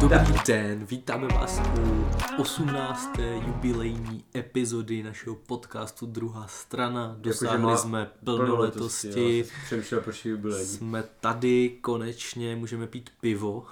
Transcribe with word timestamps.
Dobrý 0.00 0.34
den, 0.46 0.84
vítáme 0.84 1.28
vás 1.28 1.60
u 1.80 2.06
18. 2.40 3.10
jubilejní 3.46 4.24
epizody 4.36 5.02
našeho 5.02 5.36
podcastu 5.36 6.06
Druhá 6.06 6.46
strana. 6.46 7.16
Dosáhli 7.18 7.62
má 7.62 7.76
jsme 7.76 8.10
plnoletosti, 8.24 9.38
jo, 9.38 9.44
Přemýšlel, 9.64 10.00
proč 10.00 10.24
je 10.24 10.30
jubilejní. 10.30 10.66
jsme 10.66 11.04
tady, 11.20 11.78
konečně 11.80 12.56
můžeme 12.56 12.86
pít 12.86 13.10
pivo. 13.20 13.66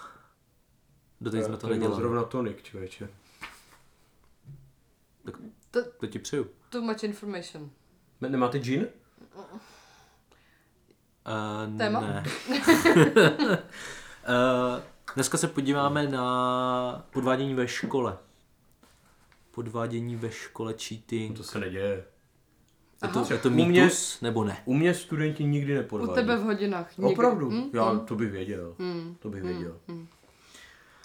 Doteď 1.21 1.45
jsme 1.45 1.57
to 1.57 1.69
nedělali. 1.69 1.97
zrovna 1.97 2.23
tonik, 2.25 2.63
člověče. 2.63 3.09
Tak 5.25 5.35
To- 5.75 5.91
to 6.01 6.07
ti 6.07 6.19
přeju. 6.19 6.47
Too 6.71 6.83
much 6.83 7.05
information. 7.05 7.71
Ne- 8.21 8.29
Nemáte 8.29 8.59
gin? 8.59 8.87
Uh, 11.27 11.79
Téma? 11.79 12.01
Ne. 12.01 12.23
uh, 13.39 14.81
dneska 15.15 15.39
se 15.39 15.49
podíváme 15.49 16.09
na 16.09 17.07
podvádění 17.11 17.55
ve 17.55 17.69
škole. 17.69 18.19
Podvádění 19.51 20.17
ve 20.17 20.31
škole, 20.31 20.75
cheating. 20.89 21.37
To 21.37 21.43
se 21.43 21.59
neděje. 21.59 22.05
Je 23.03 23.09
to, 23.09 23.19
Aha. 23.21 23.29
je 23.31 23.39
to 23.39 23.49
U 23.49 23.53
mě- 23.53 23.67
mýtus, 23.67 24.21
nebo 24.21 24.45
ne? 24.45 24.57
U 24.65 24.75
mě 24.75 24.95
studenti 24.95 25.45
nikdy 25.45 25.73
U 25.73 25.77
nepodvádí. 25.77 26.15
tebe 26.15 26.37
v 26.37 26.43
hodinách. 26.43 26.99
Nikdy. 26.99 27.13
Opravdu? 27.13 27.51
Hm? 27.51 27.71
Já 27.73 27.93
Hm? 27.93 28.01
to 28.01 28.15
bych 28.15 28.31
věděl. 28.31 28.75
Hm. 28.79 29.17
To 29.19 29.29
bych 29.31 29.43
věděl. 29.43 29.81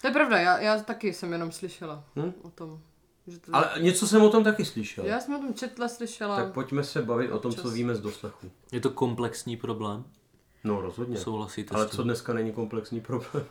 To 0.00 0.06
je 0.06 0.12
pravda, 0.12 0.38
já, 0.38 0.58
já 0.58 0.78
taky 0.82 1.12
jsem 1.12 1.32
jenom 1.32 1.52
slyšela 1.52 2.04
Hm? 2.16 2.32
o 2.42 2.50
tom. 2.50 2.80
Že 3.26 3.38
to... 3.38 3.56
Ale 3.56 3.70
něco 3.80 4.06
jsem 4.06 4.22
o 4.22 4.30
tom 4.30 4.44
taky 4.44 4.64
slyšel. 4.64 5.04
Já 5.04 5.20
jsem 5.20 5.34
o 5.34 5.38
tom 5.38 5.54
četla, 5.54 5.88
slyšela. 5.88 6.36
Tak 6.36 6.52
pojďme 6.52 6.84
se 6.84 7.02
bavit 7.02 7.30
o 7.30 7.38
tom, 7.38 7.52
co 7.54 7.62
Čas. 7.62 7.72
víme 7.72 7.94
z 7.94 8.00
doslechu. 8.00 8.50
Je 8.72 8.80
to 8.80 8.90
komplexní 8.90 9.56
problém? 9.56 10.04
No 10.64 10.80
rozhodně. 10.80 11.16
Souhlasíte 11.16 11.74
Ale 11.74 11.86
s 11.86 11.90
tím? 11.90 11.96
co 11.96 12.02
dneska 12.02 12.32
není 12.32 12.52
komplexní 12.52 13.00
problém? 13.00 13.44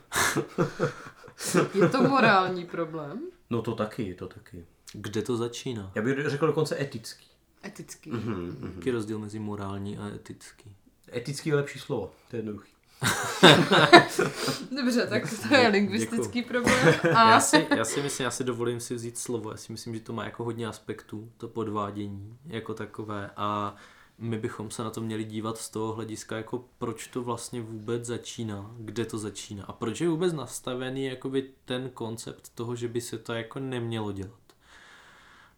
Je 1.74 1.88
to 1.88 2.02
morální 2.02 2.64
problém? 2.66 3.20
No 3.50 3.62
to 3.62 3.74
taky, 3.74 4.14
to 4.14 4.26
taky. 4.26 4.64
Kde 4.92 5.22
to 5.22 5.36
začíná? 5.36 5.92
Já 5.94 6.02
bych 6.02 6.28
řekl 6.28 6.46
dokonce 6.46 6.82
etický. 6.82 7.26
Etický. 7.64 8.10
Mhm. 8.10 8.72
Jaký 8.76 8.88
je 8.88 8.92
rozdíl 8.92 9.18
mezi 9.18 9.38
morální 9.38 9.98
a 9.98 10.08
etický? 10.08 10.76
Etický 11.12 11.48
je 11.48 11.56
lepší 11.56 11.78
slovo, 11.78 12.12
to 12.30 12.36
je 12.36 12.38
jednoduchý. 12.38 12.72
Dobře, 14.76 15.06
tak 15.06 15.22
to 15.48 15.54
je 15.54 15.68
lingvistický 15.68 16.42
problém. 16.42 16.94
A 17.16 17.30
Já 17.30 17.40
si, 17.40 17.66
já 17.76 17.84
si 17.84 18.02
myslím, 18.02 18.24
já 18.24 18.30
si 18.30 18.44
dovolím 18.44 18.80
si 18.80 18.94
vzít 18.94 19.18
slovo, 19.18 19.50
já 19.50 19.56
si 19.56 19.72
myslím, 19.72 19.94
že 19.94 20.00
to 20.00 20.12
má 20.12 20.24
jako 20.24 20.44
hodně 20.44 20.66
aspektů, 20.66 21.32
to 21.36 21.48
podvádění 21.48 22.38
jako 22.46 22.74
takové 22.74 23.30
a 23.36 23.74
my 24.18 24.38
bychom 24.38 24.70
se 24.70 24.84
na 24.84 24.90
to 24.90 25.00
měli 25.00 25.24
dívat 25.24 25.58
z 25.58 25.70
toho 25.70 25.92
hlediska, 25.92 26.36
jako 26.36 26.64
proč 26.78 27.06
to 27.06 27.22
vlastně 27.22 27.60
vůbec 27.62 28.04
začíná, 28.04 28.70
kde 28.78 29.04
to 29.04 29.18
začíná 29.18 29.64
a 29.64 29.72
proč 29.72 30.00
je 30.00 30.08
vůbec 30.08 30.32
nastavený 30.32 31.04
jakoby 31.04 31.50
ten 31.64 31.90
koncept 31.90 32.48
toho, 32.54 32.76
že 32.76 32.88
by 32.88 33.00
se 33.00 33.18
to 33.18 33.32
jako 33.32 33.58
nemělo 33.58 34.12
dělat. 34.12 34.40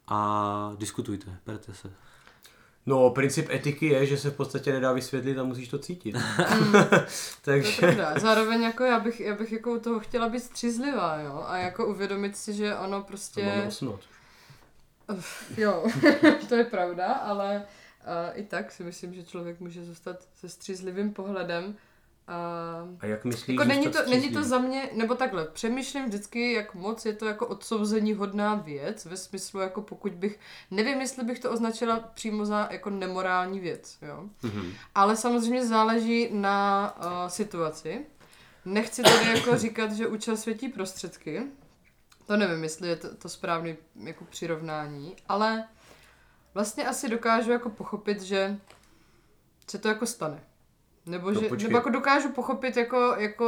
A 0.09 0.75
diskutujte, 0.79 1.39
berte 1.47 1.75
se. 1.75 1.93
No, 2.87 3.11
princip 3.11 3.51
etiky 3.51 3.87
je, 3.87 4.07
že 4.07 4.19
se 4.19 4.31
v 4.31 4.37
podstatě 4.37 4.73
nedá 4.73 4.93
vysvětlit 4.93 5.39
a 5.39 5.45
musíš 5.45 5.69
to 5.69 5.79
cítit. 5.79 6.13
to 7.45 7.51
je 7.51 7.63
Takže... 7.63 7.81
pravda. 7.81 8.19
Zároveň 8.19 8.63
jako 8.63 8.85
já 8.85 9.01
bych, 9.01 9.21
já 9.21 9.35
bych 9.35 9.53
jako 9.53 9.73
u 9.73 9.79
toho 9.79 10.01
chtěla 10.01 10.29
být 10.29 10.41
střízlivá, 10.41 11.21
jo. 11.21 11.45
A 11.47 11.59
jako 11.59 11.87
uvědomit 11.87 12.37
si, 12.37 12.53
že 12.53 12.77
ono 12.77 13.03
prostě... 13.03 13.65
osnot. 13.69 14.01
Jo, 15.57 15.85
to 16.49 16.55
je 16.55 16.65
pravda, 16.65 17.13
ale 17.13 17.57
uh, 17.57 18.39
i 18.41 18.43
tak 18.43 18.73
si 18.73 18.85
myslím, 18.85 19.15
že 19.15 19.25
člověk 19.25 19.61
může 19.61 19.85
zůstat 19.85 20.17
se 20.35 20.49
střízlivým 20.49 21.13
pohledem. 21.13 21.77
A 22.29 22.89
A 23.01 23.07
jak 23.07 23.25
myslíš, 23.25 23.57
jako 23.59 23.69
není 23.69 23.89
to, 23.89 23.99
není 24.11 24.31
to 24.31 24.45
za 24.45 24.59
mě, 24.59 24.91
nebo 24.93 25.15
takhle, 25.15 25.45
přemýšlím 25.45 26.05
vždycky, 26.05 26.53
jak 26.53 26.75
moc 26.75 27.07
je 27.07 27.13
to 27.13 27.27
jako 27.27 27.47
odsouzení 27.47 28.15
hodná 28.15 28.55
věc, 28.55 29.05
ve 29.05 29.17
smyslu 29.17 29.61
jako 29.61 29.83
pokud 29.83 30.13
bych, 30.13 30.39
nevím, 30.71 31.01
jestli 31.01 31.25
bych 31.25 31.39
to 31.39 31.51
označila 31.51 32.01
přímo 32.01 32.45
za 32.45 32.69
jako 32.71 32.91
nemorální 32.91 33.61
věc, 33.61 33.99
jo. 34.03 34.25
Mhm. 34.43 34.73
Ale 34.95 35.17
samozřejmě 35.17 35.67
záleží 35.67 36.29
na 36.33 36.95
uh, 36.97 37.29
situaci. 37.29 38.07
Nechci 38.65 39.03
tady 39.03 39.29
jako 39.39 39.57
říkat, 39.59 39.93
že 39.93 40.07
účel 40.07 40.37
světí 40.37 40.69
prostředky. 40.69 41.43
To 42.27 42.37
nevím, 42.37 42.63
jestli 42.63 42.89
je 42.89 42.97
to, 42.97 43.15
to 43.17 43.29
správné 43.29 43.77
jako 44.05 44.25
přirovnání, 44.25 45.17
ale 45.29 45.65
vlastně 46.55 46.89
asi 46.89 47.09
dokážu 47.09 47.51
jako 47.51 47.71
pochopit, 47.71 48.23
že 48.23 48.59
se 49.71 49.79
to 49.79 49.89
jako 49.89 50.07
stane. 50.07 50.41
Nebo, 51.07 51.31
No, 51.31 51.41
že, 51.41 51.49
počkej. 51.49 51.69
nebo 51.69 51.77
jako 51.79 51.91
dokážu 51.91 52.29
pochopit 52.29 52.77
jako, 52.77 53.15
jako 53.19 53.45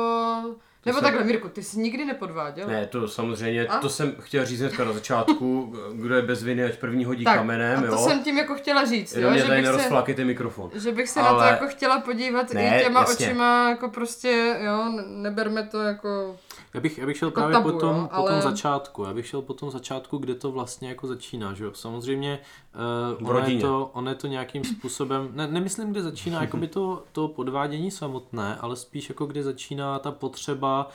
nebo 0.87 0.99
se- 0.99 1.05
takhle, 1.05 1.25
Mirku, 1.25 1.49
ty 1.49 1.63
jsi 1.63 1.79
nikdy 1.79 2.05
nepodváděl? 2.05 2.67
Ne, 2.69 2.87
to 2.87 3.09
samozřejmě, 3.09 3.67
A? 3.67 3.79
to 3.79 3.89
jsem 3.89 4.15
chtěl 4.21 4.47
říct 4.47 4.61
hnedka 4.61 4.85
na 4.85 4.93
začátku, 4.93 5.75
kdo 5.93 6.15
je 6.15 6.23
bez 6.23 6.43
viny, 6.43 6.65
ať 6.65 6.79
první 6.79 7.05
hodí 7.05 7.25
tak, 7.25 7.37
kamenem, 7.39 7.79
a 7.79 7.83
to 7.83 7.87
jo. 7.93 7.99
jsem 7.99 8.25
tím 8.25 8.39
jako 8.39 8.55
chtěla 8.55 8.85
říct, 8.85 9.13
Jenom 9.15 9.25
jo, 9.29 9.31
mě 9.33 9.41
že 9.43 9.47
tady 9.49 9.61
bych 9.61 9.67
se, 9.67 9.73
nerozflakejte 9.73 10.25
mikrofon. 10.25 10.71
že 10.75 10.93
bych 10.93 11.09
se 11.09 11.21
na 11.23 11.29
Ale- 11.29 11.43
to 11.49 11.53
jako 11.55 11.67
chtěla 11.69 12.01
podívat 12.01 12.53
Ne, 12.55 12.81
i 12.81 12.85
těma 12.85 13.01
jasně. 13.01 13.27
očima, 13.27 13.69
jako 13.71 13.89
prostě, 13.89 14.57
jo, 14.65 14.85
ne- 14.97 15.03
neberme 15.07 15.63
to 15.63 15.83
jako... 15.83 16.37
Já 16.75 16.81
bych, 16.81 16.99
já 16.99 17.07
bych 17.07 17.17
šel 17.17 17.29
Jako 17.29 17.35
právě 17.41 17.53
tabu, 17.55 17.73
po, 17.73 17.79
tom, 17.79 17.97
jo, 17.97 18.09
po 18.17 18.23
tom 18.23 18.27
ale- 18.33 18.43
začátku. 18.43 19.05
Já 19.05 19.15
bych 19.15 19.27
šel 19.27 19.43
po 19.43 19.55
tom 19.55 19.71
začátku, 19.71 20.19
kde 20.19 20.35
to 20.35 20.53
vlastně 20.53 20.89
jako 20.89 21.07
začíná, 21.07 21.55
že 21.55 21.65
jo. 21.65 21.71
Samozřejmě 21.75 22.39
uh, 22.75 23.27
V 23.27 23.31
ono, 23.31 23.47
je 23.47 23.61
to, 23.61 23.91
ono 23.93 24.11
je 24.11 24.15
to 24.15 24.27
nějakým 24.27 24.65
způsobem, 24.65 25.29
ne, 25.33 25.47
nemyslím, 25.47 25.91
kde 25.91 26.03
začíná 26.03 26.41
jakoby 26.41 26.69
to, 26.69 27.05
to 27.13 27.29
podvádění 27.29 27.91
samotné, 27.91 28.57
ale 28.57 28.77
spíš 28.77 29.09
jako 29.09 29.27
kde 29.27 29.43
začíná 29.43 29.99
ta 29.99 30.13
potřeba 30.13 30.89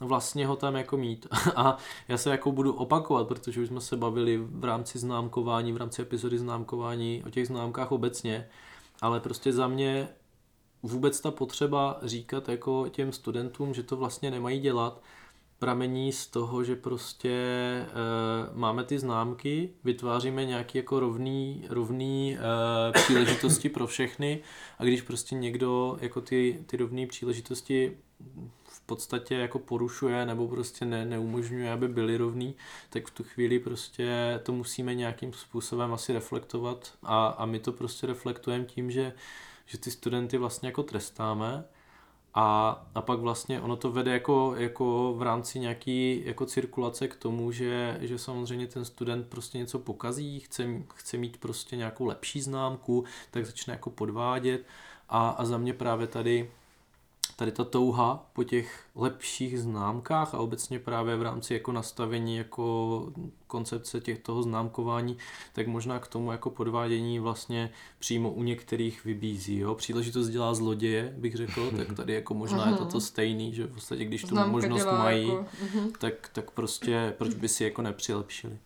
vlastně 0.00 0.46
ho 0.46 0.56
tam 0.56 0.76
jako 0.76 0.96
mít. 0.96 1.26
A 1.56 1.76
já 2.08 2.18
se 2.18 2.30
jako 2.30 2.52
budu 2.52 2.72
opakovat, 2.72 3.28
protože 3.28 3.60
už 3.60 3.68
jsme 3.68 3.80
se 3.80 3.96
bavili 3.96 4.36
v 4.36 4.64
rámci 4.64 4.98
známkování, 4.98 5.72
v 5.72 5.76
rámci 5.76 6.02
epizody 6.02 6.38
známkování 6.38 7.22
o 7.26 7.30
těch 7.30 7.46
známkách 7.46 7.92
obecně, 7.92 8.48
ale 9.00 9.20
prostě 9.20 9.52
za 9.52 9.68
mě 9.68 10.08
vůbec 10.82 11.20
ta 11.20 11.30
potřeba 11.30 11.98
říkat 12.02 12.48
jako 12.48 12.88
těm 12.88 13.12
studentům, 13.12 13.74
že 13.74 13.82
to 13.82 13.96
vlastně 13.96 14.30
nemají 14.30 14.60
dělat, 14.60 15.02
pramení 15.64 16.12
z 16.12 16.26
toho, 16.26 16.64
že 16.64 16.76
prostě 16.76 17.30
e, 17.30 17.86
máme 18.52 18.84
ty 18.84 18.98
známky, 18.98 19.70
vytváříme 19.84 20.44
nějaký 20.44 20.78
jako 20.78 21.00
rovný, 21.00 21.66
rovný 21.68 22.36
e, 22.36 22.92
příležitosti 22.92 23.68
pro 23.68 23.86
všechny 23.86 24.40
a 24.78 24.84
když 24.84 25.02
prostě 25.02 25.34
někdo 25.34 25.98
jako 26.00 26.20
ty, 26.20 26.64
ty 26.66 26.76
rovné 26.76 27.06
příležitosti 27.06 27.96
v 28.64 28.80
podstatě 28.86 29.34
jako 29.34 29.58
porušuje 29.58 30.26
nebo 30.26 30.48
prostě 30.48 30.84
ne, 30.84 31.04
neumožňuje, 31.04 31.72
aby 31.72 31.88
byly 31.88 32.16
rovný, 32.16 32.54
tak 32.90 33.06
v 33.06 33.10
tu 33.10 33.24
chvíli 33.24 33.58
prostě 33.58 34.40
to 34.42 34.52
musíme 34.52 34.94
nějakým 34.94 35.32
způsobem 35.32 35.94
asi 35.94 36.12
reflektovat 36.12 36.92
a, 37.02 37.26
a 37.26 37.46
my 37.46 37.58
to 37.58 37.72
prostě 37.72 38.06
reflektujeme 38.06 38.64
tím, 38.64 38.90
že, 38.90 39.12
že 39.66 39.78
ty 39.78 39.90
studenty 39.90 40.38
vlastně 40.38 40.68
jako 40.68 40.82
trestáme 40.82 41.64
a, 42.34 42.70
a 42.94 43.02
pak 43.02 43.18
vlastně 43.18 43.60
ono 43.60 43.76
to 43.76 43.90
vede 43.90 44.12
jako, 44.12 44.54
jako 44.56 45.14
v 45.16 45.22
rámci 45.22 45.58
nějaký 45.58 46.22
jako 46.24 46.46
cirkulace 46.46 47.08
k 47.08 47.16
tomu, 47.16 47.52
že, 47.52 47.98
že 48.00 48.18
samozřejmě 48.18 48.66
ten 48.66 48.84
student 48.84 49.26
prostě 49.26 49.58
něco 49.58 49.78
pokazí, 49.78 50.40
chce, 50.40 50.66
chce 50.94 51.16
mít 51.16 51.36
prostě 51.36 51.76
nějakou 51.76 52.04
lepší 52.04 52.40
známku, 52.40 53.04
tak 53.30 53.46
začne 53.46 53.74
jako 53.74 53.90
podvádět. 53.90 54.66
A, 55.08 55.28
a 55.28 55.44
za 55.44 55.58
mě 55.58 55.74
právě 55.74 56.06
tady 56.06 56.50
tady 57.36 57.52
ta 57.52 57.64
touha 57.64 58.26
po 58.32 58.44
těch 58.44 58.84
lepších 58.94 59.60
známkách 59.60 60.34
a 60.34 60.38
obecně 60.38 60.78
právě 60.78 61.16
v 61.16 61.22
rámci 61.22 61.54
jako 61.54 61.72
nastavení 61.72 62.36
jako 62.36 63.12
koncepce 63.46 64.00
těch 64.00 64.18
toho 64.18 64.42
známkování, 64.42 65.16
tak 65.52 65.66
možná 65.66 65.98
k 65.98 66.06
tomu 66.06 66.32
jako 66.32 66.50
podvádění 66.50 67.18
vlastně 67.18 67.70
přímo 67.98 68.30
u 68.30 68.42
některých 68.42 69.04
vybízí. 69.04 69.58
Jo? 69.58 69.74
Příležitost 69.74 70.28
dělá 70.28 70.54
zloděje, 70.54 71.14
bych 71.16 71.36
řekl, 71.36 71.70
tak 71.76 71.96
tady 71.96 72.14
jako 72.14 72.34
možná 72.34 72.68
je 72.68 72.76
to 72.76 72.84
to 72.84 73.00
stejný, 73.00 73.54
že 73.54 73.66
v 73.66 73.74
podstatě 73.74 74.04
když 74.04 74.22
tu 74.22 74.28
Známka 74.28 74.52
možnost 74.52 74.86
mají, 74.86 75.28
Jako, 75.28 75.46
uh-huh. 75.64 75.92
tak, 75.98 76.14
tak 76.32 76.50
prostě 76.50 77.14
proč 77.18 77.34
by 77.34 77.48
si 77.48 77.64
jako 77.64 77.82
nepřilepšili. 77.82 78.58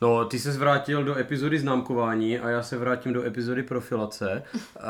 No, 0.00 0.24
ty 0.24 0.38
se 0.38 0.52
vrátil 0.52 1.04
do 1.04 1.18
epizody 1.18 1.58
známkování 1.58 2.38
a 2.38 2.48
já 2.48 2.62
se 2.62 2.78
vrátím 2.78 3.12
do 3.12 3.26
epizody 3.26 3.62
profilace, 3.62 4.42
eh, 4.76 4.80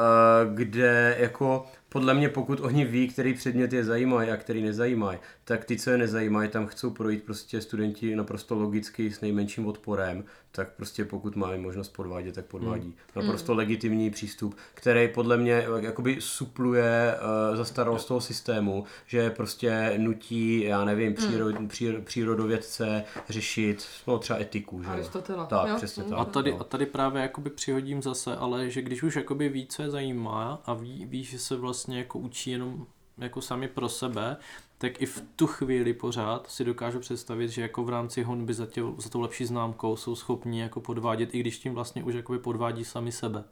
kde 0.54 1.16
jako 1.18 1.66
podle 1.88 2.14
mě, 2.14 2.28
pokud 2.28 2.60
oni 2.60 2.84
ví, 2.84 3.08
který 3.08 3.34
předmět 3.34 3.72
je 3.72 3.84
zajímají 3.84 4.30
a 4.30 4.36
který 4.36 4.62
nezajímají, 4.62 5.18
tak 5.44 5.64
ty, 5.64 5.76
co 5.76 5.90
je 5.90 5.98
nezajímají, 5.98 6.48
tam 6.48 6.66
chcou 6.66 6.90
projít 6.90 7.22
prostě 7.22 7.60
studenti 7.60 8.16
naprosto 8.16 8.54
logicky 8.54 9.10
s 9.10 9.20
nejmenším 9.20 9.66
odporem, 9.66 10.24
tak 10.52 10.72
prostě 10.72 11.04
pokud 11.04 11.36
mají 11.36 11.60
možnost 11.60 11.88
podvádět, 11.88 12.34
tak 12.34 12.44
podvádí. 12.44 12.84
Hmm. 12.84 13.24
Naprosto 13.24 13.54
legitimní 13.54 14.10
přístup, 14.10 14.56
který 14.74 15.08
podle 15.08 15.36
mě 15.36 15.66
jakoby 15.78 16.16
supluje 16.20 17.14
uh, 17.50 17.56
zastaralost 17.56 18.08
toho 18.08 18.20
systému, 18.20 18.84
že 19.06 19.30
prostě 19.30 19.94
nutí, 19.96 20.62
já 20.62 20.84
nevím, 20.84 21.14
přírod, 21.14 21.54
Hmm. 21.54 21.68
příro, 21.68 22.02
přírodovědce 22.02 23.04
řešit 23.28 23.86
no, 24.06 24.18
třeba 24.18 24.40
etiku. 24.40 24.82
Že? 24.82 24.88
Aristotela. 24.88 25.46
Tak, 25.46 25.68
Jo, 25.68 25.76
přesně 25.76 26.02
mm. 26.02 26.10
tak. 26.10 26.18
A 26.18 26.24
tady, 26.24 26.50
no. 26.50 26.60
a 26.60 26.64
tady 26.64 26.86
právě 26.86 27.22
jakoby 27.22 27.50
přihodím 27.50 28.02
zase, 28.02 28.36
ale 28.36 28.70
že 28.70 28.82
když 28.82 29.02
už 29.02 29.16
jakoby 29.16 29.48
ví, 29.48 29.66
co 29.66 29.82
je 29.82 29.90
zajímá 29.90 30.62
a 30.66 30.74
ví, 30.74 31.06
ví, 31.06 31.24
že 31.24 31.38
se 31.38 31.56
vlastně 31.56 31.77
jako 31.98 32.18
učí 32.18 32.50
jenom 32.50 32.86
jako 33.18 33.40
sami 33.40 33.68
pro 33.68 33.88
sebe, 33.88 34.36
tak 34.78 35.02
i 35.02 35.06
v 35.06 35.22
tu 35.36 35.46
chvíli 35.46 35.94
pořád 35.94 36.50
si 36.50 36.64
dokážu 36.64 37.00
představit, 37.00 37.48
že 37.48 37.62
jako 37.62 37.84
v 37.84 37.88
rámci 37.88 38.22
honby 38.22 38.54
za, 38.54 38.66
tě, 38.66 38.82
za 38.98 39.08
tou 39.08 39.20
lepší 39.20 39.44
známkou 39.44 39.96
jsou 39.96 40.16
schopni 40.16 40.60
jako 40.60 40.80
podvádět, 40.80 41.34
i 41.34 41.40
když 41.40 41.58
tím 41.58 41.74
vlastně 41.74 42.04
už 42.04 42.14
jakoby 42.14 42.38
podvádí 42.38 42.84
sami 42.84 43.12
sebe. 43.12 43.44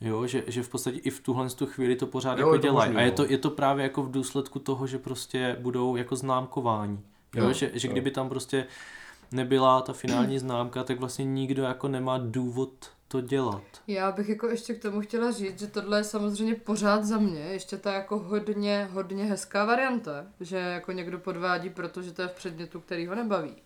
Jo, 0.00 0.26
že, 0.26 0.44
že 0.46 0.62
v 0.62 0.68
podstatě 0.68 0.98
i 0.98 1.10
v 1.10 1.20
tuhle 1.20 1.50
tu 1.50 1.66
chvíli 1.66 1.96
to 1.96 2.06
pořád 2.06 2.38
Jo, 2.38 2.46
jako 2.46 2.56
dělají. 2.56 2.96
A 2.96 3.00
je 3.00 3.10
no. 3.10 3.16
to, 3.16 3.24
je 3.24 3.38
to 3.38 3.50
právě 3.50 3.82
jako 3.82 4.02
v 4.02 4.10
důsledku 4.10 4.58
toho, 4.58 4.86
že 4.86 4.98
prostě 4.98 5.56
budou 5.60 5.96
jako 5.96 6.16
známkováni. 6.16 7.00
Jo, 7.34 7.44
Jo, 7.44 7.52
že, 7.52 7.70
že 7.74 7.88
jo. 7.88 7.92
kdyby 7.92 8.10
tam 8.10 8.28
prostě 8.28 8.66
nebyla 9.32 9.80
ta 9.80 9.92
finální 9.92 10.38
známka, 10.38 10.84
tak 10.84 11.00
vlastně 11.00 11.24
nikdo 11.24 11.62
jako 11.62 11.88
nemá 11.88 12.18
důvod 12.18 12.90
to 13.08 13.20
dělat. 13.20 13.62
Já 13.86 14.12
bych 14.12 14.28
jako 14.28 14.48
ještě 14.48 14.74
k 14.74 14.82
tomu 14.82 15.00
chtěla 15.00 15.30
říct, 15.30 15.60
že 15.60 15.66
tohle 15.66 15.98
je 15.98 16.04
samozřejmě 16.04 16.54
pořád 16.54 17.04
za 17.04 17.18
mě 17.18 17.40
ještě 17.40 17.76
ta 17.76 17.92
jako 17.92 18.18
hodně, 18.18 18.88
hodně 18.92 19.24
hezká 19.24 19.64
varianta, 19.64 20.26
že 20.40 20.56
jako 20.56 20.92
někdo 20.92 21.18
podvádí, 21.18 21.70
protože 21.70 22.12
to 22.12 22.22
je 22.22 22.28
v 22.28 22.34
předmětu, 22.34 22.80
který 22.80 23.06
ho 23.06 23.14
nebaví. 23.14 23.56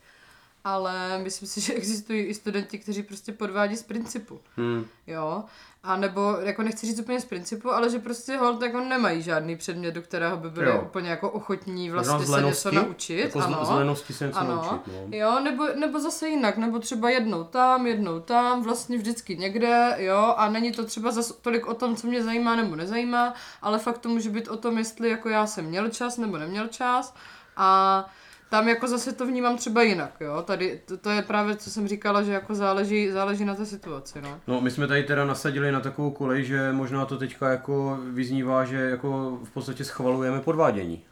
Ale 0.65 1.19
myslím 1.19 1.49
si, 1.49 1.61
že 1.67 1.75
existují 1.75 2.23
i 2.23 2.35
studenti, 2.35 2.79
kteří 2.79 3.03
prostě 3.03 3.33
podvádí 3.33 3.77
z 3.77 3.83
principu. 3.83 4.41
Hmm. 4.57 4.87
Jo, 5.07 5.45
a 5.85 5.97
nebo, 5.97 6.37
jako 6.41 6.63
nechci 6.63 6.87
říct 6.87 7.01
úplně 7.01 7.21
z 7.21 7.25
principu, 7.25 7.71
ale 7.71 7.91
že 7.91 7.99
prostě 7.99 8.37
hold 8.37 8.63
jako 8.63 8.81
nemají 8.81 9.23
žádný 9.23 9.57
předmět, 9.57 9.93
do 9.93 10.03
kterého 10.03 10.37
by 10.37 10.51
byli 10.51 10.67
Jo. 10.67 10.83
úplně 10.87 11.11
jako 11.11 11.31
ochotní 11.31 11.91
Možná 11.91 12.17
vlastně 12.17 12.35
se 12.35 12.43
něco 12.43 12.71
naučit. 12.71 13.19
Jako 13.19 13.41
ano. 13.41 13.65
z 13.65 13.71
lenosti 13.71 14.13
se 14.13 14.27
něco 14.27 14.39
ano. 14.39 14.55
naučit, 14.57 14.87
no. 14.87 15.17
Jo, 15.19 15.41
nebo, 15.41 15.67
nebo 15.81 16.01
zase 16.01 16.29
jinak, 16.29 16.57
nebo 16.57 16.79
třeba 16.79 17.11
jednou 17.11 17.45
tam, 17.45 17.87
jednou 17.87 18.21
tam, 18.21 18.63
vlastně 18.63 18.99
vždycky 18.99 19.37
někde, 19.37 19.95
jo, 19.99 20.35
a 20.37 20.49
není 20.49 20.73
to 20.73 20.85
třeba 20.85 21.11
zas 21.11 21.33
tolik 21.33 21.67
o 21.67 21.75
tom, 21.75 21.97
co 21.97 22.07
mě 22.07 22.23
zajímá 22.25 22.57
nebo 22.57 22.77
nezajímá, 22.77 23.35
ale 23.63 23.79
fakt 23.79 23.99
to 23.99 24.09
může 24.09 24.31
být 24.31 24.49
o 24.49 24.57
tom, 24.57 24.79
jestli 24.79 25.09
jako 25.11 25.29
já 25.29 25.47
jsem 25.47 25.65
měl 25.65 25.89
čas 25.89 26.19
nebo 26.19 26.39
neměl 26.39 26.69
čas 26.69 27.15
a 27.57 28.11
tam 28.53 28.69
jako 28.69 28.89
zase 28.89 29.13
to 29.13 29.27
vnímám 29.27 29.57
třeba 29.57 29.83
jinak, 29.83 30.13
jo, 30.21 30.43
tady 30.43 30.81
to, 30.85 30.97
to 30.97 31.11
je 31.11 31.23
právě, 31.23 31.57
co 31.57 31.71
jsem 31.71 31.89
říkala, 31.89 32.23
že 32.23 32.33
jako 32.33 32.55
záleží, 32.55 33.11
záleží 33.11 33.45
na 33.45 33.55
té 33.55 33.67
situaci, 33.67 34.21
no. 34.23 34.41
No, 34.47 34.61
my 34.61 34.71
jsme 34.71 34.87
tady 34.87 35.03
teda 35.03 35.25
nasadili 35.25 35.73
na 35.73 35.81
takovou 35.81 36.11
kolej, 36.11 36.45
že 36.45 36.73
možná 36.73 37.05
to 37.07 37.19
teďka 37.19 37.49
jako 37.51 37.99
vyznívá, 38.11 38.65
že 38.65 38.77
jako 38.77 39.39
v 39.45 39.51
podstatě 39.51 39.85
schvalujeme 39.85 40.41
podvádění. 40.41 41.05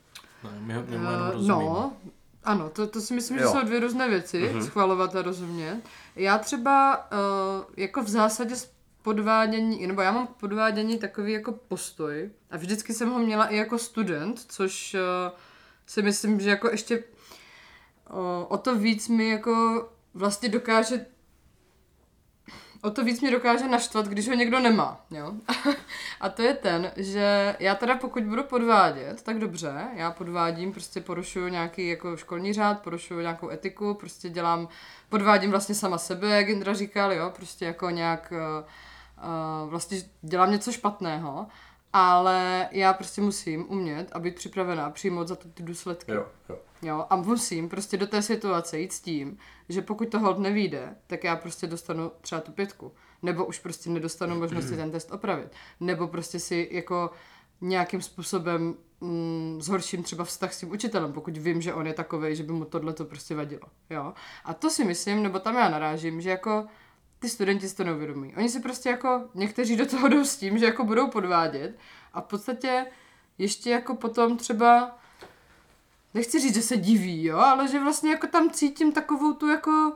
Ne, 0.44 0.50
my, 0.60 0.74
my 0.98 1.06
rozumíme. 1.32 1.64
No, 1.64 1.92
ano, 2.44 2.70
to, 2.70 2.86
to 2.86 3.00
si 3.00 3.14
myslím, 3.14 3.38
že 3.38 3.44
Jo. 3.44 3.52
jsou 3.52 3.64
dvě 3.64 3.80
různé 3.80 4.08
věci, 4.08 4.50
Mhm. 4.52 4.62
schvalovat 4.62 5.16
a 5.16 5.22
rozumět. 5.22 5.80
Já 6.16 6.38
třeba 6.38 6.96
uh, 7.12 7.64
jako 7.76 8.02
v 8.02 8.08
zásadě 8.08 8.56
s 8.56 8.70
podvádění, 9.02 9.86
nebo 9.86 10.02
já 10.02 10.12
mám 10.12 10.26
k 10.26 10.30
podvádění 10.30 10.98
takový 10.98 11.32
jako 11.32 11.52
postoj 11.52 12.30
a 12.50 12.56
vždycky 12.56 12.94
jsem 12.94 13.10
ho 13.10 13.18
měla 13.18 13.46
i 13.46 13.56
jako 13.56 13.78
student, 13.78 14.40
což 14.48 14.94
uh, 14.94 15.38
si 15.86 16.02
myslím, 16.02 16.40
že 16.40 16.50
jako 16.50 16.70
ještě 16.70 17.04
o 18.48 18.58
to 18.58 18.76
víc 18.76 19.08
mi 19.08 19.28
jako 19.28 19.88
vlastně 20.14 20.48
dokáže 20.48 21.06
o 22.82 22.90
to 22.90 23.04
víc 23.04 23.20
mě 23.20 23.30
dokáže 23.30 23.68
naštvat, 23.68 24.06
když 24.06 24.28
ho 24.28 24.34
někdo 24.34 24.60
nemá, 24.60 25.00
jo. 25.10 25.32
A 26.20 26.28
to 26.28 26.42
je 26.42 26.54
ten, 26.54 26.92
že 26.96 27.56
já 27.58 27.74
teda 27.74 27.96
pokud 27.96 28.22
budu 28.22 28.44
podvádět, 28.44 29.22
tak 29.22 29.38
dobře, 29.38 29.88
já 29.94 30.10
podvádím, 30.10 30.72
prostě 30.72 31.00
porušuju 31.00 31.48
nějaký 31.48 31.88
jako 31.88 32.16
školní 32.16 32.52
řád, 32.52 32.82
porušuju 32.82 33.20
nějakou 33.20 33.50
etiku, 33.50 33.94
prostě 33.94 34.28
dělám, 34.28 34.68
podvádím 35.08 35.50
vlastně 35.50 35.74
sama 35.74 35.98
sebe, 35.98 36.28
jak 36.28 36.48
Indra 36.48 36.74
říkal, 36.74 37.12
jo, 37.12 37.32
prostě 37.36 37.64
jako 37.64 37.90
nějak, 37.90 38.32
uh, 38.32 39.70
vlastně 39.70 39.98
dělám 40.22 40.50
něco 40.50 40.72
špatného, 40.72 41.46
ale 41.92 42.68
já 42.70 42.92
prostě 42.92 43.20
musím 43.20 43.70
umět 43.70 44.08
a 44.12 44.18
být 44.18 44.34
připravená 44.34 44.90
přijmout 44.90 45.28
za 45.28 45.36
to 45.36 45.48
ty 45.48 45.62
důsledky. 45.62 46.12
Jo, 46.12 46.26
jo. 46.48 46.58
Jo, 46.82 47.06
a 47.10 47.16
musím 47.16 47.68
prostě 47.68 47.96
do 47.96 48.06
té 48.06 48.22
situace 48.22 48.78
jít 48.78 48.92
s 48.92 49.00
tím, 49.00 49.38
že 49.68 49.82
pokud 49.82 50.08
to 50.08 50.18
hold 50.18 50.38
nevíde, 50.38 50.96
tak 51.06 51.24
já 51.24 51.36
prostě 51.36 51.66
dostanu 51.66 52.12
třeba 52.20 52.40
tu 52.40 52.52
pětku. 52.52 52.92
Nebo 53.22 53.44
už 53.44 53.58
prostě 53.58 53.90
nedostanu 53.90 54.38
možnost 54.38 54.68
si 54.68 54.76
ten 54.76 54.90
test 54.90 55.12
opravit. 55.12 55.52
Nebo 55.80 56.08
prostě 56.08 56.38
si 56.38 56.68
jako 56.72 57.10
nějakým 57.60 58.02
způsobem 58.02 58.74
mm, 59.00 59.58
zhorším 59.62 60.02
třeba 60.02 60.24
vztah 60.24 60.52
s 60.52 60.60
tím 60.60 60.72
učitelem, 60.72 61.12
pokud 61.12 61.36
vím, 61.36 61.62
že 61.62 61.74
on 61.74 61.86
je 61.86 61.92
takový, 61.92 62.36
že 62.36 62.42
by 62.42 62.52
mu 62.52 62.64
tohle 62.64 62.92
to 62.92 63.04
prostě 63.04 63.34
vadilo. 63.34 63.62
Jo? 63.90 64.14
A 64.44 64.54
to 64.54 64.70
si 64.70 64.84
myslím, 64.84 65.22
nebo 65.22 65.38
tam 65.38 65.54
já 65.54 65.68
narážím, 65.68 66.20
že 66.20 66.30
jako 66.30 66.66
ty 67.20 67.28
studenti 67.28 67.68
si 67.68 67.76
to 67.76 67.84
neuvědomí. 67.84 68.34
Oni 68.36 68.48
si 68.48 68.60
prostě 68.60 68.88
jako, 68.88 69.22
někteří 69.34 69.76
do 69.76 69.86
toho 69.86 70.08
jdou 70.08 70.24
s 70.24 70.36
tím, 70.36 70.58
že 70.58 70.64
jako 70.64 70.84
budou 70.84 71.08
podvádět 71.08 71.74
a 72.12 72.20
v 72.20 72.24
podstatě 72.24 72.86
ještě 73.38 73.70
jako 73.70 73.94
potom 73.94 74.36
třeba 74.36 74.98
nechci 76.14 76.40
říct, 76.40 76.54
že 76.54 76.62
se 76.62 76.76
diví, 76.76 77.24
jo, 77.24 77.38
ale 77.38 77.68
že 77.68 77.80
vlastně 77.80 78.10
jako 78.10 78.26
tam 78.26 78.50
cítím 78.50 78.92
takovou 78.92 79.32
tu 79.32 79.48
jako, 79.48 79.92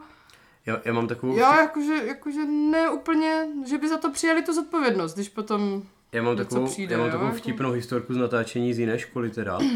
Já, 0.67 0.81
já 0.85 0.93
mám 0.93 1.09
takovou... 1.09 1.33
jo, 1.33 1.53
jakože, 1.61 1.95
jakože 2.07 2.45
ne 2.45 2.91
úplně, 2.91 3.47
že 3.67 3.79
by 3.79 3.89
za 3.89 3.97
to 3.97 4.11
přijali 4.13 4.43
tu 4.43 4.53
zodpovědnost, 4.55 5.15
když 5.15 5.29
potom 5.29 5.83
Já 6.13 6.23
mám 6.23 6.37
takovou, 6.37 6.67
přijde, 6.67 6.93
já 6.95 6.99
mám 6.99 7.07
jo, 7.07 7.13
takovou 7.13 7.29
jako- 7.29 7.39
vtipnou 7.39 7.71
historku 7.71 8.15
z 8.15 8.17
natáčení 8.17 8.75
z 8.75 8.79
jiné 8.79 8.99
školy 8.99 9.31
teda, 9.31 9.59
eh, 9.63 9.73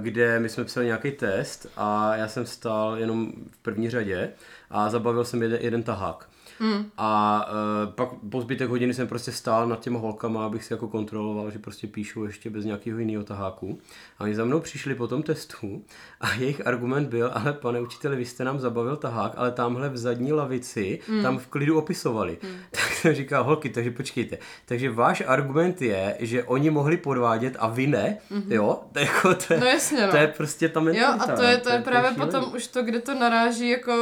kde 0.00 0.40
my 0.40 0.48
jsme 0.48 0.64
psali 0.64 0.86
nějaký 0.86 1.10
test 1.10 1.66
a 1.76 2.16
já 2.16 2.28
jsem 2.28 2.46
stál 2.46 2.96
jenom 2.98 3.32
v 3.50 3.58
první 3.58 3.90
řadě 3.90 4.32
a 4.70 4.90
zabavil 4.90 5.24
jsem 5.24 5.42
jeden, 5.42 5.58
jeden 5.62 5.82
tahák. 5.82 6.28
Mm. 6.60 6.90
A 6.98 7.44
uh, 7.86 7.92
pak 7.92 8.08
po 8.30 8.40
zbytek 8.40 8.68
hodiny 8.70 8.94
jsem 8.94 9.08
prostě 9.08 9.32
stál 9.32 9.68
nad 9.68 9.80
těma 9.80 9.98
holkama, 9.98 10.46
abych 10.46 10.64
si 10.64 10.72
jako 10.72 10.88
kontroloval, 10.88 11.50
že 11.50 11.58
prostě 11.58 11.86
píšu 11.86 12.24
ještě 12.24 12.50
bez 12.50 12.64
nějakého 12.64 12.98
jiného 12.98 13.24
taháku. 13.24 13.78
A 14.18 14.24
oni 14.24 14.34
za 14.34 14.44
mnou 14.44 14.60
přišli 14.60 14.94
po 14.94 15.08
tom 15.08 15.22
testu 15.22 15.84
a 16.20 16.32
jejich 16.34 16.66
argument 16.66 17.08
byl, 17.08 17.30
ale 17.34 17.52
pane 17.52 17.80
učiteli, 17.80 18.16
vy 18.16 18.24
jste 18.24 18.44
nám 18.44 18.58
zabavil 18.58 18.96
tahák, 18.96 19.32
ale 19.36 19.52
tamhle 19.52 19.88
v 19.88 19.96
zadní 19.96 20.32
lavici, 20.32 21.00
mm. 21.08 21.22
tam 21.22 21.38
v 21.38 21.46
klidu 21.46 21.78
opisovali. 21.78 22.38
Mm. 22.42 22.48
Tak 22.70 22.92
jsem 22.92 23.14
říkal, 23.14 23.44
holky, 23.44 23.68
takže 23.68 23.90
počkejte. 23.90 24.38
Takže 24.66 24.90
váš 24.90 25.22
argument 25.26 25.82
je, 25.82 26.16
že 26.20 26.44
oni 26.44 26.70
mohli 26.70 26.96
podvádět 26.96 27.56
a 27.58 27.68
vy 27.68 27.86
ne, 27.86 28.18
mm-hmm. 28.30 28.52
jo? 28.52 28.80
To 28.92 28.98
je, 28.98 29.04
jako, 29.04 29.34
to 29.34 29.54
je, 29.54 29.60
No 29.60 29.66
jasně, 29.66 30.06
no. 30.06 30.10
to 30.10 30.16
je 30.16 30.28
prostě 30.28 30.68
ta 30.68 30.80
Jo, 30.80 30.84
mentalita. 30.84 31.24
a 31.32 31.36
to 31.36 31.42
je, 31.42 31.56
to 31.58 31.70
je 31.70 31.78
no, 31.78 31.84
právě 31.84 32.10
šílený. 32.10 32.32
potom 32.32 32.54
už 32.56 32.66
to, 32.66 32.82
kde 32.82 33.00
to 33.00 33.14
naráží 33.14 33.68
jako 33.68 33.92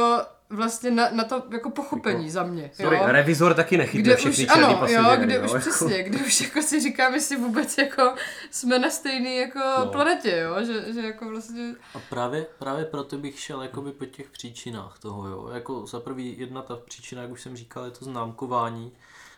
vlastně 0.49 0.91
na, 0.91 1.09
na 1.11 1.23
to 1.23 1.43
jako 1.51 1.69
pochopení 1.69 2.29
za 2.29 2.43
mě. 2.43 2.71
Sorry, 2.73 2.97
jo? 2.97 3.03
revizor 3.07 3.53
taky 3.53 3.77
nechytne 3.77 4.01
kde 4.01 4.15
všechny 4.15 4.45
už, 4.45 4.51
ano, 4.51 4.69
jo, 4.69 4.77
pasažéry, 4.79 5.25
kde 5.25 5.35
jo, 5.35 5.41
už 5.43 5.51
jako. 5.51 5.59
přesně, 5.59 6.03
kde 6.03 6.17
už 6.19 6.41
jako 6.41 6.61
si 6.61 6.79
říkám, 6.79 7.13
jestli 7.13 7.37
vůbec 7.37 7.77
jako 7.77 8.13
jsme 8.51 8.79
na 8.79 8.89
stejné 8.89 9.29
jako 9.35 9.59
No. 9.59 9.85
no. 9.85 9.91
planetě, 9.91 10.37
jo, 10.37 10.63
že, 10.65 10.93
že 10.93 11.01
jako 11.01 11.29
vlastně, 11.29 11.75
A 11.95 11.99
právě, 12.09 12.45
právě 12.59 12.85
proto 12.85 13.17
bych 13.17 13.39
šel 13.39 13.61
jakoby 13.61 13.91
po 13.91 14.05
těch 14.05 14.29
příčinách 14.29 14.99
toho, 14.99 15.27
jo. 15.27 15.49
Jako 15.53 15.85
za 15.85 15.99
prvý 15.99 16.35
jedna 16.39 16.61
ta 16.61 16.75
příčina, 16.75 17.21
jak 17.21 17.31
už 17.31 17.41
jsem 17.41 17.55
říkal, 17.55 17.85
je 17.85 17.91
to 17.91 18.05
známkování. 18.05 18.91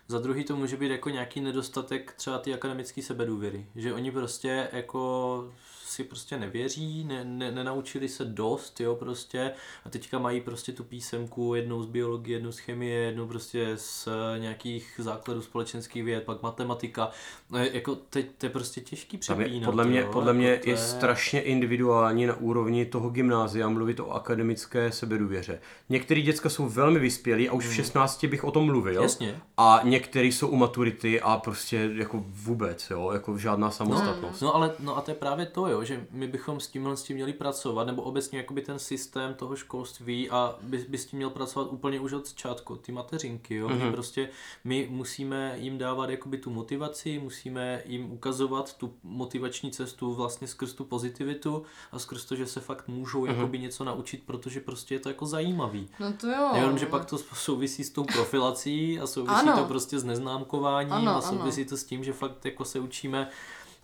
Za 0.08 0.20
druhý 0.20 0.44
to 0.44 0.56
může 0.56 0.78
být 0.78 0.92
jako 0.92 1.10
nějaký 1.10 1.42
nedostatek 1.42 2.14
třeba 2.18 2.38
ty 2.38 2.54
akademické 2.54 3.02
sebedůvěry. 3.02 3.66
Že 3.76 3.94
oni 3.94 4.12
prostě 4.12 4.68
jako 4.72 5.52
si 5.90 6.04
prostě 6.04 6.38
nevěří, 6.38 7.04
ne, 7.04 7.24
ne, 7.26 7.52
nenaučili 7.52 8.10
se 8.10 8.26
dost, 8.26 8.82
jo, 8.82 8.96
prostě 8.96 9.52
a 9.86 9.90
teďka 9.90 10.20
mají 10.20 10.42
prostě 10.42 10.72
tu 10.72 10.84
písemku, 10.84 11.56
jednou 11.56 11.84
z 11.84 11.86
biologie, 11.88 12.36
jednou 12.36 12.52
z 12.52 12.60
chemie, 12.60 13.00
jednou 13.00 13.28
prostě 13.28 13.72
z 13.76 14.08
nějakých 14.40 14.94
základů 15.04 15.42
společenských 15.42 16.04
věd, 16.04 16.24
pak 16.24 16.42
matematika. 16.42 17.10
No, 17.50 17.60
je- 17.60 17.70
jako 17.74 17.96
teď 17.96 18.26
to 18.38 18.46
je 18.46 18.50
prostě 18.50 18.82
těžký 18.82 19.18
je, 19.18 19.20
přepínat. 19.20 19.66
podle 19.66 19.86
mě, 19.86 20.00
jo, 20.00 20.10
podle 20.14 20.32
jako 20.32 20.38
mě 20.40 20.58
to 20.58 20.70
je 20.70 20.78
strašně 20.78 21.42
individuální 21.42 22.26
na 22.26 22.36
úrovni 22.36 22.86
toho 22.86 23.10
gymnázia 23.10 23.70
mluvit 23.70 24.00
o 24.00 24.12
akademické 24.12 24.92
sebedůvěře. 24.92 25.60
Některý 25.90 26.22
děcka 26.22 26.50
jsou 26.50 26.70
velmi 26.70 27.00
vyspělí 27.00 27.50
a 27.50 27.54
už 27.54 27.68
v 27.68 27.74
16 27.74 28.26
bych 28.26 28.44
o 28.44 28.52
tom 28.52 28.66
mluvil. 28.66 28.94
Hmm. 28.94 29.04
Jasně. 29.04 29.42
A 29.58 29.82
některý 29.84 30.32
jsou 30.32 30.48
u 30.48 30.56
maturity 30.56 31.22
a 31.22 31.38
prostě 31.38 31.90
jako 31.94 32.24
vůbec, 32.28 32.90
jo, 32.90 33.12
jako 33.14 33.38
žádná 33.38 33.72
samostatnost. 33.72 34.42
No 34.42 34.56
ale 34.56 34.74
no 34.80 34.98
a 34.98 35.02
to 35.02 35.12
je 35.12 35.16
právě 35.16 35.46
to, 35.46 35.68
jo, 35.68 35.79
jo, 35.80 35.86
že 35.86 36.08
my 36.12 36.28
bychom 36.28 36.60
s 36.60 36.68
tímhle 36.68 36.98
s 36.98 37.04
tím 37.04 37.16
měli 37.16 37.34
pracovat, 37.34 37.88
nebo 37.88 38.02
obecně 38.02 38.38
jakoby 38.38 38.62
ten 38.62 38.80
systém 38.80 39.34
toho 39.34 39.56
školství 39.56 40.30
a 40.30 40.56
by, 40.62 40.86
by 40.90 40.98
s 40.98 41.06
tím 41.06 41.18
měl 41.18 41.30
pracovat 41.30 41.72
úplně 41.72 42.00
už 42.00 42.14
od 42.14 42.28
začátku, 42.28 42.76
ty 42.76 42.92
mateřinky, 42.92 43.56
jo, 43.56 43.68
mm-hmm. 43.68 43.86
že 43.86 43.92
prostě 43.92 44.30
my 44.64 44.88
musíme 44.92 45.56
jim 45.58 45.78
dávat 45.78 46.10
jakoby 46.10 46.38
tu 46.38 46.50
motivaci, 46.50 47.20
musíme 47.20 47.84
jim 47.86 48.12
ukazovat 48.12 48.78
tu 48.78 48.94
motivační 49.04 49.72
cestu 49.72 50.14
vlastně 50.14 50.48
skrz 50.48 50.74
tu 50.74 50.84
pozitivitu 50.84 51.64
a 51.92 52.00
skrz 52.00 52.26
to, 52.26 52.36
že 52.36 52.48
se 52.48 52.60
fakt 52.60 52.88
můžou 52.88 53.26
mm-hmm. 53.26 53.36
jakoby 53.36 53.60
něco 53.60 53.84
naučit, 53.84 54.24
protože 54.26 54.60
prostě 54.60 54.96
je 54.96 55.00
to 55.00 55.10
jako 55.10 55.26
zajímavý. 55.26 55.90
No 56.00 56.14
to 56.14 56.28
jo. 56.28 56.52
Jenom, 56.56 56.78
že 56.78 56.86
pak 56.86 57.06
to 57.06 57.18
souvisí 57.18 57.84
s 57.84 57.90
tou 57.90 58.04
profilací 58.04 59.00
a 59.00 59.08
souvisí 59.08 59.36
ano. 59.36 59.58
to 59.58 59.66
prostě 59.66 60.00
s 60.00 60.04
neznámkováním 60.04 60.94
ano, 60.94 61.16
a 61.16 61.22
souvisí 61.22 61.62
ano. 61.62 61.70
to 61.70 61.78
s 61.78 61.84
tím, 61.84 62.04
že 62.04 62.14
fakt 62.14 62.46
jako 62.46 62.66
se 62.66 62.80
učíme 62.80 63.30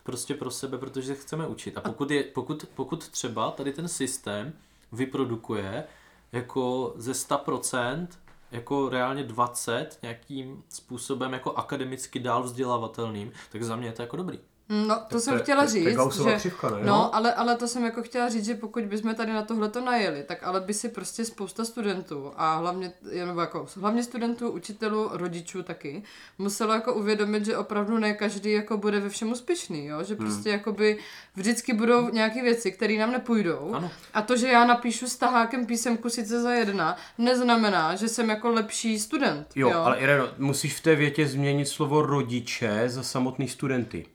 prostě 0.05 0.33
pro 0.33 0.51
sebe, 0.51 0.77
protože 0.77 1.15
se 1.15 1.21
chceme 1.21 1.47
učit. 1.47 1.77
A 1.77 1.81
pokud, 1.81 2.11
je, 2.11 2.23
pokud, 2.23 2.65
pokud 2.75 3.09
třeba 3.09 3.51
tady 3.51 3.73
ten 3.73 3.87
systém 3.87 4.53
vyprodukuje 4.91 5.83
jako 6.31 6.93
ze 6.97 7.11
100% 7.11 8.07
jako 8.51 8.89
reálně 8.89 9.23
20 9.23 9.99
nějakým 10.01 10.63
způsobem 10.69 11.33
jako 11.33 11.53
akademicky 11.53 12.19
dál 12.19 12.43
vzdělávatelným, 12.43 13.31
tak 13.51 13.63
za 13.63 13.75
mě 13.75 13.87
je 13.87 13.91
to 13.91 14.01
jako 14.01 14.17
dobrý. 14.17 14.39
No, 14.69 14.95
to 14.95 15.05
tak 15.09 15.21
jsem 15.21 15.37
to, 15.37 15.43
chtěla 15.43 15.65
říct, 15.65 15.97
že, 16.23 16.35
křivka, 16.35 16.69
ne? 16.69 16.85
no, 16.85 17.15
ale, 17.15 17.33
ale 17.33 17.55
to 17.55 17.67
jsem 17.67 17.83
jako 17.83 18.03
chtěla 18.03 18.29
říct, 18.29 18.45
že 18.45 18.55
pokud 18.55 18.83
bychom 18.83 19.15
tady 19.15 19.33
na 19.33 19.41
tohle 19.41 19.69
to 19.69 19.81
najeli, 19.81 20.23
tak 20.23 20.43
ale 20.43 20.61
by 20.61 20.73
si 20.73 20.89
prostě 20.89 21.25
spousta 21.25 21.65
studentů 21.65 22.31
a 22.35 22.55
hlavně, 22.55 22.93
jenom 23.11 23.37
jako, 23.37 23.67
hlavně 23.75 24.03
studentů, 24.03 24.49
učitelů, 24.49 25.09
rodičů 25.11 25.63
taky, 25.63 26.03
muselo 26.37 26.73
jako 26.73 26.93
uvědomit, 26.93 27.45
že 27.45 27.57
opravdu 27.57 27.97
ne 27.97 28.13
každý 28.13 28.51
jako 28.51 28.77
bude 28.77 28.99
ve 28.99 29.09
všem 29.09 29.31
úspěšný, 29.31 29.85
jo? 29.85 30.03
že 30.03 30.15
hmm. 30.15 30.25
prostě 30.25 30.49
hmm. 30.49 30.59
jakoby 30.59 30.97
vždycky 31.35 31.73
budou 31.73 32.09
nějaké 32.09 32.43
věci, 32.43 32.71
které 32.71 32.97
nám 32.97 33.11
nepůjdou 33.11 33.73
ano. 33.73 33.91
a 34.13 34.21
to, 34.21 34.37
že 34.37 34.47
já 34.47 34.65
napíšu 34.65 35.07
s 35.07 35.15
tahákem 35.15 35.65
písemku 35.65 36.09
sice 36.09 36.41
za 36.41 36.51
jedna, 36.51 36.97
neznamená, 37.17 37.95
že 37.95 38.07
jsem 38.07 38.29
jako 38.29 38.49
lepší 38.49 38.99
student. 38.99 39.47
Jo, 39.55 39.69
jo? 39.69 39.79
ale 39.79 39.99
Ireno, 39.99 40.27
musíš 40.37 40.73
v 40.73 40.81
té 40.81 40.95
větě 40.95 41.27
změnit 41.27 41.65
slovo 41.65 42.01
rodiče 42.01 42.83
za 42.85 43.03
samotný 43.03 43.47
studenty. 43.47 44.05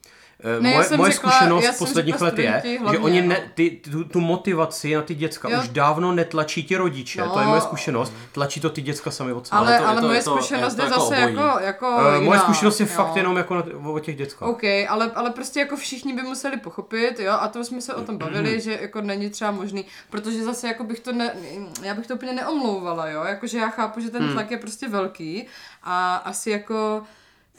Eh, 0.42 0.60
ne, 0.60 0.74
moje, 0.74 0.96
moje 0.96 1.12
řekla, 1.12 1.30
zkušenost 1.30 1.64
z 1.64 1.78
posledních 1.78 2.20
let 2.20 2.38
je, 2.38 2.50
hlavně, 2.80 2.98
že 2.98 3.04
oni 3.04 3.22
ne, 3.22 3.40
no. 3.44 3.50
ty, 3.54 3.70
tu, 3.70 4.04
tu 4.04 4.20
motivaci 4.20 4.94
na 4.94 5.02
ty 5.02 5.14
děcka 5.14 5.48
jo. 5.48 5.60
už 5.60 5.68
dávno 5.68 6.12
netlačí 6.12 6.64
ti 6.64 6.76
rodiče, 6.76 7.20
no. 7.20 7.30
to 7.30 7.40
je 7.40 7.46
moje 7.46 7.60
zkušenost, 7.60 8.12
tlačí 8.32 8.60
to 8.60 8.70
ty 8.70 8.82
děcka 8.82 9.10
sami 9.10 9.32
od 9.32 9.46
sebe. 9.46 9.58
Ale, 9.58 9.78
ale, 9.78 9.78
to, 9.78 9.88
ale 9.88 10.00
to, 10.00 10.06
moje 10.06 10.22
to, 10.22 10.36
zkušenost 10.36 10.78
je, 10.78 10.84
je 10.84 10.90
zase 10.90 11.16
jako, 11.16 11.40
jako, 11.40 11.60
jako 11.60 11.88
uh, 11.88 12.14
jiná, 12.14 12.20
Moje 12.20 12.40
zkušenost 12.40 12.80
je 12.80 12.86
jo. 12.86 12.92
fakt 12.94 13.16
jenom 13.16 13.36
jako 13.36 13.54
na, 13.54 13.64
o 13.84 13.98
těch 13.98 14.16
dětskách. 14.16 14.48
OK, 14.48 14.64
ale, 14.88 15.10
ale 15.14 15.30
prostě 15.30 15.60
jako 15.60 15.76
všichni 15.76 16.12
by 16.12 16.22
museli 16.22 16.56
pochopit, 16.56 17.20
jo, 17.20 17.32
a 17.40 17.48
to 17.48 17.64
jsme 17.64 17.80
se 17.80 17.94
o 17.94 18.02
tom 18.02 18.18
bavili, 18.18 18.60
že 18.60 18.78
jako 18.80 19.00
není 19.00 19.30
třeba 19.30 19.50
možný, 19.50 19.84
protože 20.10 20.44
zase 20.44 20.68
jako 20.68 20.84
bych 20.84 21.00
to 21.00 21.12
ne, 21.12 21.34
já 21.82 21.94
bych 21.94 22.06
to 22.06 22.14
úplně 22.14 22.32
neomlouvala, 22.32 23.08
jo, 23.08 23.24
jakože 23.24 23.58
já 23.58 23.68
chápu, 23.68 24.00
že 24.00 24.10
ten 24.10 24.22
hmm. 24.22 24.32
tlak 24.32 24.50
je 24.50 24.58
prostě 24.58 24.88
velký 24.88 25.46
a 25.82 26.16
asi 26.16 26.50
jako 26.50 27.02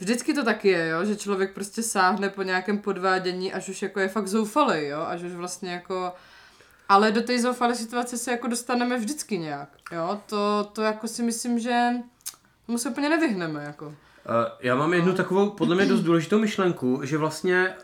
Vždycky 0.02 0.34
to 0.34 0.44
taky 0.44 0.68
je, 0.68 0.88
jo, 0.88 1.04
že 1.04 1.16
člověk 1.16 1.54
prostě 1.54 1.82
sáhne 1.82 2.28
po 2.28 2.42
nějakém 2.42 2.78
podvádění, 2.78 3.52
až 3.52 3.68
už 3.68 3.82
jako 3.82 4.00
je 4.00 4.08
fakt 4.08 4.28
zoufalý, 4.28 4.86
jo, 4.86 5.00
až 5.00 5.22
už 5.22 5.32
vlastně 5.32 5.72
jako... 5.72 6.12
Ale 6.88 7.12
do 7.12 7.22
té 7.22 7.38
zoufalé 7.38 7.74
situace 7.74 8.18
se 8.18 8.30
jako 8.30 8.46
dostaneme 8.48 8.96
vždycky 8.98 9.38
nějak, 9.38 9.68
jo, 9.92 10.20
to, 10.26 10.70
to 10.72 10.82
jako 10.82 11.08
si 11.08 11.22
myslím, 11.22 11.58
že 11.58 11.90
tomu 12.66 12.78
se 12.78 12.88
úplně 12.88 13.08
nevyhneme, 13.08 13.64
jako. 13.64 13.94
Já 14.60 14.76
mám 14.76 14.94
jednu 14.94 15.12
takovou, 15.12 15.50
podle 15.50 15.76
mě 15.76 15.86
dost 15.86 16.00
důležitou 16.00 16.38
myšlenku, 16.38 17.00
že 17.04 17.18
vlastně 17.18 17.66
e, 17.66 17.74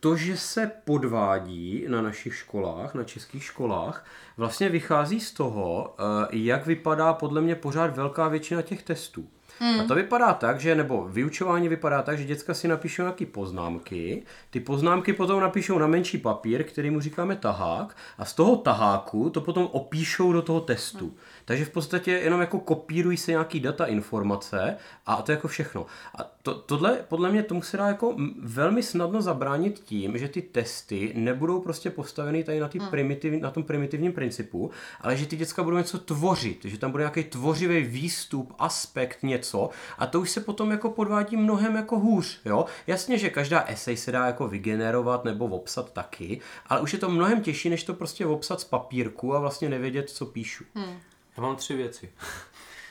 to, 0.00 0.16
že 0.16 0.36
se 0.36 0.70
podvádí 0.84 1.84
na 1.88 2.02
našich 2.02 2.34
školách, 2.34 2.94
na 2.94 3.04
českých 3.04 3.44
školách, 3.44 4.04
vlastně 4.36 4.68
vychází 4.68 5.20
z 5.20 5.32
toho, 5.32 5.94
e, 5.98 6.36
jak 6.36 6.66
vypadá 6.66 7.12
podle 7.12 7.40
mě 7.40 7.54
pořád 7.54 7.96
velká 7.96 8.28
většina 8.28 8.62
těch 8.62 8.82
testů. 8.82 9.28
Hmm. 9.58 9.80
A 9.80 9.84
to 9.84 9.94
vypadá 9.94 10.34
tak, 10.34 10.60
že, 10.60 10.74
nebo 10.74 11.08
vyučování 11.08 11.68
vypadá 11.68 12.02
tak, 12.02 12.18
že 12.18 12.24
děcka 12.24 12.54
si 12.54 12.68
napíšou 12.68 13.02
nějaké 13.02 13.26
poznámky, 13.26 14.22
ty 14.50 14.60
poznámky 14.60 15.12
potom 15.12 15.40
napíšou 15.40 15.78
na 15.78 15.86
menší 15.86 16.18
papír, 16.18 16.64
který 16.64 16.90
mu 16.90 17.00
říkáme 17.00 17.36
tahák, 17.36 17.96
a 18.18 18.24
z 18.24 18.34
toho 18.34 18.56
taháku 18.56 19.30
to 19.30 19.40
potom 19.40 19.68
opíšou 19.72 20.32
do 20.32 20.42
toho 20.42 20.60
testu. 20.60 21.04
Hmm. 21.04 21.16
Takže 21.48 21.64
v 21.64 21.70
podstatě 21.70 22.10
jenom 22.10 22.40
jako 22.40 22.58
kopírují 22.58 23.16
se 23.16 23.30
nějaký 23.30 23.60
data, 23.60 23.86
informace 23.86 24.76
a 25.06 25.22
to 25.22 25.32
je 25.32 25.36
jako 25.36 25.48
všechno. 25.48 25.86
A 26.18 26.24
to, 26.42 26.54
tohle, 26.54 26.98
podle 27.08 27.30
mě, 27.32 27.42
tomu 27.42 27.62
se 27.62 27.76
dá 27.76 27.88
jako 27.88 28.16
velmi 28.42 28.82
snadno 28.82 29.22
zabránit 29.22 29.80
tím, 29.84 30.18
že 30.18 30.28
ty 30.28 30.42
testy 30.42 31.12
nebudou 31.16 31.60
prostě 31.60 31.90
postaveny 31.90 32.44
tady 32.44 32.60
na, 32.60 32.68
tý 32.68 32.78
hmm. 32.78 32.88
primitiv, 32.88 33.42
na 33.42 33.50
tom 33.50 33.62
primitivním 33.62 34.12
principu, 34.12 34.70
ale 35.00 35.16
že 35.16 35.26
ty 35.26 35.36
děcka 35.36 35.62
budou 35.62 35.76
něco 35.76 35.98
tvořit, 35.98 36.64
že 36.64 36.78
tam 36.78 36.90
bude 36.90 37.02
nějaký 37.02 37.24
tvořivý 37.24 37.82
výstup, 37.82 38.54
aspekt, 38.58 39.22
něco 39.22 39.70
a 39.98 40.06
to 40.06 40.20
už 40.20 40.30
se 40.30 40.40
potom 40.40 40.70
jako 40.70 40.90
podvádí 40.90 41.36
mnohem 41.36 41.76
jako 41.76 41.98
hůř, 41.98 42.40
jo. 42.44 42.64
Jasně, 42.86 43.18
že 43.18 43.30
každá 43.30 43.64
esej 43.68 43.96
se 43.96 44.12
dá 44.12 44.26
jako 44.26 44.48
vygenerovat 44.48 45.24
nebo 45.24 45.46
obsat 45.46 45.92
taky, 45.92 46.40
ale 46.66 46.80
už 46.80 46.92
je 46.92 46.98
to 46.98 47.08
mnohem 47.08 47.40
těžší, 47.40 47.70
než 47.70 47.84
to 47.84 47.94
prostě 47.94 48.26
obsat 48.26 48.60
z 48.60 48.64
papírku 48.64 49.34
a 49.34 49.40
vlastně 49.40 49.68
nevědět, 49.68 50.10
co 50.10 50.26
píšu. 50.26 50.64
Hmm. 50.74 50.98
Já 51.38 51.42
mám 51.42 51.56
tři 51.56 51.76
věci. 51.76 52.12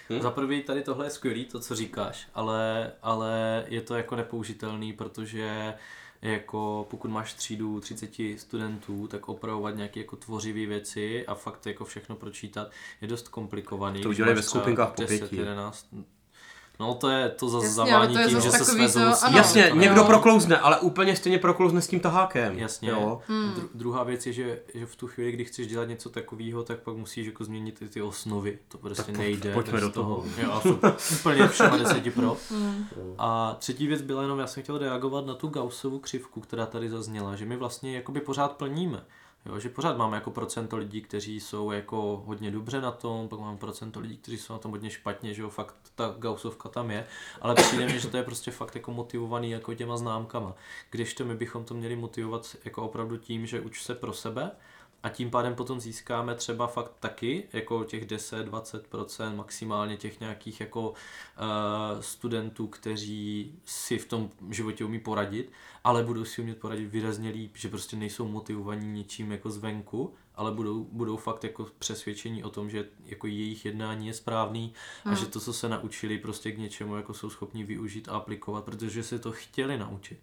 Hmm? 0.10 0.22
Za 0.22 0.32
prvý 0.32 0.64
tady 0.64 0.82
tohle 0.82 1.06
je 1.06 1.10
skvělý, 1.10 1.46
to 1.46 1.60
co 1.60 1.76
říkáš, 1.76 2.28
ale, 2.34 2.92
ale 3.02 3.64
je 3.68 3.82
to 3.82 3.96
jako 3.96 4.16
nepoužitelný, 4.16 4.94
protože 4.94 5.74
jako 6.22 6.88
pokud 6.90 7.12
máš 7.12 7.34
třídu 7.34 7.80
30 7.80 8.10
studentů, 8.38 9.08
tak 9.08 9.30
opravovat 9.30 9.76
nějaké 9.76 10.00
jako 10.00 10.16
tvořivé 10.16 10.66
věci 10.66 11.26
a 11.26 11.36
fakt 11.36 11.66
jako 11.66 11.86
všechno 11.86 12.16
pročítat 12.16 12.72
je 13.02 13.08
dost 13.08 13.28
komplikovaný. 13.28 14.02
To 14.02 14.10
udělej 14.10 14.36
ve 14.36 14.44
skupinkách 14.44 14.94
po 14.94 15.02
pěti. 15.06 15.36
11, 15.36 15.88
No 16.80 16.94
to 16.94 17.10
je 17.10 17.30
to 17.30 17.50
zase 17.50 17.70
zavání 17.70 18.18
tím, 18.28 18.42
že 18.42 18.52
se 18.52 18.66
svezou. 18.66 19.00
To, 19.00 19.26
ano, 19.26 19.38
Jasně, 19.38 19.72
někdo 19.74 20.04
proklouzne, 20.04 20.58
ale 20.58 20.80
úplně 20.80 21.16
stejně 21.16 21.40
proklouzne 21.40 21.82
s 21.82 21.88
tím 21.88 22.00
tahákem. 22.00 22.60
Jasně. 22.60 22.90
Jo. 22.90 23.22
Hmm. 23.28 23.54
Dru- 23.54 23.68
druhá 23.74 24.04
věc 24.04 24.26
je, 24.26 24.34
že, 24.34 24.60
že 24.74 24.86
v 24.86 24.96
tu 24.96 25.08
chvíli, 25.08 25.32
kdy 25.32 25.46
chceš 25.46 25.68
dělat 25.68 25.86
něco 25.86 26.10
takového, 26.10 26.64
tak 26.64 26.80
pak 26.80 26.96
musíš 26.96 27.28
jako 27.28 27.44
změnit 27.44 27.80
ty, 27.80 27.90
ty 27.90 28.02
osnovy. 28.02 28.60
To 28.68 28.78
prostě 28.78 29.04
tak 29.04 29.18
nejde. 29.18 29.54
Pojďme 29.54 29.80
do 29.82 29.90
toho. 29.90 30.16
toho. 30.16 30.26
Jo, 30.38 30.80
úplně 31.12 31.48
všema 31.48 31.78
deseti 31.78 32.12
pro. 32.12 32.38
Hmm. 32.52 32.86
A 33.18 33.56
třetí 33.60 33.88
věc 33.88 34.02
byla 34.02 34.22
jenom, 34.22 34.40
já 34.40 34.48
jsem 34.48 34.64
chtěl 34.64 34.78
reagovat 34.78 35.26
na 35.26 35.34
tu 35.34 35.48
Gaussovu 35.48 36.00
křivku, 36.00 36.42
která 36.42 36.66
tady 36.66 36.90
zazněla, 36.90 37.36
že 37.36 37.46
my 37.46 37.58
vlastně 37.58 37.96
jakoby 37.96 38.22
pořád 38.22 38.52
plníme. 38.52 39.04
Jo, 39.48 39.60
že 39.60 39.70
pořád 39.70 39.98
máme 39.98 40.18
jako 40.18 40.32
procento 40.32 40.78
lidí, 40.78 41.02
kteří 41.02 41.40
jsou 41.40 41.72
jako 41.72 42.24
hodně 42.26 42.52
dobře 42.52 42.82
na 42.82 42.92
tom, 42.92 43.30
pak 43.30 43.40
máme 43.40 43.58
procento 43.58 44.00
lidí, 44.00 44.18
kteří 44.18 44.38
jsou 44.38 44.54
na 44.54 44.60
tom 44.60 44.72
hodně 44.72 44.90
špatně, 44.90 45.34
že 45.34 45.42
jo, 45.42 45.50
fakt 45.50 45.76
ta 45.96 46.16
gausovka 46.20 46.70
tam 46.70 46.92
je, 46.92 47.08
ale 47.42 47.56
přijde 47.56 47.86
mi, 47.86 48.00
že 48.00 48.08
to 48.08 48.18
je 48.18 48.24
prostě 48.24 48.52
fakt 48.52 48.76
jako 48.76 48.92
motivovaný 48.92 49.52
jako 49.52 49.74
těma 49.74 49.98
známkama. 49.98 50.54
Když 50.92 51.14
to 51.14 51.26
my 51.26 51.36
bychom 51.36 51.66
to 51.66 51.74
měli 51.74 51.96
motivovat 51.96 52.56
jako 52.66 52.84
opravdu 52.84 53.18
tím, 53.18 53.46
že 53.46 53.62
uč 53.62 53.84
se 53.84 53.96
pro 53.96 54.14
sebe, 54.14 54.52
a 55.04 55.10
tím 55.10 55.32
pádem 55.32 55.56
potom 55.56 55.80
získáme 55.80 56.36
třeba 56.36 56.68
fakt 56.68 56.92
taky 57.00 57.44
jako 57.54 57.84
těch 57.84 58.08
10-20% 58.08 59.36
maximálně 59.36 59.98
těch 59.98 60.20
nějakých 60.20 60.60
jako 60.60 60.90
uh, 60.90 60.96
studentů, 62.00 62.68
kteří 62.68 63.54
si 63.66 63.98
v 63.98 64.06
tom 64.06 64.30
životě 64.50 64.86
umí 64.86 65.00
poradit, 65.00 65.52
ale 65.84 66.04
budou 66.04 66.26
si 66.26 66.42
umět 66.42 66.60
poradit 66.60 66.86
výrazně 66.86 67.30
líp, 67.30 67.58
že 67.58 67.70
prostě 67.70 67.96
nejsou 67.98 68.28
motivovaní 68.28 68.88
ničím 68.88 69.32
jako 69.32 69.50
zvenku, 69.50 70.14
ale 70.36 70.52
budou, 70.52 70.84
budou 70.92 71.18
fakt 71.18 71.44
jako 71.44 71.68
přesvědčení 71.80 72.44
o 72.44 72.50
tom, 72.50 72.70
že 72.70 72.86
jako 73.06 73.28
jejich 73.28 73.66
jednání 73.66 74.08
je 74.08 74.14
správný 74.14 74.74
hmm. 75.04 75.14
a 75.14 75.18
že 75.18 75.26
to, 75.26 75.40
co 75.40 75.54
se 75.54 75.70
naučili, 75.70 76.18
prostě 76.18 76.52
k 76.52 76.58
něčemu 76.58 76.96
jako 76.96 77.14
jsou 77.14 77.30
schopni 77.30 77.64
využít 77.64 78.10
a 78.10 78.12
aplikovat, 78.12 78.66
protože 78.66 79.04
se 79.04 79.20
to 79.20 79.32
chtěli 79.32 79.78
naučit. 79.78 80.20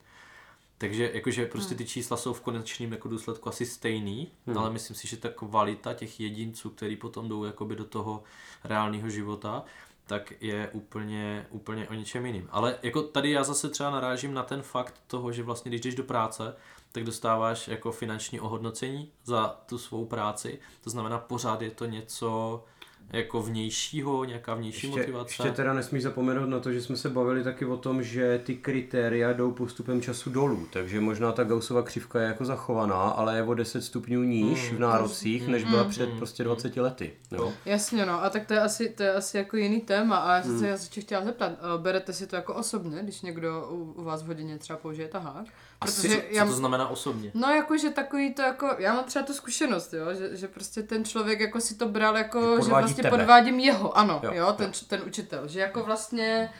Takže 0.78 1.10
jakože 1.14 1.46
prostě 1.46 1.74
hmm. 1.74 1.78
ty 1.78 1.84
čísla 1.84 2.16
jsou 2.16 2.32
v 2.32 2.40
konečném 2.40 2.92
jako 2.92 3.08
důsledku 3.08 3.48
asi 3.48 3.66
stejný, 3.66 4.28
hmm. 4.46 4.58
ale 4.58 4.70
myslím 4.70 4.96
si, 4.96 5.08
že 5.08 5.16
ta 5.16 5.28
kvalita 5.28 5.94
těch 5.94 6.20
jedinců, 6.20 6.70
který 6.70 6.96
potom 6.96 7.28
jdou 7.28 7.44
jakoby 7.44 7.76
do 7.76 7.84
toho 7.84 8.22
reálného 8.64 9.10
života, 9.10 9.64
tak 10.06 10.32
je 10.40 10.68
úplně, 10.72 11.46
úplně 11.50 11.88
o 11.88 11.94
něčem 11.94 12.26
jiným. 12.26 12.48
Ale 12.50 12.78
jako 12.82 13.02
tady 13.02 13.30
já 13.30 13.44
zase 13.44 13.68
třeba 13.68 13.90
narážím 13.90 14.34
na 14.34 14.42
ten 14.42 14.62
fakt 14.62 14.94
toho, 15.06 15.32
že 15.32 15.42
vlastně 15.42 15.68
když 15.68 15.80
jdeš 15.80 15.94
do 15.94 16.04
práce, 16.04 16.56
tak 16.92 17.04
dostáváš 17.04 17.68
jako 17.68 17.92
finanční 17.92 18.40
ohodnocení 18.40 19.12
za 19.24 19.60
tu 19.66 19.78
svou 19.78 20.06
práci. 20.06 20.58
To 20.80 20.90
znamená, 20.90 21.18
pořád 21.18 21.62
je 21.62 21.70
to 21.70 21.84
něco, 21.84 22.64
jako 23.12 23.42
vnějšího, 23.42 24.24
nějaká 24.24 24.54
vnější 24.54 24.86
Ještě, 24.86 25.00
motivace. 25.00 25.30
ještě 25.38 25.50
teda 25.56 25.72
nesmí 25.72 26.00
zapomenout 26.00 26.46
na 26.48 26.60
to, 26.60 26.72
že 26.72 26.82
jsme 26.82 26.96
se 26.96 27.08
bavili 27.10 27.44
taky 27.44 27.64
o 27.64 27.76
tom, 27.76 28.02
že 28.02 28.40
ty 28.44 28.54
kritéria 28.56 29.32
jdou 29.32 29.50
postupem 29.52 30.00
času 30.02 30.30
dolů, 30.30 30.66
takže 30.72 31.00
možná 31.00 31.32
ta 31.32 31.44
Gaussova 31.44 31.82
křivka 31.82 32.20
je 32.20 32.26
jako 32.26 32.44
zachovaná, 32.44 32.94
ale 32.94 33.36
je 33.36 33.42
o 33.42 33.54
10 33.54 33.82
stupňů 33.82 34.22
níž 34.22 34.70
Mm. 34.70 34.76
v 34.76 34.80
nárocích, 34.80 35.48
než 35.48 35.64
byla 35.64 35.84
před 35.84 36.10
Mm. 36.10 36.16
prostě 36.16 36.44
20 36.44 36.80
lety. 36.80 37.12
Jo? 37.32 37.52
Jasně 37.64 38.06
no, 38.06 38.24
a 38.24 38.30
tak 38.30 38.46
to 38.46 38.54
je 38.54 38.60
asi, 38.60 38.88
to 38.88 39.02
je 39.02 39.12
asi 39.14 39.36
jako 39.36 39.56
jiný 39.56 39.80
téma 39.80 40.16
a 40.16 40.34
já 40.36 40.40
Hmm. 40.42 40.50
jsem 40.50 40.58
se 40.58 40.68
já 40.68 40.76
se 40.78 40.90
tě 40.90 41.00
chtěla 41.00 41.24
zeptat, 41.24 41.52
eh, 41.52 41.82
berete 41.82 42.12
si 42.12 42.26
to 42.26 42.36
jako 42.36 42.54
osobně, 42.54 43.02
když 43.02 43.22
někdo 43.22 43.68
u, 43.70 43.92
u 43.96 44.04
vás 44.04 44.22
v 44.22 44.26
hodině 44.26 44.58
třeba 44.58 44.78
použije 44.78 45.08
tahák? 45.08 45.46
Asi, 45.84 46.02
Protože 46.08 46.16
co, 46.16 46.22
já, 46.30 46.44
co 46.44 46.50
to 46.50 46.56
znamená 46.56 46.88
osobně? 46.88 47.30
No 47.34 47.48
jakože 47.50 47.90
takový 47.90 48.34
to 48.34 48.42
jako, 48.42 48.76
já 48.78 48.94
mám 48.94 49.04
třeba 49.04 49.24
tu 49.24 49.34
zkušenost, 49.34 49.94
jo, 49.94 50.14
že, 50.14 50.36
že 50.36 50.48
prostě 50.48 50.82
ten 50.82 51.04
člověk 51.04 51.40
jako 51.40 51.60
si 51.60 51.74
to 51.74 51.88
bral 51.88 52.16
jako, 52.16 52.56
Že 52.56 52.62
že, 52.62 52.68
vlastně 52.70 53.02
tebe. 53.02 53.16
podvádím 53.18 53.60
jeho, 53.60 53.98
ano, 53.98 54.20
Jo, 54.22 54.30
jo, 54.32 54.38
jo 54.46 54.52
ten, 54.52 54.72
ten 54.88 55.02
učitel, 55.06 55.48
že 55.48 55.60
jako 55.60 55.82
vlastně, 55.82 56.50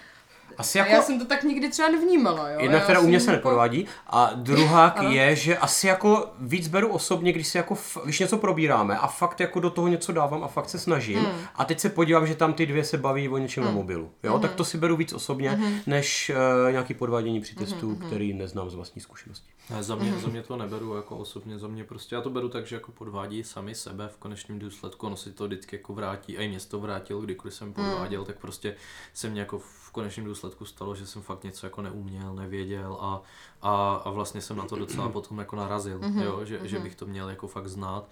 Asi 0.59 0.79
jako... 0.79 0.91
jako... 0.91 1.01
já 1.01 1.07
jsem 1.07 1.19
to 1.19 1.25
tak 1.27 1.43
nikdy 1.43 1.69
třeba 1.71 1.89
nevnímala, 1.89 2.49
jo. 2.51 2.61
Jedna, 2.61 2.81
která 2.81 2.99
u 2.99 3.03
jsem 3.03 3.09
mě 3.11 3.21
se 3.21 3.31
jako- 3.31 3.37
nepodvádí 3.49 3.87
a 4.07 4.31
druhá 4.35 4.95
je, 5.09 5.37
že 5.37 5.59
asi 5.59 5.87
jako 5.87 6.27
víc 6.41 6.69
beru 6.69 6.89
osobně, 6.89 7.33
když 7.33 7.47
si 7.49 7.57
jako, 7.59 7.75
f- 7.75 7.99
když 8.05 8.21
něco 8.21 8.39
probíráme 8.39 8.99
a 8.99 9.07
fakt 9.07 9.41
jako 9.41 9.61
do 9.61 9.71
toho 9.71 9.89
něco 9.89 10.13
dávám 10.13 10.45
a 10.45 10.49
fakt 10.49 10.69
se 10.69 10.79
snažím. 10.79 11.19
Hmm. 11.19 11.39
a 11.55 11.65
teď 11.65 11.81
se 11.81 11.89
podívám, 11.89 12.27
že 12.27 12.35
tam 12.35 12.53
ty 12.53 12.67
dvě 12.67 12.85
se 12.85 12.99
baví 12.99 13.29
o 13.29 13.39
něčem 13.39 13.65
na 13.65 13.71
mobilu, 13.71 14.11
jo, 14.23 14.33
Hmm. 14.33 14.43
tak 14.43 14.55
to 14.55 14.65
si 14.65 14.79
beru 14.79 14.97
víc 14.97 15.13
osobně, 15.13 15.61
než 15.87 16.31
uh, 16.67 16.73
nějaký 16.73 16.95
podvádění 16.95 17.41
při 17.41 17.55
testu, 17.55 17.87
Hmm, 17.87 17.97
který 18.07 18.33
neznám 18.33 18.71
z 18.71 18.75
vlastní 18.75 19.03
zkušenosti. 19.03 19.47
Ne, 19.71 19.83
za 19.83 19.95
mě, 19.97 20.13
za 20.13 20.29
mě 20.29 20.43
to 20.43 20.57
neberu 20.57 20.97
jako 20.97 21.17
osobně, 21.17 21.59
za 21.59 21.69
mě 21.69 21.85
prostě, 21.85 22.15
já 22.15 22.21
to 22.21 22.31
beru 22.31 22.49
tak, 22.49 22.67
že 22.67 22.77
jako 22.77 22.93
podvádí 22.93 23.45
sami 23.45 23.75
sebe 23.75 24.09
v 24.09 24.17
konečném 24.17 24.59
důsledku, 24.59 25.07
ono 25.07 25.17
si 25.17 25.33
to 25.33 25.45
vždycky 25.47 25.77
jako 25.77 25.93
vrátí, 25.95 26.39
a 26.39 26.41
i 26.43 26.49
mě 26.49 26.61
se 26.61 26.69
to 26.69 26.81
vrátilo, 26.81 27.21
kdykoliv 27.21 27.55
jsem 27.55 27.73
podváděl, 27.73 28.25
tak 28.25 28.37
prostě 28.39 28.75
se 29.15 29.29
mě 29.29 29.41
jako 29.41 29.59
v 29.59 29.91
konečném 29.93 30.27
důsledku 30.27 30.44
stalo, 30.65 30.95
že 30.95 31.07
jsem 31.07 31.23
fakt 31.23 31.45
něco 31.45 31.67
jako 31.67 31.83
neuměl, 31.83 32.35
nevěděl 32.35 32.99
a, 33.01 33.23
a, 33.63 34.03
a 34.05 34.11
vlastně 34.11 34.41
jsem 34.41 34.57
na 34.57 34.65
to 34.65 34.77
docela 34.77 35.09
potom 35.09 35.39
jako 35.39 35.57
narazil, 35.57 36.01
jo, 36.25 36.45
že, 36.45 36.61
že 36.63 36.79
bych 36.79 36.95
to 36.95 37.07
měl 37.07 37.31
jako 37.31 37.49
fakt 37.49 37.69
znát. 37.69 38.05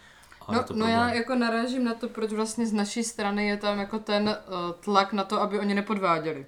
A 0.46 0.52
No, 0.52 0.62
to 0.62 0.74
no 0.74 0.86
já 0.86 1.14
jako 1.14 1.34
narážím 1.34 1.84
na 1.84 1.94
to, 1.94 2.08
proč 2.08 2.32
vlastně 2.32 2.66
z 2.66 2.72
naší 2.72 3.04
strany 3.04 3.46
je 3.46 3.56
tam 3.56 3.78
jako 3.78 3.98
ten 3.98 4.28
uh, 4.28 4.72
tlak 4.80 5.12
na 5.12 5.24
to, 5.24 5.40
aby 5.40 5.58
oni 5.58 5.74
nepodváděli. 5.74 6.46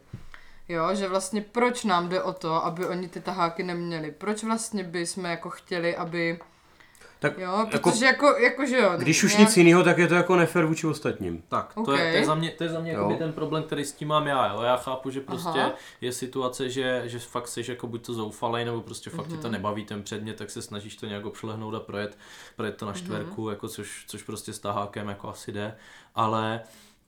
Jo, 0.69 0.95
že 0.95 1.09
vlastně 1.09 1.41
proč 1.41 1.85
nám 1.85 2.09
jde 2.09 2.23
o 2.23 2.33
to, 2.33 2.65
aby 2.65 2.87
oni 2.87 3.09
ty 3.09 3.21
taháky 3.21 3.63
neměli? 3.63 4.11
Proč 4.11 4.45
vlastně 4.45 4.85
by 4.85 5.07
jsme 5.07 5.31
jako 5.31 5.51
chtěli, 5.51 5.97
aby... 5.97 6.41
Tak 7.19 7.39
Jo, 7.39 7.67
jako- 7.73 7.91
protože 7.91 8.05
jako, 8.07 8.27
jako 8.39 8.67
že 8.67 8.77
jo. 8.77 8.93
Když 8.97 9.25
už 9.25 9.37
nějak- 9.37 9.49
nic 9.49 9.57
jiného, 9.57 9.83
tak 9.83 9.99
je 9.99 10.07
to 10.09 10.15
jako 10.15 10.37
nefér 10.37 10.67
vůči 10.67 10.87
ostatním. 10.87 11.43
Tak, 11.49 11.75
to, 11.75 11.81
Ok. 11.81 11.89
je, 11.89 11.95
to 12.13 12.17
je 12.17 12.25
za 12.25 12.35
mě, 12.35 12.51
to 12.51 12.65
je 12.65 12.71
za 12.71 12.81
mě 12.81 12.93
Jo. 12.93 12.99
jakoby 12.99 13.17
ten 13.17 13.33
problém, 13.33 13.63
který 13.63 13.85
s 13.85 13.93
tím 13.93 14.09
mám 14.09 14.27
já. 14.27 14.53
Jo? 14.55 14.63
Já 14.63 14.77
chápu, 14.77 15.11
že 15.11 15.21
prostě 15.21 15.49
Aha. 15.49 15.73
je 16.01 16.13
situace, 16.13 16.71
že, 16.71 17.03
že 17.07 17.19
fakt 17.19 17.49
jsi 17.49 17.65
jako 17.69 17.87
buď 17.87 18.07
to 18.07 18.15
zoufalej, 18.15 18.65
nebo 18.65 18.81
prostě 18.81 19.11
fakt 19.11 19.27
Mhm. 19.29 19.37
ti 19.37 19.43
to 19.43 19.49
nebaví 19.51 19.85
ten 19.85 20.03
předmět, 20.03 20.35
tak 20.37 20.51
se 20.51 20.63
snažíš 20.63 20.97
to 20.97 21.07
nějak 21.07 21.25
obšlehnout 21.27 21.75
a 21.75 21.81
projet, 21.81 22.19
projet 22.57 22.77
to 22.77 22.87
na 22.87 22.93
čtverku, 22.93 23.51
jako 23.51 23.69
což, 23.69 24.05
což 24.09 24.23
prostě 24.23 24.53
s 24.53 24.59
tahákem 24.59 25.09
jako 25.09 25.29
asi 25.29 25.53
jde. 25.53 25.77
Ale 26.15 26.61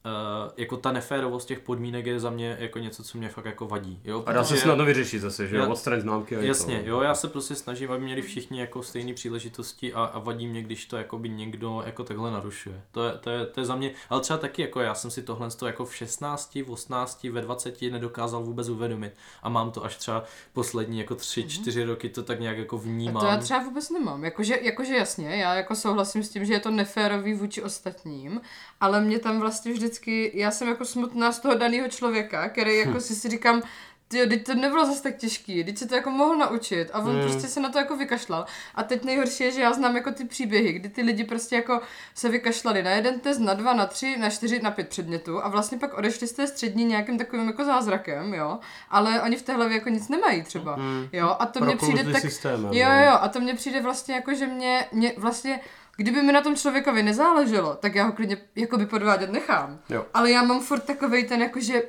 Uh, 0.07 0.53
jako 0.57 0.77
ta 0.77 0.93
neférovost 0.93 1.49
těch 1.49 1.61
podmínek 1.61 2.07
je 2.07 2.21
za 2.21 2.31
mě 2.31 2.57
jako 2.61 2.79
něco, 2.79 3.05
co 3.05 3.19
mě 3.19 3.29
fakt 3.29 3.45
jako 3.45 3.67
vadí. 3.67 4.01
Jo? 4.05 4.23
A 4.27 4.33
dá 4.33 4.45
se 4.45 4.57
snadno 4.57 4.85
vyřešit 4.85 5.19
zase, 5.19 5.47
že 5.49 5.57
jo, 5.57 5.69
odstranit 5.69 6.03
známky 6.03 6.37
a 6.37 6.41
Jasně, 6.41 6.81
to. 6.81 6.89
jo, 6.89 7.01
já 7.01 7.15
se 7.15 7.29
prostě 7.29 7.55
snažím, 7.55 7.93
aby 7.93 8.05
měli 8.05 8.23
všichni 8.23 8.61
jako 8.61 8.83
stejné 8.83 9.15
příležitosti 9.15 9.93
a, 9.93 10.05
a 10.05 10.19
vadí 10.19 10.47
mě, 10.47 10.63
když 10.63 10.87
to 10.87 10.97
jakoby 10.97 11.29
někdo 11.29 11.83
jako 11.87 12.05
takhle 12.05 12.31
narušuje. 12.31 12.81
To 12.91 13.05
je, 13.05 13.13
to, 13.13 13.31
je, 13.31 13.47
to 13.47 13.61
je 13.61 13.67
za 13.67 13.77
mě, 13.77 13.91
ale 14.11 14.21
třeba 14.21 14.39
taky 14.39 14.63
jako 14.63 14.81
já 14.81 14.95
jsem 14.95 15.11
si 15.11 15.23
tohle 15.23 15.51
to 15.51 15.67
jako 15.67 15.85
v 15.85 15.97
16, 15.97 16.55
v 16.55 16.71
18, 16.71 17.25
ve 17.25 17.41
20 17.41 17.83
nedokázal 17.83 18.43
vůbec 18.43 18.69
uvědomit 18.69 19.13
a 19.43 19.49
mám 19.49 19.71
to 19.71 19.85
až 19.85 19.97
třeba 19.97 20.25
poslední 20.53 20.99
jako 20.99 21.15
3, 21.15 21.49
4 21.49 21.85
roky 21.85 22.09
to 22.09 22.23
tak 22.23 22.41
nějak 22.41 22.59
jako 22.59 22.77
A 22.77 22.81
vnímám. 22.81 23.23
to 23.23 23.27
já 23.27 23.37
třeba 23.37 23.63
vůbec 23.63 23.91
nemám. 23.91 24.25
Jakože, 24.25 24.59
jakože 24.63 24.95
jasně, 24.97 25.37
já 25.37 25.55
jako 25.55 25.75
souhlasím 25.75 26.23
s 26.23 26.29
tím, 26.29 26.45
že 26.45 26.53
je 26.53 26.61
to 26.61 26.71
neférový 26.71 27.35
vůči 27.35 27.63
ostatním, 27.63 28.41
ale 28.81 29.01
mě 29.01 29.19
tam 29.19 29.41
vlastně 29.41 29.73
vždycky, 29.73 29.96
já 30.35 30.51
jsem 30.51 30.69
jako 30.69 30.85
smutná 30.85 31.33
z 31.33 31.41
toho 31.41 31.55
daného 31.55 31.89
člověka, 31.89 32.49
který 32.49 32.79
jako 32.79 33.01
si 33.01 33.15
si 33.15 33.29
říkám, 33.29 33.63
ty, 34.09 34.27
teď 34.27 34.47
to 34.47 34.55
nebylo 34.55 34.87
zase 34.87 35.03
tak 35.03 35.17
těžký, 35.17 35.65
teď 35.65 35.79
se 35.79 35.89
to 35.89 35.95
jako 35.95 36.11
mohl 36.11 36.37
naučit 36.37 36.91
a 36.93 36.99
on 36.99 37.11
Hmm. 37.11 37.21
prostě 37.23 37.49
se 37.49 37.61
na 37.61 37.69
to 37.69 37.79
jako 37.79 37.97
vykašlal. 37.97 38.47
A 38.75 38.83
teď 38.83 39.05
nejhorší 39.05 39.45
je, 39.45 39.51
že 39.51 39.61
já 39.61 39.73
znám 39.73 39.97
jako 39.97 40.11
ty 40.13 40.25
příběhy, 40.25 40.73
kdy 40.73 40.89
ty 40.89 41.03
lidi 41.03 41.25
prostě 41.25 41.57
jako 41.57 41.81
se 42.15 42.29
vykašlali 42.29 42.83
na 42.83 42.91
jeden 42.91 43.21
test, 43.21 43.39
na 43.39 43.55
dva, 43.55 43.75
na 43.75 43.87
tři, 43.87 44.17
na 44.17 44.31
čtyři, 44.31 44.61
na 44.63 44.71
pět 44.71 44.89
předmětů 44.89 45.45
a 45.45 45.49
vlastně 45.49 45.79
pak 45.79 45.99
odešli 45.99 46.27
z 46.27 46.33
té 46.33 46.47
střední 46.47 46.85
nějakým 46.85 47.19
takovým 47.19 47.47
jako 47.47 47.65
zázrakem, 47.65 48.35
jo. 48.35 48.59
Ale 48.91 49.23
oni 49.23 49.37
v 49.37 49.43
té 49.43 49.53
hlavě 49.53 49.75
jako 49.77 49.89
nic 49.89 50.09
nemají 50.09 50.43
třeba, 50.43 50.79
jo. 51.13 51.37
A 51.39 51.47
to 51.47 51.65
mně 51.65 51.77
přijde 51.77 52.13
tak... 52.13 52.23
systémem, 52.23 52.73
Jo, 52.73 52.89
no. 52.89 53.05
jo, 53.05 53.13
a 53.21 53.29
to 53.29 53.41
mně 53.41 53.55
přijde 53.55 53.81
vlastně 53.83 54.15
jako, 54.15 54.35
že 54.35 54.47
mě, 54.47 54.87
mě 54.93 55.13
vlastně, 55.17 55.61
kdyby 55.97 56.23
mi 56.23 56.33
na 56.33 56.41
tom 56.41 56.57
člověkovi 56.57 57.03
nezáleželo, 57.03 57.75
tak 57.75 57.95
já 57.95 58.05
ho 58.05 58.13
klidně 58.13 58.37
jakoby 58.57 58.87
podvádět 58.87 59.33
nechám. 59.33 59.79
Jo. 59.89 60.07
Ale 60.15 60.31
já 60.31 60.43
mám 60.43 60.61
furt 60.61 60.81
takovej 60.81 61.25
ten 61.25 61.43
jako, 61.43 61.61
že 61.61 61.83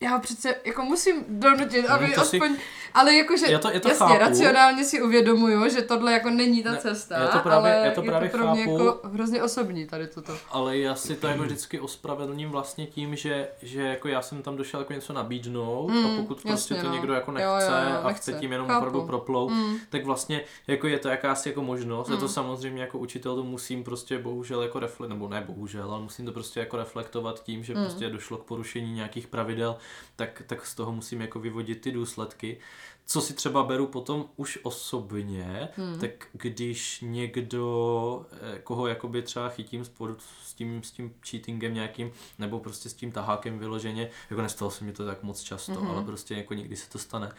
já 0.00 0.10
ho 0.10 0.20
přece 0.20 0.54
jako 0.64 0.82
musím 0.82 1.24
donutit, 1.28 1.86
aby 1.86 2.06
si- 2.06 2.14
aspoň, 2.14 2.56
ale 2.94 3.14
jakože 3.14 3.46
Já 3.52 3.58
to- 3.58 3.70
já 3.70 3.80
to 3.80 3.88
jasně, 3.88 4.06
chápu. 4.06 4.18
racionálně 4.20 4.84
si 4.84 5.02
uvědomuju, 5.02 5.68
že 5.68 5.82
tohle 5.82 6.12
jako 6.12 6.30
není 6.30 6.62
ta 6.62 6.70
Ne, 6.72 6.78
cesta, 6.78 7.18
já 7.18 7.26
to 7.26 7.38
právě- 7.38 7.74
ale 7.76 7.86
já 7.86 7.92
to 7.94 8.02
právě 8.02 8.26
je 8.26 8.30
to 8.30 8.38
pro 8.38 8.50
mě 8.54 8.64
chápu. 8.64 8.84
jako 8.84 9.00
hrozně 9.08 9.42
osobní 9.42 9.86
tady 9.86 10.06
toto. 10.06 10.32
Ale 10.50 10.78
já 10.78 10.94
si 10.94 11.14
to 11.14 11.26
jako 11.26 11.42
vždycky 11.42 11.80
ospravedlním 11.80 12.50
vlastně 12.50 12.86
tím, 12.86 13.16
že, 13.16 13.48
že 13.62 13.82
jako 13.82 14.08
já 14.08 14.22
jsem 14.22 14.42
tam 14.42 14.56
došel 14.56 14.80
jako 14.80 14.92
něco 14.92 15.12
nabídnout 15.12 15.88
Mm, 15.90 16.06
a 16.06 16.08
pokud 16.16 16.26
prostě 16.42 16.48
jasně, 16.74 16.76
to 16.76 16.88
no. 16.88 16.94
někdo 16.94 17.12
jako 17.14 17.30
Jo, 17.30 17.34
nechce 17.34 17.66
jo, 17.66 17.90
jo, 17.94 18.00
a 18.02 18.06
nechce. 18.08 18.32
chce 18.32 18.40
tím 18.40 18.52
jenom 18.52 18.66
Chápu. 18.68 18.78
opravdu 18.78 19.06
proplout, 19.06 19.48
Mm. 19.50 19.76
tak 19.90 20.04
vlastně 20.04 20.40
jako 20.66 20.86
je 20.86 20.98
to 20.98 21.08
jakási 21.08 21.48
jako 21.48 21.62
možnost. 21.62 22.08
Hmm. 22.08 22.16
A 22.16 22.20
to 22.20 22.28
samozřejmě 22.28 22.82
jako 22.82 22.98
učitel 22.98 23.36
to 23.36 23.42
musím 23.42 23.84
prostě 23.84 24.18
bohužel 24.18 24.62
jako 24.62 24.78
reflektovat, 24.80 25.08
nebo 25.08 25.28
ne 25.28 25.40
bohužel, 25.46 25.90
ale 25.92 26.02
musím 26.02 26.26
to 26.26 26.32
prostě 26.32 26.60
jako 26.60 26.76
reflektovat 26.76 27.42
tím, 27.42 27.64
že 27.64 27.74
Mm. 27.74 27.84
prostě 27.84 28.08
došlo 28.10 28.38
k 28.38 28.44
porušení 28.44 28.92
nějakých 28.94 29.26
pravidel, 29.26 29.76
tak, 30.16 30.42
tak 30.46 30.66
z 30.66 30.74
toho 30.74 30.92
musím 30.92 31.20
jako 31.20 31.40
vyvodit 31.40 31.80
ty 31.80 31.92
důsledky. 31.92 32.58
Co 33.06 33.20
si 33.20 33.34
třeba 33.34 33.62
beru 33.62 33.86
potom 33.86 34.28
už 34.36 34.58
osobně, 34.62 35.68
Hmm. 35.76 35.98
tak 36.00 36.10
když 36.32 36.98
někdo, 37.02 38.26
eh, 38.54 38.58
koho 38.58 38.86
jakoby 38.86 39.22
třeba 39.22 39.48
chytím 39.48 39.84
spod, 39.84 40.10
s 40.44 40.54
tím, 40.54 40.82
s 40.82 40.90
tím 40.90 41.14
cheatingem 41.30 41.74
nějakým, 41.74 42.10
nebo 42.38 42.60
prostě 42.60 42.88
s 42.88 42.94
tím 42.94 43.12
tahákem 43.12 43.58
vyloženě, 43.58 44.10
jako 44.30 44.42
nestalo 44.42 44.70
se 44.70 44.84
mi 44.84 44.92
to 44.92 45.06
tak 45.06 45.22
moc 45.22 45.42
často, 45.42 45.72
Mhm. 45.80 45.86
ale 45.90 46.04
prostě 46.04 46.34
jako 46.34 46.54
někdy 46.54 46.76
se 46.76 46.90
to 46.90 46.98
stane, 46.98 47.32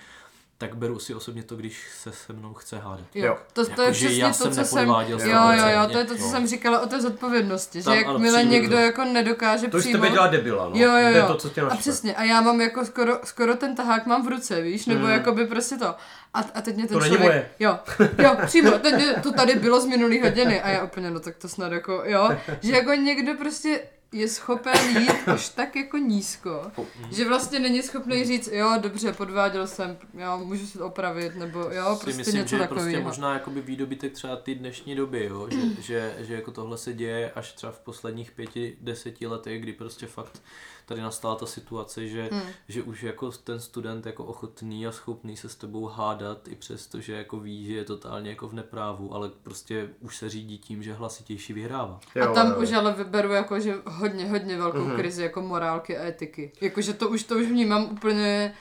tak 0.68 0.78
beru 0.78 1.00
si 1.00 1.14
osobně 1.16 1.44
to, 1.44 1.56
když 1.56 1.88
se 2.02 2.12
se 2.12 2.34
mnou 2.34 2.54
chce 2.54 2.78
hádat. 2.80 3.06
Jo, 3.16 3.38
to, 3.54 3.66
to 3.66 3.72
Jako, 3.72 3.82
je 3.82 3.94
že 3.94 4.06
přesně 4.06 4.24
já 4.24 4.28
to, 4.28 4.34
jsem 4.34 4.54
co 4.54 4.64
jsem, 4.66 4.88
jo, 4.88 5.10
jo, 5.10 5.68
jo, 5.68 5.80
100%, 5.82 5.92
to 5.92 5.98
je 5.98 6.06
to, 6.06 6.16
co 6.16 6.24
jo. 6.24 6.30
jsem 6.30 6.48
říkala 6.48 6.80
o 6.80 6.86
té 6.86 7.02
zodpovědnosti, 7.02 7.80
že 7.80 7.84
Tam, 7.86 7.94
ano, 7.94 8.02
jakmile 8.02 8.44
někdo 8.44 8.78
jako 8.78 9.04
nedokáže 9.04 9.68
To 9.68 9.78
přijmout... 9.80 10.02
tebe 10.02 10.14
dělá 10.14 10.28
debila, 10.28 10.70
no. 10.70 10.72
Jo, 10.76 10.90
jo, 10.92 10.92
To 10.92 10.98
je 11.08 11.18
jo. 11.18 11.28
to, 11.28 11.36
co 11.36 11.50
tě 11.50 11.62
A 11.62 11.76
přesně, 11.76 12.16
a 12.16 12.24
já 12.24 12.42
mám 12.42 12.62
jako 12.62 12.86
skoro, 12.86 13.20
skoro 13.24 13.56
ten 13.56 13.76
tahák 13.76 14.06
mám 14.06 14.26
v 14.26 14.30
ruce, 14.30 14.62
víš, 14.62 14.86
nebo 14.86 15.02
Hmm. 15.06 15.10
jakoby 15.14 15.48
prostě 15.48 15.76
to. 15.78 15.86
A, 16.34 16.40
a 16.56 16.62
teď 16.62 16.76
mě 16.76 16.88
ten 16.88 16.94
To 16.98 17.00
není 17.00 17.16
člověk... 17.16 17.34
moje. 17.34 17.50
Jo, 17.60 17.80
jo, 18.24 18.38
přímo, 18.46 18.72
teď 18.72 18.96
mě, 18.96 19.14
to 19.24 19.32
tady 19.32 19.56
bylo 19.56 19.82
z 19.82 19.86
minulý 19.86 20.22
hodiny 20.22 20.62
a 20.62 20.70
já 20.70 20.84
úplně, 20.84 21.12
no 21.12 21.20
tak 21.20 21.36
to 21.36 21.48
snad 21.48 21.72
jako, 21.72 22.02
jo, 22.06 22.30
že 22.62 22.72
jako 22.72 22.94
někdo 22.94 23.34
prostě 23.38 23.80
je 24.16 24.28
schopen 24.28 24.98
jít 25.00 25.28
až 25.28 25.50
tak 25.50 25.76
jako 25.76 25.98
nízko, 25.98 26.72
že 27.12 27.28
vlastně 27.28 27.60
není 27.60 27.82
schopný 27.82 28.26
říct, 28.26 28.50
jo, 28.52 28.74
dobře, 28.82 29.14
podváděl 29.14 29.68
jsem, 29.68 29.98
jo, 30.14 30.42
můžu 30.44 30.68
si 30.68 30.78
to 30.78 30.86
opravit, 30.86 31.36
nebo 31.36 31.60
jo, 31.60 31.96
si 31.96 32.04
prostě 32.04 32.18
myslím, 32.18 32.36
něco 32.36 32.56
že 32.56 32.62
je 32.62 32.68
prostě 32.68 33.00
možná 33.00 33.34
jakoby 33.34 33.62
výdobytek 33.62 34.14
třeba 34.14 34.36
ty 34.36 34.56
dnešní 34.56 34.96
doby, 34.96 35.26
jo? 35.26 35.48
Že, 35.52 35.82
že, 35.82 36.16
že, 36.20 36.34
jako 36.34 36.52
tohle 36.52 36.78
se 36.78 36.94
děje 36.94 37.32
až 37.32 37.54
třeba 37.54 37.72
v 37.72 37.80
posledních 37.80 38.32
pěti, 38.32 38.78
deseti 38.82 39.28
letech, 39.28 39.62
kdy 39.62 39.74
prostě 39.74 40.06
fakt 40.06 40.42
tady 40.86 41.02
nastala 41.02 41.36
ta 41.36 41.46
situace, 41.46 42.08
že, 42.08 42.30
Hmm. 42.32 42.42
že 42.68 42.84
už 42.84 43.04
jako 43.04 43.32
ten 43.32 43.60
student 43.60 44.06
jako 44.06 44.26
ochotný 44.26 44.88
a 44.88 44.92
schopný 44.92 45.38
se 45.38 45.50
s 45.50 45.56
tebou 45.56 45.86
hádat 45.86 46.48
i 46.48 46.56
přesto, 46.56 47.00
že 47.02 47.14
jako 47.14 47.40
ví, 47.40 47.66
že 47.66 47.74
je 47.74 47.84
totálně 47.86 48.30
jako 48.30 48.48
v 48.48 48.54
neprávu, 48.54 49.14
ale 49.14 49.30
prostě 49.44 49.90
už 50.00 50.18
se 50.18 50.30
řídí 50.30 50.58
tím, 50.58 50.84
že 50.84 50.94
hlasitější 50.94 51.54
vyhrává. 51.54 52.00
A 52.24 52.34
tam 52.34 52.56
už 52.58 52.72
ale 52.72 52.94
vyberu 52.94 53.32
jako, 53.32 53.60
že 53.60 53.76
hodně, 53.86 54.30
hodně 54.30 54.58
velkou 54.58 54.90
krizi 54.96 55.24
jako 55.24 55.42
morálky 55.42 55.98
a 55.98 56.06
etiky. 56.06 56.52
Jakože 56.62 56.94
to 56.94 57.10
už, 57.10 57.24
to 57.24 57.36
už 57.36 57.46
vnímám 57.46 57.84
úplně, 57.92 58.54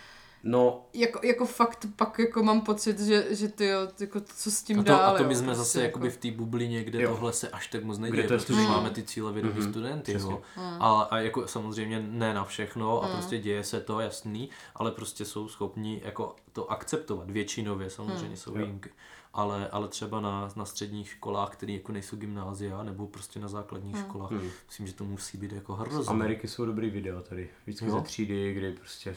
No, 0.46 0.86
jako, 0.94 1.26
jako 1.26 1.46
fakt 1.46 1.86
pak 1.96 2.18
jako 2.18 2.42
mám 2.42 2.60
pocit, 2.60 3.00
že, 3.00 3.26
že 3.34 3.48
ty 3.48 3.66
jo, 3.66 3.88
jako 4.00 4.20
co 4.20 4.50
s 4.50 4.62
tím 4.62 4.80
A 4.80 4.82
to, 4.82 4.88
dál, 4.88 5.00
a 5.00 5.16
to 5.16 5.22
jo, 5.22 5.28
my 5.28 5.34
jsme 5.36 5.44
prostě 5.46 5.58
zase 5.58 5.78
jako. 5.82 5.86
jakoby 5.88 6.10
v 6.10 6.16
té 6.16 6.30
bublině, 6.30 6.84
kde 6.84 7.02
Jo. 7.02 7.10
tohle 7.10 7.32
se 7.32 7.48
až 7.48 7.66
tak 7.68 7.84
moc 7.84 7.98
neděje, 7.98 8.26
to 8.28 8.32
je 8.32 8.38
protože 8.38 8.46
slušný. 8.54 8.64
máme 8.66 8.90
ty 8.90 9.02
cílevědomí 9.02 9.54
Mhm, 9.60 9.70
studenty, 9.70 10.12
přesně. 10.14 10.32
jo. 10.32 10.42
Mm. 10.56 10.62
A, 10.82 11.02
a 11.02 11.18
jako 11.18 11.46
samozřejmě 11.48 12.06
ne 12.10 12.34
na 12.34 12.44
všechno 12.44 13.02
a 13.04 13.06
Mm. 13.06 13.12
prostě 13.12 13.38
děje 13.38 13.64
se 13.64 13.80
to, 13.80 14.00
jasný, 14.00 14.50
ale 14.74 14.90
prostě 14.90 15.24
jsou 15.24 15.48
schopni 15.48 16.00
jako 16.04 16.36
to 16.52 16.70
akceptovat, 16.72 17.30
většinově 17.30 17.90
samozřejmě 17.90 18.28
Mm. 18.28 18.36
jsou 18.36 18.52
výjimky. 18.54 18.90
ale, 19.36 19.68
ale 19.68 19.88
třeba 19.88 20.20
na, 20.20 20.48
na 20.56 20.64
středních 20.64 21.08
školách, 21.10 21.50
které 21.52 21.72
jako 21.72 21.92
nejsou 21.92 22.16
gymnázia, 22.16 22.82
nebo 22.82 23.06
prostě 23.06 23.40
na 23.40 23.48
základních 23.48 23.94
Hmm. 23.96 24.04
školách, 24.04 24.30
Hmm. 24.30 24.50
myslím, 24.68 24.86
že 24.86 24.92
to 24.94 25.04
musí 25.04 25.38
být 25.38 25.52
jako 25.52 25.74
Z 25.74 25.78
hrozné. 25.78 26.10
Ameriky 26.10 26.48
jsou 26.48 26.64
dobrý 26.64 26.90
videa 26.90 27.20
tady. 27.20 27.48
Vždycky 27.66 27.86
Jo. 27.86 27.92
ze 27.92 28.00
třídy, 28.00 28.52
kdy 28.54 28.72
prostě 28.72 29.16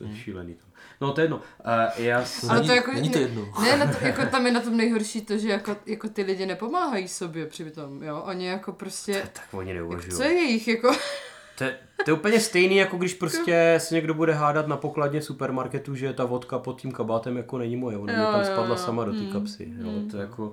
to 0.00 0.04
je 0.04 0.10
Hmm. 0.10 0.18
šílený 0.18 0.54
tam. 0.54 0.70
No 1.00 1.12
to 1.12 1.20
je 1.20 1.24
jedno. 1.24 1.36
Uh, 1.36 2.04
já 2.04 2.24
s... 2.24 2.44
Ale 2.44 2.54
není, 2.58 2.68
to 2.68 2.74
jako- 2.74 2.92
není 2.92 3.10
to 3.10 3.18
jedno. 3.18 3.48
Ne, 3.62 3.76
na 3.76 3.86
to, 3.86 3.96
jako 4.06 4.26
tam 4.26 4.46
je 4.46 4.52
na 4.52 4.60
tom 4.60 4.76
nejhorší 4.76 5.20
to, 5.20 5.38
že 5.38 5.48
jako, 5.48 5.76
jako 5.86 6.08
ty 6.08 6.22
lidi 6.22 6.46
nepomáhají 6.46 7.08
sobě 7.08 7.46
při 7.46 7.70
tom, 7.70 8.02
jo. 8.02 8.22
Oni 8.26 8.46
jako 8.46 8.72
prostě, 8.72 9.22
Tak 9.32 9.44
oni 9.52 9.74
neuvažují. 9.74 10.12
co 10.16 10.22
je 10.22 10.32
jejich, 10.32 10.68
jako, 10.68 10.90
To, 11.58 11.64
je- 11.64 11.78
to 12.04 12.10
je 12.10 12.14
úplně 12.14 12.40
stejný, 12.40 12.76
jako 12.76 12.96
když 12.96 13.14
prostě 13.14 13.74
se 13.78 13.94
někdo 13.94 14.14
bude 14.14 14.32
hádat 14.32 14.66
na 14.66 14.76
pokladně 14.76 15.22
supermarketu, 15.22 15.94
že 15.94 16.12
ta 16.12 16.24
vodka 16.24 16.58
pod 16.58 16.80
tím 16.80 16.92
kabátem 16.92 17.36
jako 17.36 17.58
není 17.58 17.76
moje, 17.76 17.96
ona 17.96 18.12
mi 18.12 18.18
tam 18.32 18.44
spadla 18.44 18.76
jo. 18.76 18.76
sama 18.76 19.04
do 19.04 19.12
té 19.12 19.18
Hmm. 19.18 19.32
kapsy. 19.32 19.72
Jo, 19.78 19.90
Hmm. 19.90 20.10
to 20.10 20.16
jako 20.16 20.52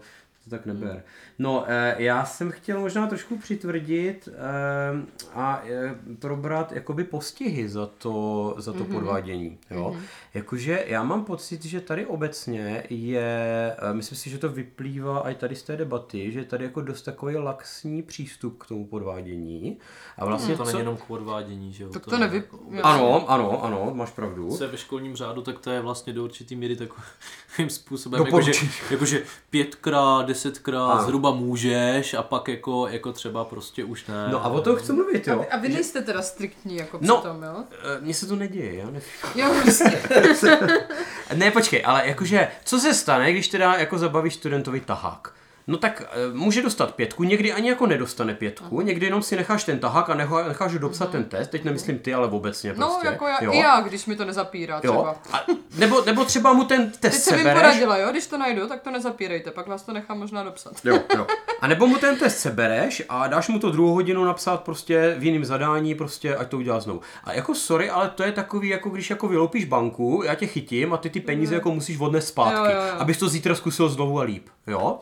to 0.49 0.55
tak 0.55 0.65
neber. 0.65 1.03
No, 1.39 1.63
eh, 1.67 1.95
já 1.97 2.25
jsem 2.25 2.51
chtěl 2.51 2.79
možná 2.79 3.07
trošku 3.07 3.37
přitvrdit 3.37 4.29
eh, 4.31 5.05
a 5.33 5.61
eh, 5.65 5.95
probrat 6.19 6.71
jakoby 6.71 7.03
postihy 7.03 7.69
za 7.69 7.85
to, 7.85 8.55
za 8.57 8.73
to 8.73 8.83
Mhm. 8.83 8.93
podvádění. 8.93 9.57
Jo? 9.71 9.91
Mhm. 9.93 10.03
Jakože 10.33 10.83
já 10.87 11.03
mám 11.03 11.25
pocit, 11.25 11.65
že 11.65 11.81
tady 11.81 12.05
obecně 12.05 12.83
je, 12.89 13.75
eh, 13.89 13.93
myslím 13.93 14.17
si, 14.17 14.29
že 14.29 14.37
to 14.37 14.49
vyplývá 14.49 15.29
i 15.29 15.35
tady 15.35 15.55
z 15.55 15.63
té 15.63 15.77
debaty, 15.77 16.31
že 16.31 16.39
je 16.39 16.45
tady 16.45 16.63
jako 16.65 16.81
dost 16.81 17.01
takový 17.01 17.35
laxní 17.35 18.01
přístup 18.03 18.57
k 18.63 18.67
tomu 18.67 18.85
podvádění. 18.87 19.77
A 20.17 20.25
vlastně 20.25 20.55
to 20.57 20.63
co... 20.63 20.67
není 20.69 20.79
jenom 20.79 20.97
k 20.97 21.09
odvádění, 21.11 21.73
že 21.73 21.83
jo? 21.83 21.89
Tak 21.89 22.05
to 22.05 22.15
je 22.15 22.19
nevy- 22.21 22.43
Jako. 22.71 22.87
Ano, 22.87 23.29
ano, 23.29 23.63
ano, 23.63 23.91
máš 23.93 24.11
pravdu. 24.11 24.57
co 24.57 24.63
je 24.63 24.69
ve 24.69 24.77
školním 24.77 25.15
řádu, 25.15 25.41
tak 25.41 25.59
to 25.59 25.69
je 25.69 25.81
vlastně 25.81 26.13
do 26.13 26.23
určitý 26.23 26.55
míry 26.55 26.75
takovým 26.75 27.69
způsobem, 27.69 28.25
jakože, 28.25 28.51
jakože 28.91 29.23
pětkrát, 29.49 30.29
desetkrát 30.37 30.91
Ano. 30.91 31.03
zhruba 31.03 31.31
můžeš 31.31 32.13
a 32.13 32.23
pak 32.23 32.47
jako, 32.47 32.87
jako 32.87 33.13
třeba 33.13 33.45
prostě 33.45 33.83
už 33.83 34.05
ne. 34.05 34.27
No 34.31 34.45
a 34.45 34.47
o 34.49 34.61
tom 34.61 34.75
chci 34.75 34.93
mluvit, 34.93 35.27
a 35.27 35.31
jo. 35.31 35.39
vy, 35.39 35.47
a 35.47 35.57
vy 35.57 35.69
nejste 35.69 36.01
teda 36.01 36.21
striktní 36.21 36.75
jako 36.77 36.97
No. 37.01 37.17
tom, 37.21 37.43
jo? 37.43 37.63
Eh, 37.71 38.01
Mně 38.01 38.13
se 38.13 38.27
to 38.27 38.35
neděje, 38.35 38.75
já 38.75 38.85
nevím. 38.85 39.01
Jo, 39.35 39.47
prostě. 39.63 40.01
Ne, 41.35 41.51
počkej, 41.51 41.83
ale 41.85 42.07
jakože, 42.07 42.47
co 42.65 42.79
se 42.79 42.93
stane, 42.93 43.31
když 43.31 43.47
teda 43.47 43.73
jako 43.75 43.97
zabavíš 43.97 44.33
studentovi 44.33 44.79
tahák? 44.79 45.33
No 45.69 45.77
tak 45.77 46.01
e, 46.01 46.33
může 46.33 46.61
dostat 46.61 46.95
pětku, 46.95 47.23
někdy 47.23 47.53
ani 47.53 47.69
jako 47.69 47.85
nedostane 47.87 48.33
pětku, 48.33 48.81
někdy 48.81 49.05
jenom 49.05 49.21
si 49.21 49.35
necháš 49.35 49.63
ten 49.63 49.79
tahák 49.79 50.09
a 50.09 50.13
nechá, 50.15 50.47
necháš 50.47 50.73
dopsat 50.73 51.09
ten 51.09 51.23
test, 51.23 51.47
teď 51.49 51.63
nemyslím 51.63 51.99
ty, 51.99 52.13
ale 52.13 52.27
obecně 52.27 52.73
No, 52.77 52.87
prostě. 52.87 53.07
jako 53.07 53.27
já, 53.27 53.43
jo? 53.43 53.51
i 53.53 53.57
já, 53.57 53.81
když 53.81 54.05
mi 54.05 54.15
to 54.15 54.25
nezapírá 54.25 54.79
třeba. 54.79 54.93
Jo? 54.95 55.15
A, 55.33 55.39
nebo, 55.77 56.01
nebo 56.05 56.25
třeba 56.25 56.53
mu 56.53 56.63
ten 56.63 56.91
Teď 56.91 56.99
test 56.99 57.23
jsem 57.23 57.33
jim 57.37 57.43
sebereš, 57.47 57.61
poradila, 57.63 57.97
jo, 57.97 58.11
když 58.11 58.27
to 58.27 58.37
najdu, 58.37 58.67
tak 58.67 58.81
to 58.81 58.91
nezapírejte, 58.91 59.51
pak 59.51 59.67
vás 59.67 59.83
to 59.83 59.93
nechám 59.93 60.19
možná 60.19 60.43
dopsat. 60.43 60.73
Jo, 60.85 60.99
jo. 61.15 61.27
A 61.61 61.67
nebo 61.67 61.87
mu 61.87 61.97
ten 61.97 62.15
test 62.15 62.37
sebereš 62.39 63.03
a 63.09 63.27
dáš 63.27 63.47
mu 63.49 63.59
to 63.59 63.71
druhou 63.71 63.93
hodinu 63.93 64.25
napsat 64.25 64.61
prostě 64.63 65.15
v 65.19 65.23
jiném 65.23 65.45
zadání, 65.45 65.95
prostě 65.95 66.35
ať 66.35 66.47
to 66.49 66.57
udělá 66.57 66.79
znovu. 66.79 67.01
A 67.23 67.33
jako 67.33 67.55
sorry, 67.55 67.89
ale 67.89 68.09
to 68.09 68.23
je 68.23 68.31
takový, 68.31 68.69
jako 68.69 68.89
když 68.89 69.09
jako 69.09 69.27
vyloupíš 69.27 69.65
banku, 69.65 70.21
já 70.25 70.35
tě 70.35 70.47
chytím 70.47 70.93
a 70.93 70.97
ty 70.97 71.09
ty 71.09 71.19
peníze 71.19 71.55
jako 71.55 71.71
musíš 71.71 71.99
odnést 71.99 72.27
zpátky, 72.27 72.57
Mhm. 72.59 72.69
Jo, 72.71 72.77
jo, 72.81 72.87
jo. 72.87 72.93
abys 72.99 73.17
to 73.17 73.29
zítra 73.29 73.55
zkusil 73.55 73.89
znovu 73.89 74.19
a 74.19 74.23
líp, 74.23 74.47
jo? 74.67 74.99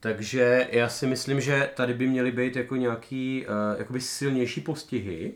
Takže 0.00 0.68
já 0.70 0.88
si 0.88 1.06
myslím, 1.06 1.40
že 1.40 1.70
tady 1.74 1.94
by 1.94 2.06
měly 2.06 2.32
být 2.32 2.56
jako 2.56 2.76
nějaký 2.76 3.46
uh, 3.46 3.78
jakoby 3.78 4.00
silnější 4.00 4.60
postihy. 4.60 5.32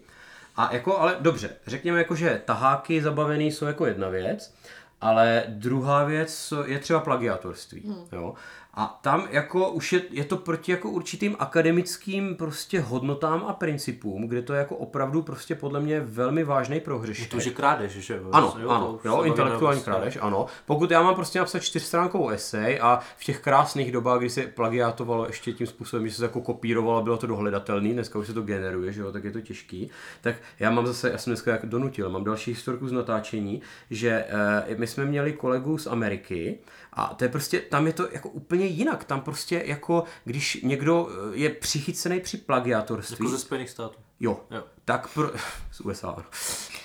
A 0.57 0.75
jako, 0.75 0.99
ale 0.99 1.17
dobře, 1.21 1.51
řekněme 1.67 1.99
jako, 1.99 2.15
že 2.15 2.43
taháky 2.45 3.03
zabavený 3.03 3.53
jsou 3.53 3.67
jako 3.67 3.87
jedna 3.87 4.09
věc, 4.09 4.55
ale 5.01 5.45
druhá 5.49 6.05
věc 6.05 6.53
je 6.67 6.79
třeba 6.79 7.01
plagiátorství. 7.01 7.81
Hmm. 7.81 8.05
Jo? 8.13 8.35
A 8.77 8.99
tam 9.03 9.29
jako 9.31 9.71
už 9.71 9.93
je, 9.93 10.03
je 10.11 10.25
to 10.25 10.37
proti 10.37 10.73
jako 10.73 10.91
určitým 10.91 11.37
akademickým 11.39 12.37
prostě 12.37 12.81
hodnotám 12.81 13.45
a 13.49 13.53
principům, 13.53 14.29
kde 14.29 14.43
to 14.43 14.53
je 14.53 14.59
jako 14.59 14.77
opravdu 14.77 15.23
prostě 15.23 15.55
podle 15.55 15.81
mě 15.81 16.01
velmi 16.01 16.45
vážný 16.45 16.81
prohřešek. 16.81 17.31
To, 17.31 17.41
že 17.41 17.51
krádeš, 17.51 17.93
že 17.93 18.17
jo? 18.17 18.29
Ano, 18.33 18.57
jo, 18.61 18.69
ano, 18.69 18.99
jo, 19.05 19.23
intelektuální 19.23 19.81
bavíme 19.81 19.99
krádež, 19.99 20.19
ano. 20.21 20.47
Pokud 20.67 20.91
já 20.91 21.03
mám 21.03 21.15
prostě 21.15 21.39
napsat 21.39 21.59
čtyřstránkovou 21.59 22.29
esej 22.29 22.79
a 22.83 23.01
v 23.17 23.25
těch 23.25 23.41
krásných 23.41 23.93
dobách, 23.93 24.19
kdy 24.19 24.31
se 24.31 24.43
plagiátovalo 24.43 25.27
ještě 25.27 25.53
tím 25.53 25.67
způsobem, 25.67 26.09
že 26.09 26.15
se 26.15 26.25
jako 26.25 26.41
kopírovalo, 26.41 27.03
bylo 27.03 27.17
to 27.17 27.27
dohledatelné, 27.27 27.93
dneska 27.93 28.19
už 28.19 28.27
se 28.27 28.35
to 28.35 28.43
generuje, 28.43 28.93
že 28.93 29.01
jo, 29.01 29.13
tak 29.13 29.25
je 29.25 29.31
to 29.31 29.41
těžký, 29.41 29.91
tak 30.21 30.37
já 30.59 30.71
mám 30.71 30.87
zase, 30.87 31.11
já 31.11 31.19
jsem 31.19 31.31
dneska 31.31 31.51
jak 31.51 31.67
donutil, 31.67 32.11
mám 32.11 32.25
další 32.25 32.51
historku 32.51 32.89
z 32.89 32.93
natáčení, 32.93 33.63
že 33.91 34.25
e, 34.69 34.77
my 34.77 34.87
jsme 34.87 35.05
měli 35.05 35.33
kolegu 35.33 35.79
z 35.79 35.87
Ameriky 35.87 36.59
a 36.97 37.15
to 37.15 37.25
je 37.25 37.29
prostě, 37.29 37.61
tam 37.61 37.87
je 37.87 37.93
to 37.93 38.09
jako 38.13 38.29
úplně 38.29 38.67
jinak, 38.67 39.05
tam 39.05 39.21
prostě 39.21 39.63
jako, 39.65 40.05
když 40.25 40.59
někdo 40.63 41.09
eh, 41.11 41.37
je 41.37 41.51
přichycený 41.51 42.21
při 42.21 42.37
plagiátorství, 42.37 43.17
Jako 43.27 43.29
ze 43.29 43.39
Spojených 43.39 43.71
států. 43.71 43.99
Jo. 44.21 44.41
Jo. 44.51 44.65
Tak 44.85 45.09
pro, 45.15 45.31
z 45.73 45.81
USA. 45.81 46.17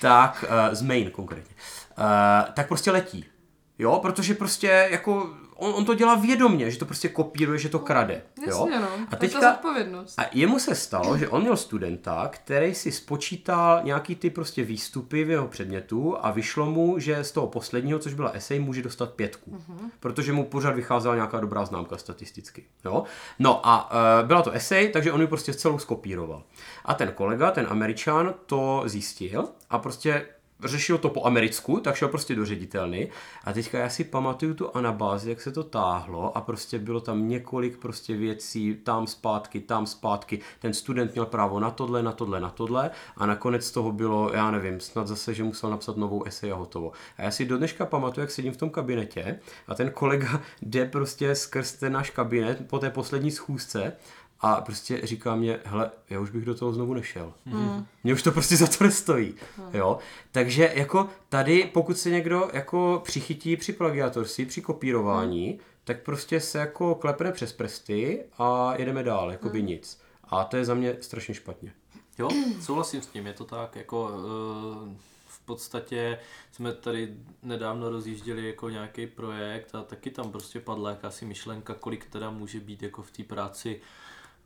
Tak, 0.01 0.45
uh, 0.47 0.75
z 0.75 0.81
Maine 0.81 1.11
konkrétně. 1.11 1.55
Uh, 1.97 2.05
tak 2.53 2.67
prostě 2.67 2.91
letí. 2.91 3.25
Jo, 3.79 3.99
protože 4.01 4.33
prostě 4.33 4.87
jako 4.91 5.33
on, 5.59 5.73
on 5.75 5.85
to 5.85 5.95
dělá 5.95 6.15
vědomně, 6.15 6.71
že 6.71 6.79
to 6.79 6.85
prostě 6.85 7.09
kopíruje, 7.09 7.59
že 7.59 7.69
to 7.69 7.79
krade. 7.79 8.21
Jo? 8.37 8.45
Jasně, 8.47 8.79
no. 8.79 8.87
A 9.11 9.15
teďka, 9.15 9.39
ta 9.39 9.51
zodpovědnost. 9.51 10.19
a 10.19 10.25
jemu 10.31 10.59
se 10.59 10.75
stalo, 10.75 11.17
že 11.17 11.27
on 11.27 11.41
měl 11.41 11.57
studenta, 11.57 12.27
který 12.27 12.75
si 12.75 12.91
spočítal 12.91 13.81
nějaký 13.83 14.15
ty 14.15 14.29
prostě 14.29 14.63
výstupy 14.63 15.23
v 15.23 15.29
jeho 15.29 15.47
předmětu 15.47 16.15
a 16.21 16.31
vyšlo 16.31 16.65
mu, 16.65 16.99
že 16.99 17.23
z 17.23 17.31
toho 17.31 17.47
posledního, 17.47 17.99
což 17.99 18.13
byla 18.13 18.29
esej, 18.29 18.59
může 18.59 18.81
dostat 18.81 19.13
pětku. 19.13 19.51
Uh-huh. 19.51 19.89
Protože 19.99 20.33
mu 20.33 20.43
pořád 20.43 20.75
vycházela 20.75 21.15
nějaká 21.15 21.39
dobrá 21.39 21.65
známka 21.65 21.97
statisticky. 21.97 22.63
Jo? 22.85 23.03
No 23.39 23.67
a 23.67 23.89
e, 24.21 24.23
byla 24.27 24.41
to 24.41 24.51
esej, 24.51 24.89
takže 24.89 25.11
on 25.11 25.21
ji 25.21 25.27
prostě 25.27 25.53
celou 25.53 25.79
skopíroval. 25.79 26.43
A 26.85 26.93
ten 26.93 27.11
kolega, 27.11 27.51
ten 27.51 27.67
američan, 27.69 28.33
to 28.45 28.83
zjistil 28.85 29.49
a 29.69 29.79
prostě 29.79 30.25
řešil 30.63 30.97
to 30.97 31.09
po 31.09 31.25
americku, 31.25 31.79
tak 31.79 31.95
šel 31.95 32.07
prostě 32.07 32.35
do 32.35 32.45
ředitelny. 32.45 33.09
A 33.43 33.53
teďka 33.53 33.79
já 33.79 33.89
si 33.89 34.03
pamatuju 34.03 34.53
tu 34.53 34.75
anabázi, 34.75 35.29
jak 35.29 35.41
se 35.41 35.51
to 35.51 35.63
táhlo 35.63 36.37
a 36.37 36.41
prostě 36.41 36.79
bylo 36.79 36.99
tam 36.99 37.27
několik 37.29 37.77
prostě 37.77 38.17
věcí, 38.17 38.75
tam 38.83 39.07
zpátky, 39.07 39.59
tam 39.59 39.85
zpátky, 39.85 40.39
ten 40.59 40.73
student 40.73 41.13
měl 41.13 41.25
právo 41.25 41.59
na 41.59 41.71
tohle, 41.71 42.03
na 42.03 42.11
tohle, 42.11 42.39
na 42.39 42.49
tohle. 42.49 42.91
A 43.17 43.25
nakonec 43.25 43.71
toho 43.71 43.91
bylo, 43.91 44.31
já 44.33 44.51
nevím, 44.51 44.79
snad 44.79 45.07
zase, 45.07 45.33
že 45.33 45.43
musel 45.43 45.69
napsat 45.69 45.97
novou 45.97 46.23
esej 46.23 46.51
a 46.51 46.55
hotovo. 46.55 46.91
A 47.17 47.21
já 47.21 47.31
si 47.31 47.45
do 47.45 47.57
dneška 47.57 47.85
pamatuju, 47.85 48.23
jak 48.23 48.31
sedím 48.31 48.53
v 48.53 48.57
tom 48.57 48.69
kabinetě 48.69 49.39
a 49.67 49.75
ten 49.75 49.91
kolega 49.91 50.41
jde 50.61 50.85
prostě 50.85 51.35
skrz 51.35 51.71
ten 51.71 51.93
náš 51.93 52.09
kabinet 52.09 52.67
po 52.67 52.79
té 52.79 52.89
poslední 52.89 53.31
schůzce 53.31 53.93
a 54.41 54.62
prostě 54.62 55.02
říká 55.04 55.36
mě, 55.36 55.60
hele, 55.65 55.91
já 56.10 56.19
už 56.19 56.30
bych 56.30 56.45
do 56.45 56.56
toho 56.56 56.73
znovu 56.73 56.93
nešel. 56.93 57.34
Mm. 57.45 57.86
Mě 58.04 58.13
už 58.13 58.23
to 58.23 58.32
prostě 58.32 58.58
za 58.58 58.67
to 58.67 58.84
nestojí. 58.84 59.36
Jo? 59.73 59.99
Takže 60.32 60.71
jako 60.75 61.10
tady, 61.30 61.69
pokud 61.73 61.97
se 61.97 62.10
někdo 62.10 62.49
jako 62.54 63.02
přichytí 63.04 63.58
při 63.58 63.73
plagiatorství, 63.73 64.45
při 64.45 64.62
kopírování, 64.62 65.60
tak 65.84 66.04
prostě 66.04 66.39
se 66.39 66.58
jako 66.60 66.95
klepne 66.95 67.32
přes 67.32 67.54
prsty 67.54 68.23
a 68.38 68.73
jedeme 68.78 69.04
dál, 69.04 69.32
jako 69.32 69.49
by 69.49 69.63
nic. 69.63 70.02
A 70.23 70.43
to 70.43 70.58
je 70.58 70.65
za 70.65 70.73
mě 70.73 70.97
strašně 71.02 71.34
špatně. 71.34 71.73
Jo, 72.19 72.30
souhlasím 72.62 73.02
s 73.02 73.08
tím, 73.08 73.28
je 73.28 73.34
to 73.34 73.45
tak, 73.45 73.75
jako 73.75 74.12
eh, 74.12 74.95
v 75.28 75.39
podstatě 75.45 76.19
jsme 76.52 76.73
tady 76.73 77.13
nedávno 77.43 77.89
rozjížděli 77.89 78.47
jako 78.47 78.69
nějaký 78.69 79.08
projekt 79.08 79.75
a 79.75 79.84
taky 79.84 80.10
tam 80.10 80.32
prostě 80.32 80.60
padla 80.60 80.89
jakási 80.89 81.25
myšlenka, 81.25 81.73
kolik 81.73 82.06
teda 82.06 82.30
může 82.30 82.60
být 82.60 82.84
jako 82.84 83.02
v 83.02 83.12
té 83.12 83.23
práci 83.23 83.82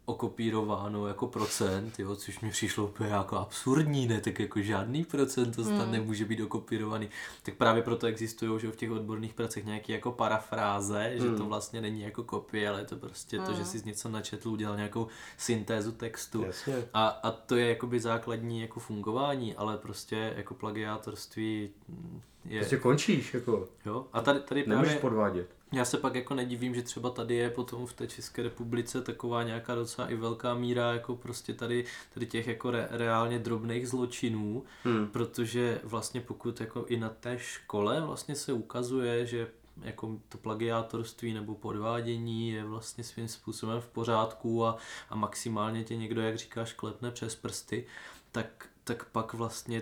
okopírováno 0.05 1.07
jako 1.07 1.27
procent, 1.27 1.99
jo, 1.99 2.15
což 2.15 2.39
mi 2.39 2.49
přišlo 2.49 2.85
úplně 2.85 3.09
jako 3.09 3.37
absurdní, 3.37 4.07
ne, 4.07 4.21
tak 4.21 4.39
jako 4.39 4.61
žádný 4.61 5.03
procent 5.03 5.55
to 5.55 5.63
snad 5.63 5.91
nemůže 5.91 6.25
být 6.25 6.41
okopírovaný. 6.41 7.09
Tak 7.43 7.55
právě 7.55 7.81
proto 7.81 8.07
existují 8.07 8.59
že 8.59 8.71
v 8.71 8.75
těch 8.75 8.91
odborných 8.91 9.33
pracech 9.33 9.65
nějaké 9.65 9.93
jako 9.93 10.11
parafráze, 10.11 11.11
že 11.15 11.31
to 11.31 11.45
vlastně 11.45 11.81
není 11.81 12.01
jako 12.01 12.23
kopie, 12.23 12.69
ale 12.69 12.79
je 12.81 12.85
to 12.85 12.95
prostě 12.95 13.39
to, 13.39 13.53
že 13.53 13.65
jsi 13.65 13.79
z 13.79 13.83
něco 13.83 14.09
načetl, 14.09 14.49
udělal 14.49 14.75
nějakou 14.75 15.07
syntézu 15.37 15.91
textu. 15.91 16.43
Jasně. 16.43 16.87
A, 16.93 17.07
a 17.07 17.31
to 17.31 17.55
je 17.55 17.69
jakoby 17.69 17.99
základní 17.99 18.61
jako 18.61 18.79
fungování, 18.79 19.55
ale 19.55 19.77
prostě 19.77 20.33
jako 20.37 20.53
plagiátorství 20.53 21.69
mm, 21.87 22.21
je, 22.45 22.59
Prostě 22.59 22.77
končíš, 22.77 23.33
jako 23.33 23.67
jo. 23.85 24.07
A 24.13 24.21
tady, 24.21 24.39
tady 24.39 24.67
nemůžeš 24.67 24.93
právě, 24.93 25.01
podvádět. 25.01 25.49
Já 25.73 25.85
se 25.85 25.97
pak 25.97 26.15
jako 26.15 26.33
nedivím, 26.33 26.75
že 26.75 26.81
třeba 26.81 27.09
tady 27.09 27.35
je 27.35 27.49
potom 27.49 27.85
v 27.85 27.93
té 27.93 28.07
České 28.07 28.43
republice 28.43 29.01
taková 29.01 29.43
nějaká 29.43 29.75
docela 29.75 30.07
i 30.07 30.15
velká 30.15 30.53
míra 30.53 30.93
jako 30.93 31.15
prostě 31.15 31.53
tady, 31.53 31.85
tady 32.13 32.25
těch 32.25 32.47
jako 32.47 32.71
re, 32.71 32.87
reálně 32.91 33.39
drobných 33.39 33.89
zločinů, 33.89 34.63
Hmm. 34.83 35.07
protože 35.07 35.81
vlastně 35.83 36.21
pokud 36.21 36.61
jako 36.61 36.85
i 36.85 36.97
na 36.97 37.09
té 37.09 37.39
škole 37.39 38.01
vlastně 38.01 38.35
se 38.35 38.53
ukazuje, 38.53 39.25
že 39.25 39.47
jako 39.81 40.19
to 40.29 40.37
plagiátorství 40.37 41.33
nebo 41.33 41.55
podvádění 41.55 42.49
je 42.49 42.63
vlastně 42.63 43.03
svým 43.03 43.27
způsobem 43.27 43.81
v 43.81 43.87
pořádku 43.87 44.65
a, 44.65 44.77
a 45.09 45.15
maximálně 45.15 45.83
tě 45.83 45.95
někdo, 45.95 46.21
jak 46.21 46.37
říkáš, 46.37 46.73
klepne 46.73 47.11
přes 47.11 47.35
prsty, 47.35 47.85
tak, 48.31 48.69
tak 48.83 49.05
pak 49.05 49.33
vlastně 49.33 49.81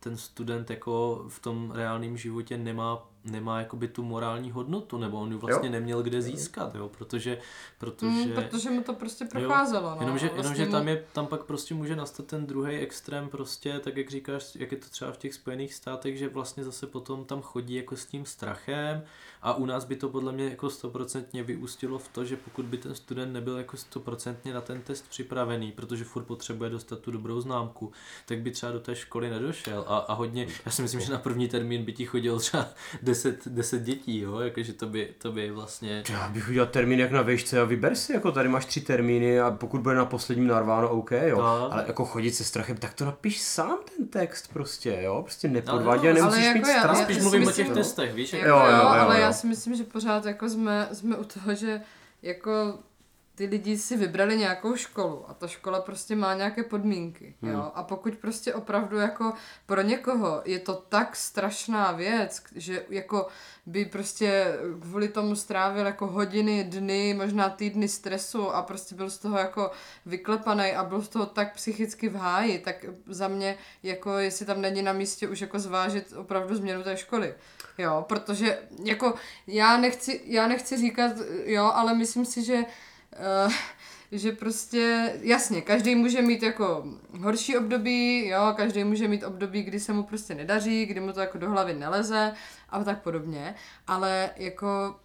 ten 0.00 0.16
student 0.16 0.70
jako 0.70 1.24
v 1.28 1.38
tom 1.38 1.70
reálném 1.70 2.16
životě 2.16 2.58
nemá 2.58 3.06
nemá 3.24 3.58
jakoby 3.58 3.88
tu 3.88 4.02
morální 4.02 4.50
hodnotu, 4.50 4.98
nebo 4.98 5.20
on 5.20 5.32
ji 5.32 5.38
vlastně 5.38 5.68
Jo. 5.68 5.72
neměl 5.72 6.02
kde 6.02 6.22
získat, 6.22 6.74
jo, 6.74 6.88
protože, 6.88 7.38
protože, 7.78 8.06
Mm, 8.10 8.32
protože 8.32 8.70
mu 8.70 8.82
to 8.82 8.92
prostě 8.92 9.24
procházelo. 9.24 9.90
No, 9.90 9.96
Jenomže, 10.00 10.28
vlastně 10.28 10.40
jenomže 10.40 10.66
tam, 10.66 10.88
je, 10.88 11.04
tam 11.12 11.26
pak 11.26 11.44
prostě 11.44 11.74
může 11.74 11.96
nastat 11.96 12.26
ten 12.26 12.46
druhý 12.46 12.76
extrém 12.76 13.28
prostě, 13.28 13.78
tak 13.78 13.96
jak 13.96 14.10
říkáš, 14.10 14.54
jak 14.54 14.72
je 14.72 14.78
to 14.78 14.88
třeba 14.88 15.12
v 15.12 15.16
těch 15.16 15.34
Spojených 15.34 15.74
státech, 15.74 16.18
že 16.18 16.28
vlastně 16.28 16.64
zase 16.64 16.86
potom 16.86 17.24
tam 17.24 17.42
chodí 17.42 17.74
jako 17.74 17.96
s 17.96 18.06
tím 18.06 18.26
strachem 18.26 19.02
a 19.42 19.54
u 19.54 19.66
nás 19.66 19.84
by 19.84 19.96
to 19.96 20.08
podle 20.08 20.32
mě 20.32 20.44
jako 20.44 20.70
stoprocentně 20.70 21.42
vyústilo 21.42 21.98
v 21.98 22.08
to, 22.08 22.24
že 22.24 22.36
pokud 22.36 22.64
by 22.64 22.78
ten 22.78 22.94
student 22.94 23.32
nebyl 23.32 23.56
jako 23.58 23.76
stoprocentně 23.76 24.54
na 24.54 24.60
ten 24.60 24.82
test 24.82 25.08
připravený, 25.08 25.72
protože 25.72 26.04
furt 26.04 26.24
potřebuje 26.24 26.70
dostat 26.70 26.98
tu 26.98 27.10
dobrou 27.10 27.40
známku, 27.40 27.92
tak 28.26 28.38
by 28.38 28.50
třeba 28.50 28.72
do 28.72 28.80
té 28.80 28.96
školy 28.96 29.30
nedošel 29.30 29.84
a, 29.88 29.96
a 29.98 30.12
hodně, 30.14 30.46
já 30.66 30.72
si 30.72 30.82
myslím, 30.82 31.00
že 31.00 31.12
na 31.12 31.18
první 31.18 31.48
termín 31.48 31.84
by 31.84 31.92
ti 31.92 32.06
chodilo 32.06 32.38
třeba 32.38 32.68
10, 33.10 33.48
10 33.48 33.82
dětí, 33.82 34.20
jo, 34.20 34.40
jakože 34.40 34.72
to 34.72 34.86
by, 34.86 35.14
to 35.18 35.32
by 35.32 35.50
vlastně... 35.50 36.02
Já 36.10 36.28
bych 36.28 36.48
udělal 36.48 36.68
termín 36.70 37.00
jak 37.00 37.10
na 37.10 37.22
výšce 37.22 37.60
a 37.60 37.64
vyber 37.64 37.94
si, 37.94 38.12
jako 38.12 38.32
tady 38.32 38.48
máš 38.48 38.64
tři 38.66 38.80
termíny 38.80 39.40
a 39.40 39.50
pokud 39.50 39.80
bude 39.80 39.94
na 39.94 40.04
posledním 40.04 40.46
narváno, 40.46 40.88
OK, 40.88 41.10
jo. 41.10 41.38
No. 41.38 41.72
Ale 41.72 41.84
jako 41.86 42.04
chodit 42.04 42.32
se 42.34 42.44
strachem, 42.44 42.76
tak 42.76 42.94
to 42.94 43.04
napiš 43.04 43.40
sám 43.40 43.78
ten 43.96 44.08
text 44.08 44.52
prostě, 44.52 44.98
jo. 45.02 45.22
Prostě 45.22 45.48
nepodvádě 45.48 46.10
a 46.10 46.12
no, 46.14 46.18
nemusíš 46.20 46.44
ale 46.44 46.54
mít 46.54 46.58
jako 46.60 46.70
já- 46.70 46.78
strach. 46.80 46.98
já 46.98 47.04
Spíš 47.04 47.18
mluvím 47.22 47.48
o 47.48 47.52
těch 47.52 47.68
no. 47.68 47.74
testech, 47.74 48.14
víš, 48.14 48.32
Jako 48.32 48.48
Jo, 48.48 48.56
jo, 48.56 48.64
jo, 48.64 48.76
jo, 48.76 48.82
ale 48.82 49.14
jo. 49.14 49.20
já 49.20 49.32
si 49.32 49.46
myslím, 49.46 49.74
že 49.76 49.84
pořád 49.84 50.24
jako 50.26 50.48
jsme, 50.48 50.88
jsme 50.92 51.16
u 51.16 51.24
toho, 51.24 51.54
že 51.54 51.80
jako 52.22 52.78
ty 53.40 53.46
lidi 53.46 53.78
si 53.78 53.96
vybrali 53.96 54.36
nějakou 54.36 54.76
školu 54.76 55.30
a 55.30 55.34
ta 55.34 55.48
škola 55.48 55.80
prostě 55.80 56.16
má 56.16 56.34
nějaké 56.34 56.62
podmínky, 56.62 57.34
Hmm. 57.42 57.52
jo, 57.52 57.72
a 57.74 57.82
pokud 57.82 58.14
prostě 58.16 58.54
opravdu 58.54 58.96
jako 58.96 59.32
pro 59.66 59.82
někoho 59.82 60.42
je 60.44 60.58
to 60.58 60.74
tak 60.74 61.16
strašná 61.16 61.92
věc, 61.92 62.42
že 62.54 62.84
jako 62.90 63.26
by 63.66 63.84
prostě 63.84 64.58
kvůli 64.80 65.08
tomu 65.08 65.36
strávil 65.36 65.86
jako 65.86 66.06
hodiny, 66.06 66.64
dny, 66.64 67.14
možná 67.14 67.48
týdny 67.48 67.88
stresu 67.88 68.50
a 68.50 68.62
prostě 68.62 68.94
byl 68.94 69.10
z 69.10 69.18
toho 69.18 69.38
jako 69.38 69.70
vyklepaný 70.06 70.72
a 70.72 70.84
byl 70.84 71.02
z 71.02 71.08
toho 71.08 71.26
tak 71.26 71.54
psychicky 71.54 72.08
v 72.08 72.16
háji, 72.16 72.58
tak 72.58 72.84
za 73.06 73.28
mě 73.28 73.56
jako 73.82 74.18
jestli 74.18 74.46
tam 74.46 74.60
není 74.60 74.82
na 74.82 74.92
místě 74.92 75.28
už 75.28 75.40
jako 75.40 75.58
zvážit 75.58 76.12
opravdu 76.16 76.54
změnu 76.54 76.82
té 76.82 76.96
školy. 76.96 77.34
Jo, 77.78 78.04
protože 78.08 78.58
jako 78.84 79.14
já 79.46 79.76
nechci, 79.76 80.20
já 80.24 80.48
nechci 80.48 80.76
říkat, 80.76 81.12
jo, 81.44 81.70
ale 81.74 81.94
myslím 81.94 82.24
si, 82.24 82.44
že 82.44 82.64
uh, 83.46 83.52
že 84.12 84.32
prostě, 84.32 85.12
jasně, 85.22 85.62
každý 85.62 85.94
může 85.94 86.22
mít 86.22 86.42
jako 86.42 86.84
horší 87.20 87.58
období, 87.58 88.28
jo, 88.28 88.54
každý 88.56 88.84
může 88.84 89.08
mít 89.08 89.24
období, 89.24 89.62
kdy 89.62 89.80
se 89.80 89.92
mu 89.92 90.02
prostě 90.02 90.34
nedaří, 90.34 90.86
kdy 90.86 91.00
mu 91.00 91.12
to 91.12 91.20
jako 91.20 91.38
do 91.38 91.50
hlavy 91.50 91.74
neleze 91.74 92.34
a 92.70 92.84
tak 92.84 93.02
podobně, 93.02 93.54
ale 93.86 94.30
jako 94.36 94.96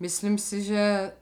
myslím 0.00 0.38
si, 0.38 0.62
že 0.62 1.12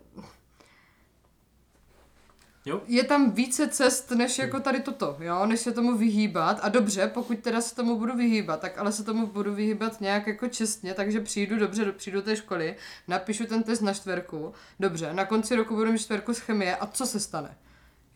Jo. 2.67 2.81
je 2.87 3.05
tam 3.05 3.31
více 3.31 3.69
cest, 3.69 4.11
než 4.11 4.39
jako 4.39 4.61
tady 4.61 4.81
toto, 4.81 5.17
jo, 5.21 5.47
než 5.47 5.61
se 5.61 5.73
tomu 5.73 5.97
vyhýbat. 5.97 6.59
A 6.63 6.69
dobře, 6.69 7.07
pokud 7.15 7.39
teda 7.39 7.61
se 7.61 7.75
tomu 7.75 7.99
budu 7.99 8.17
vyhýbat, 8.17 8.61
tak 8.61 8.79
ale 8.79 8.93
se 8.93 9.05
tomu 9.05 9.27
budu 9.27 9.55
vyhýbat 9.55 10.01
nějak 10.01 10.27
jako 10.27 10.49
čestně, 10.49 10.95
takže 10.95 11.21
přijdu 11.21 11.57
dobře, 11.59 11.85
do- 11.85 11.93
přijdu 11.93 12.19
do 12.19 12.25
té 12.25 12.37
školy, 12.37 12.77
napíšu 13.09 13.47
ten 13.47 13.63
test 13.63 13.81
na 13.81 13.95
čtverku, 13.95 14.53
dobře, 14.81 15.13
na 15.13 15.25
konci 15.25 15.57
roku 15.57 15.75
budu 15.75 15.93
mít 15.93 15.99
čtverku 15.99 16.35
z 16.35 16.39
chemie 16.39 16.77
a 16.77 16.87
co 16.87 17.07
se 17.07 17.21
stane? 17.21 17.57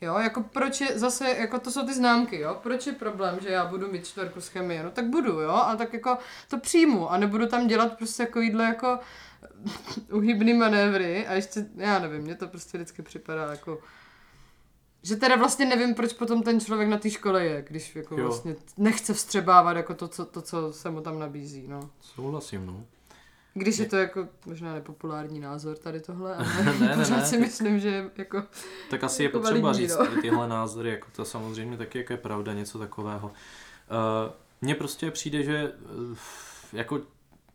Jo, 0.01 0.17
jako 0.19 0.43
proč 0.43 0.81
je 0.81 0.99
zase, 0.99 1.29
jako 1.29 1.59
to 1.59 1.71
jsou 1.71 1.85
ty 1.85 1.93
známky, 1.93 2.39
jo, 2.39 2.59
proč 2.63 2.87
je 2.87 2.93
problém, 2.93 3.39
že 3.41 3.49
já 3.49 3.65
budu 3.65 3.91
mít 3.91 4.07
čtverku 4.07 4.41
z 4.41 4.47
chemie, 4.47 4.83
no 4.83 4.91
tak 4.91 5.05
budu, 5.05 5.39
jo, 5.39 5.49
ale 5.49 5.77
tak 5.77 5.93
jako 5.93 6.17
to 6.47 6.57
přijmu 6.57 7.11
a 7.11 7.17
nebudu 7.17 7.47
tam 7.47 7.67
dělat 7.67 7.97
prostě 7.97 8.23
jako 8.23 8.39
jídlo 8.39 8.63
jako 8.73 8.99
uhybný 10.11 10.53
manévry 10.53 11.27
a 11.27 11.33
ještě, 11.33 11.65
já 11.75 11.99
nevím, 11.99 12.21
mně 12.21 12.35
to 12.35 12.47
prostě 12.47 12.77
vždycky 12.77 13.01
připadá 13.01 13.51
jako 13.51 13.79
že 15.03 15.15
teda 15.15 15.35
vlastně 15.35 15.65
nevím, 15.65 15.95
proč 15.95 16.13
potom 16.13 16.43
ten 16.43 16.59
člověk 16.59 16.89
na 16.89 16.97
té 16.97 17.09
škole 17.09 17.45
je, 17.45 17.65
když 17.69 17.95
jako 17.95 18.17
Jo. 18.17 18.23
vlastně 18.25 18.55
nechce 18.77 19.13
vstřebávat 19.13 19.77
jako 19.77 19.93
to, 19.93 20.07
co, 20.07 20.25
to, 20.25 20.41
co 20.41 20.73
se 20.73 20.89
mu 20.89 21.01
tam 21.01 21.19
nabízí, 21.19 21.67
no. 21.67 21.89
Souhlasím, 22.01 22.65
no. 22.65 22.85
Když 23.53 23.77
je 23.77 23.85
to 23.85 23.97
jako 23.97 24.27
možná 24.45 24.73
nepopulární 24.73 25.39
názor 25.39 25.77
tady 25.77 25.99
tohle, 25.99 26.35
ale 26.35 26.47
Ne, 26.79 26.95
ne, 26.95 27.09
ne. 27.09 27.25
si 27.25 27.37
myslím, 27.37 27.79
že 27.79 28.11
jako... 28.17 28.43
Tak 28.89 29.03
asi 29.03 29.23
je 29.23 29.25
Jako 29.27 29.39
potřeba 29.39 29.59
validní, 29.59 29.87
říct 29.87 29.97
no. 29.97 30.05
tady 30.05 30.21
tyhle 30.21 30.47
názory, 30.47 30.89
jako 30.89 31.07
to 31.15 31.25
samozřejmě 31.25 31.77
taky 31.77 31.97
jako 31.97 32.13
je 32.13 32.17
pravda, 32.17 32.53
něco 32.53 32.79
takového. 32.79 33.27
Uh, 33.27 33.33
Mně 34.61 34.75
prostě 34.75 35.11
přijde, 35.11 35.43
že 35.43 35.71
uh, 36.11 36.17
jako 36.73 37.01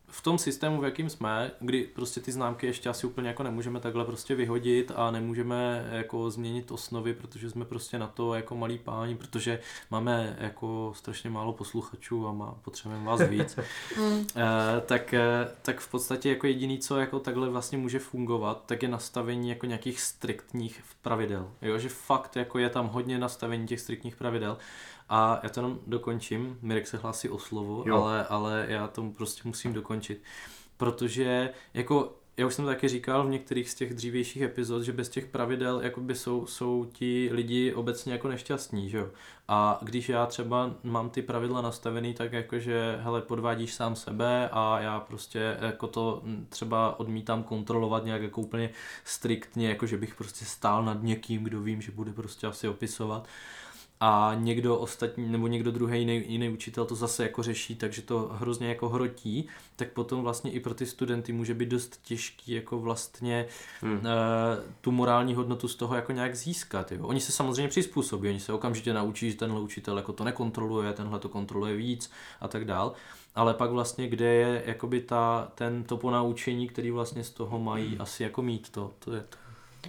v 0.09 0.21
tom 0.21 0.37
systému, 0.37 0.81
v 0.81 0.85
jakým 0.85 1.09
jsme, 1.09 1.51
kdy 1.59 1.83
prostě 1.83 2.19
ty 2.19 2.31
známky 2.31 2.67
ještě 2.67 2.89
asi 2.89 3.07
úplně 3.07 3.27
jako 3.27 3.43
nemůžeme 3.43 3.79
takhle 3.79 4.05
prostě 4.05 4.35
vyhodit 4.35 4.91
a 4.95 5.11
nemůžeme 5.11 5.89
jako 5.91 6.31
změnit 6.31 6.71
osnovy, 6.71 7.13
protože 7.13 7.49
jsme 7.49 7.65
prostě 7.65 7.99
na 7.99 8.07
to 8.07 8.33
jako 8.33 8.55
malí 8.55 8.77
páni, 8.77 9.15
protože 9.15 9.59
máme 9.91 10.37
jako 10.39 10.93
strašně 10.95 11.29
málo 11.29 11.53
posluchačů 11.53 12.27
a 12.27 12.31
má, 12.31 12.55
potřebujeme 12.61 13.05
vás 13.05 13.21
víc. 13.21 13.59
Eh, 14.35 14.81
tak, 14.85 15.13
eh, 15.13 15.21
tak 15.61 15.79
v 15.79 15.91
podstatě 15.91 16.29
jako 16.29 16.47
jediný, 16.47 16.79
co 16.79 16.99
jako 16.99 17.19
takhle 17.19 17.49
vlastně 17.49 17.77
může 17.77 17.99
fungovat, 17.99 18.63
tak 18.65 18.83
je 18.83 18.89
nastavení 18.89 19.49
jako 19.49 19.65
nějakých 19.65 20.01
striktních 20.01 20.83
pravidel. 21.01 21.51
Jo, 21.61 21.77
že 21.77 21.89
fakt 21.89 22.35
jako 22.35 22.59
je 22.59 22.69
tam 22.69 22.87
hodně 22.87 23.19
nastavení 23.19 23.67
těch 23.67 23.79
striktních 23.79 24.15
pravidel. 24.15 24.57
A 25.09 25.39
já 25.43 25.49
to 25.49 25.59
jenom 25.59 25.79
dokončím, 25.87 26.57
Mirek 26.61 26.87
se 26.87 26.97
hlásí 26.97 27.29
o 27.29 27.39
slovo, 27.39 27.83
Jo. 27.85 28.03
ale, 28.03 28.25
ale 28.25 28.65
já 28.69 28.87
to 28.87 29.03
prostě 29.17 29.41
musím 29.45 29.73
dokončit. 29.73 30.23
Protože 30.77 31.49
jako 31.73 32.13
já 32.37 32.45
už 32.47 32.53
jsem 32.53 32.65
to 32.65 32.71
taky 32.71 32.87
říkal 32.87 33.27
v 33.27 33.29
některých 33.29 33.69
z 33.69 33.75
těch 33.75 33.93
dřívějších 33.93 34.41
epizod, 34.41 34.83
že 34.83 34.93
bez 34.93 35.09
těch 35.09 35.25
pravidel 35.25 35.81
jakoby 35.81 36.15
jsou, 36.15 36.45
jsou 36.45 36.85
ti 36.93 37.29
lidi 37.33 37.73
obecně 37.73 38.13
jako 38.13 38.27
nešťastní, 38.27 38.89
že 38.89 38.97
jo. 38.97 39.09
A 39.47 39.79
když 39.81 40.09
já 40.09 40.25
třeba 40.25 40.75
mám 40.83 41.09
ty 41.09 41.21
pravidla 41.21 41.61
nastavený 41.61 42.13
tak 42.13 42.33
jako, 42.33 42.59
že 42.59 42.99
hele, 43.01 43.21
podvádíš 43.21 43.73
sám 43.73 43.95
sebe 43.95 44.49
a 44.51 44.79
já 44.79 44.99
prostě 44.99 45.57
jako 45.61 45.87
to 45.87 46.23
třeba 46.49 46.99
odmítám 46.99 47.43
kontrolovat 47.43 48.05
nějak 48.05 48.21
jako 48.21 48.41
úplně 48.41 48.69
striktně, 49.05 49.69
jako 49.69 49.85
že 49.85 49.97
bych 49.97 50.15
prostě 50.15 50.45
stál 50.45 50.85
nad 50.85 51.03
někým, 51.03 51.43
kdo 51.43 51.61
vím, 51.61 51.81
že 51.81 51.91
bude 51.91 52.13
prostě 52.13 52.47
asi 52.47 52.67
opisovat 52.67 53.27
a 53.99 54.31
někdo 54.39 54.77
ostatní, 54.77 55.29
nebo 55.31 55.47
někdo 55.47 55.71
druhý 55.71 55.99
jiný, 55.99 56.23
jiný 56.27 56.49
učitel 56.49 56.85
to 56.85 56.95
zase 56.95 57.23
jako 57.23 57.43
řeší, 57.43 57.75
takže 57.75 58.01
to 58.01 58.29
hrozně 58.33 58.67
jako 58.67 58.89
hrotí, 58.89 59.47
tak 59.75 59.91
potom 59.91 60.21
vlastně 60.21 60.51
i 60.51 60.59
pro 60.59 60.73
ty 60.73 60.85
studenty 60.85 61.33
může 61.33 61.53
být 61.53 61.69
dost 61.69 61.99
těžký 62.03 62.51
jako 62.51 62.79
vlastně 62.79 63.45
hmm. 63.81 64.01
tu 64.81 64.91
morální 64.91 65.35
hodnotu 65.35 65.67
z 65.67 65.75
toho 65.75 65.95
jako 65.95 66.11
nějak 66.11 66.35
získat. 66.35 66.91
Jo. 66.91 67.07
Oni 67.07 67.19
se 67.19 67.31
samozřejmě 67.31 67.67
přizpůsobí, 67.67 68.29
oni 68.29 68.39
se 68.39 68.53
okamžitě 68.53 68.93
naučí, 68.93 69.31
že 69.31 69.37
tenhle 69.37 69.61
učitel 69.61 69.97
jako 69.97 70.13
to 70.13 70.23
nekontroluje, 70.23 70.93
tenhle 70.93 71.19
to 71.19 71.29
kontroluje 71.29 71.75
víc 71.75 72.11
a 72.41 72.47
tak 72.47 72.65
dál. 72.65 72.93
Ale 73.35 73.53
pak 73.53 73.71
vlastně, 73.71 74.07
kde 74.07 74.25
je 74.25 74.63
jakoby 74.65 75.01
ta, 75.01 75.51
ten, 75.55 75.83
to 75.83 75.97
ponaučení, 75.97 76.67
který 76.67 76.91
vlastně 76.91 77.23
z 77.23 77.29
toho 77.29 77.59
mají 77.59 77.87
Hmm. 77.87 78.01
asi 78.01 78.23
jako 78.23 78.41
mít 78.41 78.69
to, 78.69 78.91
to 78.99 79.13
je 79.13 79.21
to. 79.21 79.37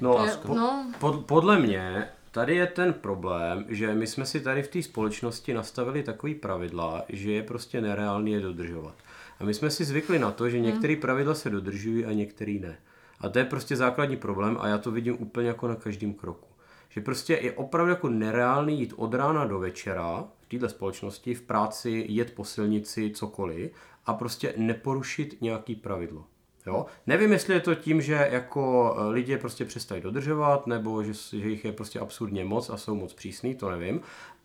No 0.00 0.24
je, 0.24 0.36
po, 0.36 0.54
no, 0.54 0.92
pod, 0.98 1.26
podle 1.26 1.58
mě 1.58 2.08
tady 2.30 2.56
je 2.56 2.66
ten 2.66 2.92
problém, 2.92 3.64
že 3.68 3.94
my 3.94 4.06
jsme 4.06 4.26
si 4.26 4.40
tady 4.40 4.62
v 4.62 4.68
té 4.68 4.82
společnosti 4.82 5.54
nastavili 5.54 6.02
takový 6.02 6.34
pravidla, 6.34 7.04
že 7.08 7.32
je 7.32 7.42
prostě 7.42 7.80
nereálný 7.80 8.32
je 8.32 8.40
dodržovat. 8.40 8.94
A 9.40 9.44
my 9.44 9.54
jsme 9.54 9.70
si 9.70 9.84
zvykli 9.84 10.18
na 10.18 10.30
to, 10.30 10.50
že 10.50 10.60
některé 10.60 10.96
pravidla 10.96 11.34
se 11.34 11.50
dodržují 11.50 12.04
a 12.04 12.12
některé 12.12 12.52
ne. 12.52 12.78
A 13.20 13.28
to 13.28 13.38
je 13.38 13.44
prostě 13.44 13.76
základní 13.76 14.16
problém 14.16 14.56
a 14.60 14.68
já 14.68 14.78
to 14.78 14.90
vidím 14.90 15.16
úplně 15.18 15.48
jako 15.48 15.68
na 15.68 15.74
každém 15.74 16.14
kroku. 16.14 16.48
Že 16.88 17.00
prostě 17.00 17.38
je 17.42 17.52
opravdu 17.52 17.90
jako 17.90 18.08
nereálný 18.08 18.80
jít 18.80 18.94
od 18.96 19.14
rána 19.14 19.44
do 19.44 19.58
večera 19.58 20.24
v 20.40 20.48
této 20.48 20.68
společnosti, 20.68 21.34
v 21.34 21.42
práci, 21.42 22.04
jet 22.08 22.34
po 22.34 22.44
silnici, 22.44 23.10
cokoliv 23.10 23.70
a 24.06 24.14
prostě 24.14 24.54
neporušit 24.56 25.36
nějaký 25.40 25.74
pravidlo. 25.74 26.24
Jo? 26.68 26.86
Nevím, 27.06 27.32
jestli 27.32 27.54
je 27.54 27.60
to 27.60 27.74
tím, 27.74 28.00
že 28.00 28.28
jako 28.30 28.96
eh, 28.98 29.08
lidi 29.08 29.36
prostě 29.36 29.64
přestají 29.64 30.02
dodržovat, 30.02 30.66
nebo 30.66 31.02
že, 31.02 31.12
že 31.12 31.48
jich 31.48 31.64
je 31.64 31.72
prostě 31.72 32.00
absurdně 32.00 32.44
moc 32.44 32.70
a 32.70 32.76
jsou 32.76 32.94
moc 32.94 33.14
přísný, 33.14 33.54
to 33.54 33.70
nevím. 33.70 34.00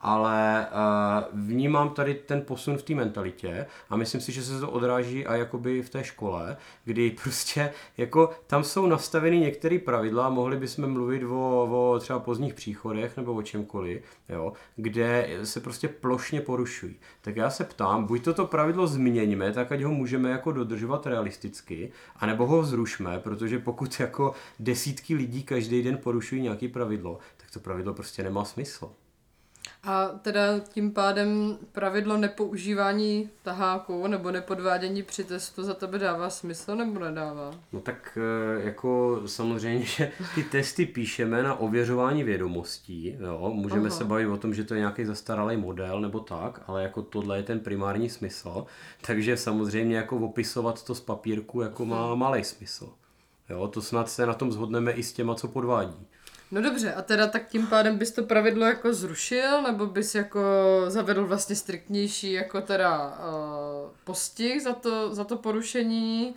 Ale 0.05 0.67
uh, 0.71 1.39
vnímám 1.47 1.89
tady 1.89 2.13
ten 2.13 2.41
posun 2.41 2.77
v 2.77 2.83
té 2.83 2.95
mentalitě 2.95 3.65
a 3.89 3.95
myslím 3.95 4.21
si, 4.21 4.31
že 4.31 4.43
se 4.43 4.59
to 4.59 4.71
odráží 4.71 5.25
a 5.25 5.35
jakoby 5.35 5.81
v 5.81 5.89
té 5.89 6.03
škole, 6.03 6.57
kdy 6.85 7.11
prostě 7.23 7.73
jako 7.97 8.29
tam 8.47 8.63
jsou 8.63 8.87
nastaveny 8.87 9.39
některé 9.39 9.79
pravidla, 9.79 10.29
mohli 10.29 10.57
bychom 10.57 10.87
mluvit 10.93 11.23
o, 11.23 11.63
o 11.63 11.99
třeba 11.99 12.19
pozdních 12.19 12.53
příchodech 12.53 13.17
nebo 13.17 13.33
o 13.33 13.41
čemkoliv, 13.41 14.01
jo, 14.29 14.53
kde 14.75 15.29
se 15.43 15.59
prostě 15.59 15.87
plošně 15.87 16.41
porušují. 16.41 16.95
Tak 17.21 17.35
já 17.35 17.49
se 17.49 17.63
ptám, 17.63 18.05
buď 18.05 18.23
toto 18.23 18.47
pravidlo 18.47 18.87
změníme, 18.87 19.51
tak 19.51 19.71
ať 19.71 19.81
ho 19.81 19.91
můžeme 19.91 20.29
jako 20.29 20.51
dodržovat 20.51 21.07
realisticky, 21.07 21.91
anebo 22.15 22.47
ho 22.47 22.63
zrušme, 22.63 23.19
protože 23.19 23.59
pokud 23.59 23.99
jako 23.99 24.33
desítky 24.59 25.15
lidí 25.15 25.43
každý 25.43 25.83
den 25.83 25.97
porušují 25.97 26.41
nějaký 26.41 26.67
pravidlo, 26.67 27.19
tak 27.37 27.51
to 27.51 27.59
pravidlo 27.59 27.93
prostě 27.93 28.23
nemá 28.23 28.45
smysl. 28.45 28.91
A 29.83 30.07
teda 30.07 30.59
tím 30.59 30.91
pádem 30.91 31.57
pravidlo 31.71 32.17
nepoužívání 32.17 33.29
taháku 33.43 34.07
nebo 34.07 34.31
nepodvádění 34.31 35.03
při 35.03 35.23
testu 35.23 35.63
za 35.63 35.73
tebe 35.73 35.99
dává 35.99 36.29
smysl 36.29 36.75
nebo 36.75 36.99
nedává? 36.99 37.51
No 37.73 37.79
tak 37.79 38.17
eh, 38.17 38.63
jako 38.63 39.21
samozřejmě, 39.25 39.85
že 39.85 40.11
ty 40.35 40.43
testy 40.43 40.85
píšeme 40.85 41.43
na 41.43 41.59
ověřování 41.59 42.23
vědomostí, 42.23 43.17
jo, 43.19 43.51
můžeme 43.53 43.87
Aha. 43.87 43.97
se 43.97 44.03
bavit 44.03 44.27
o 44.27 44.37
tom, 44.37 44.53
že 44.53 44.63
to 44.63 44.73
je 44.73 44.79
nějaký 44.79 45.05
zastaralý 45.05 45.57
model 45.57 46.01
nebo 46.01 46.19
tak, 46.19 46.61
ale 46.67 46.83
jako 46.83 47.01
tohle 47.01 47.37
je 47.37 47.43
ten 47.43 47.59
primární 47.59 48.09
smysl, 48.09 48.65
takže 49.01 49.37
samozřejmě 49.37 49.97
jako 49.97 50.17
opisovat 50.17 50.83
to 50.83 50.95
z 50.95 51.01
papírku 51.01 51.61
jako 51.61 51.85
má 51.85 52.15
malý 52.15 52.43
smysl. 52.43 52.89
Jo, 53.49 53.67
to 53.67 53.81
snad 53.81 54.09
se 54.09 54.25
na 54.25 54.33
tom 54.33 54.51
zhodneme 54.51 54.91
i 54.91 55.03
s 55.03 55.13
těma, 55.13 55.35
co 55.35 55.47
podvádí. 55.47 56.07
No 56.53 56.61
dobře, 56.61 56.93
a 56.93 57.01
teda 57.01 57.27
tak 57.27 57.47
tím 57.49 57.67
pádem 57.67 57.97
bys 57.97 58.11
to 58.11 58.23
pravidlo 58.23 58.65
jako 58.65 58.93
zrušil, 58.93 59.61
nebo 59.61 59.85
bys 59.85 60.15
jako 60.15 60.41
zavedl 60.87 61.27
vlastně 61.27 61.55
striktnější 61.55 62.31
jako 62.31 62.61
teda 62.61 63.07
uh, 63.07 63.89
postih 64.03 64.61
za 64.61 64.73
to, 64.73 65.15
za 65.15 65.23
to 65.23 65.37
porušení? 65.37 66.35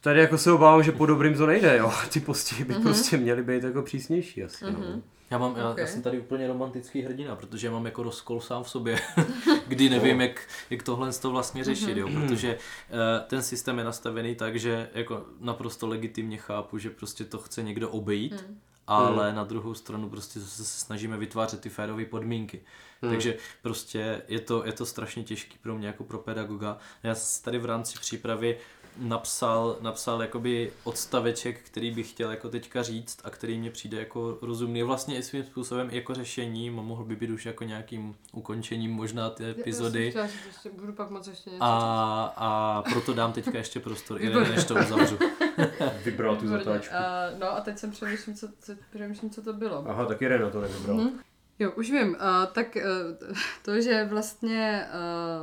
Tady 0.00 0.20
jako 0.20 0.38
se 0.38 0.52
obávám, 0.52 0.82
že 0.82 0.92
po 0.92 1.06
dobrým 1.06 1.34
to 1.36 1.46
nejde, 1.46 1.76
jo. 1.78 1.92
Ty 2.12 2.20
postihy 2.20 2.64
by 2.64 2.74
Mhm. 2.74 2.82
prostě 2.82 3.16
měly 3.16 3.42
být 3.42 3.62
jako 3.64 3.82
přísnější 3.82 4.44
asi, 4.44 4.64
no. 4.64 5.02
Já, 5.30 5.38
mám, 5.38 5.56
já, 5.56 5.70
Ok. 5.70 5.78
já 5.78 5.86
jsem 5.86 6.02
tady 6.02 6.18
úplně 6.20 6.46
romantický 6.48 7.02
hrdina, 7.02 7.36
protože 7.36 7.66
já 7.66 7.72
mám 7.72 7.84
jako 7.86 8.02
rozkol 8.02 8.40
sám 8.40 8.62
v 8.62 8.70
sobě, 8.70 8.98
kdy 9.68 9.88
nevím, 9.90 10.20
jak, 10.20 10.40
jak 10.70 10.82
tohle 10.82 11.12
to 11.12 11.30
vlastně 11.30 11.64
řešit, 11.64 11.96
jo, 11.96 12.08
protože 12.08 12.54
uh, 12.54 12.98
ten 13.26 13.42
systém 13.42 13.78
je 13.78 13.84
nastavený 13.84 14.34
tak, 14.34 14.56
že 14.58 14.88
jako 14.94 15.24
naprosto 15.40 15.86
legitimně 15.86 16.36
chápu, 16.36 16.78
že 16.78 16.90
prostě 16.90 17.24
to 17.24 17.38
chce 17.38 17.62
někdo 17.62 17.90
obejít, 17.90 18.44
ale 18.86 19.32
na 19.32 19.44
druhou 19.44 19.74
stranu 19.74 20.08
prostě 20.08 20.40
zase 20.40 20.64
se 20.64 20.78
snažíme 20.84 21.16
vytvářet 21.16 21.60
ty 21.60 21.68
férové 21.68 22.04
podmínky. 22.04 22.60
Takže 23.00 23.36
prostě 23.62 24.22
je 24.28 24.40
to, 24.40 24.66
je 24.66 24.72
to 24.72 24.86
strašně 24.86 25.24
těžký 25.24 25.58
pro 25.58 25.74
mě 25.74 25.86
jako 25.86 26.04
pro 26.04 26.18
pedagoga. 26.18 26.78
Já 27.02 27.14
jsem 27.14 27.44
tady 27.44 27.58
v 27.58 27.64
rámci 27.64 27.98
přípravy 27.98 28.58
napsal, 28.96 29.76
napsal 29.80 30.22
jakoby 30.22 30.72
odstaveček, 30.84 31.60
který 31.60 31.90
bych 31.90 32.10
chtěl 32.10 32.30
jako 32.30 32.48
teďka 32.48 32.82
říct 32.82 33.18
a 33.24 33.30
který 33.30 33.58
mně 33.58 33.70
přijde 33.70 33.98
jako 33.98 34.38
rozumný. 34.42 34.82
Vlastně 34.82 35.18
i 35.18 35.22
svým 35.22 35.44
způsobem 35.44 35.88
i 35.90 35.96
jako 35.96 36.14
řešením 36.14 36.78
a 36.78 36.82
mohl 36.82 37.04
by 37.04 37.16
být 37.16 37.30
už 37.30 37.46
jako 37.46 37.64
nějakým 37.64 38.14
ukončením 38.32 38.90
možná 38.90 39.30
ty 39.30 39.50
epizody. 39.50 40.04
Já 40.04 40.04
jsem 40.04 40.10
chtěla 40.10 40.26
říct 40.26 40.46
ještě, 40.46 40.80
budu 40.80 40.92
pak 40.92 41.10
moc 41.10 41.26
ještě 41.26 41.50
něco. 41.50 41.64
A, 41.64 42.34
a 42.36 42.82
proto 42.82 43.14
dám 43.14 43.32
teďka 43.32 43.58
ještě 43.58 43.80
prostor, 43.80 44.22
i 44.22 44.34
než 44.34 44.64
to 44.64 44.74
uzavřu. 44.74 45.18
Vybral 46.04 46.36
tu 46.36 46.48
zatáčku. 46.48 46.94
A, 46.94 47.30
no 47.38 47.56
a 47.56 47.60
teď 47.60 47.78
jsem 47.78 47.90
přemýšlím, 47.90 48.36
co, 48.36 48.48
co, 48.60 48.72
přemýšlím, 48.94 49.30
co 49.30 49.42
to 49.42 49.52
bylo. 49.52 49.84
Aha, 49.88 50.06
taky 50.06 50.28
Rena 50.28 50.50
to 50.50 50.60
nevybral. 50.60 50.96
Mhm. 50.96 51.10
Jo, 51.58 51.72
už 51.76 51.90
vím. 51.90 52.08
Uh, 52.08 52.16
tak 52.52 52.76
uh, 52.76 53.36
to, 53.62 53.80
že 53.80 54.04
vlastně 54.04 54.86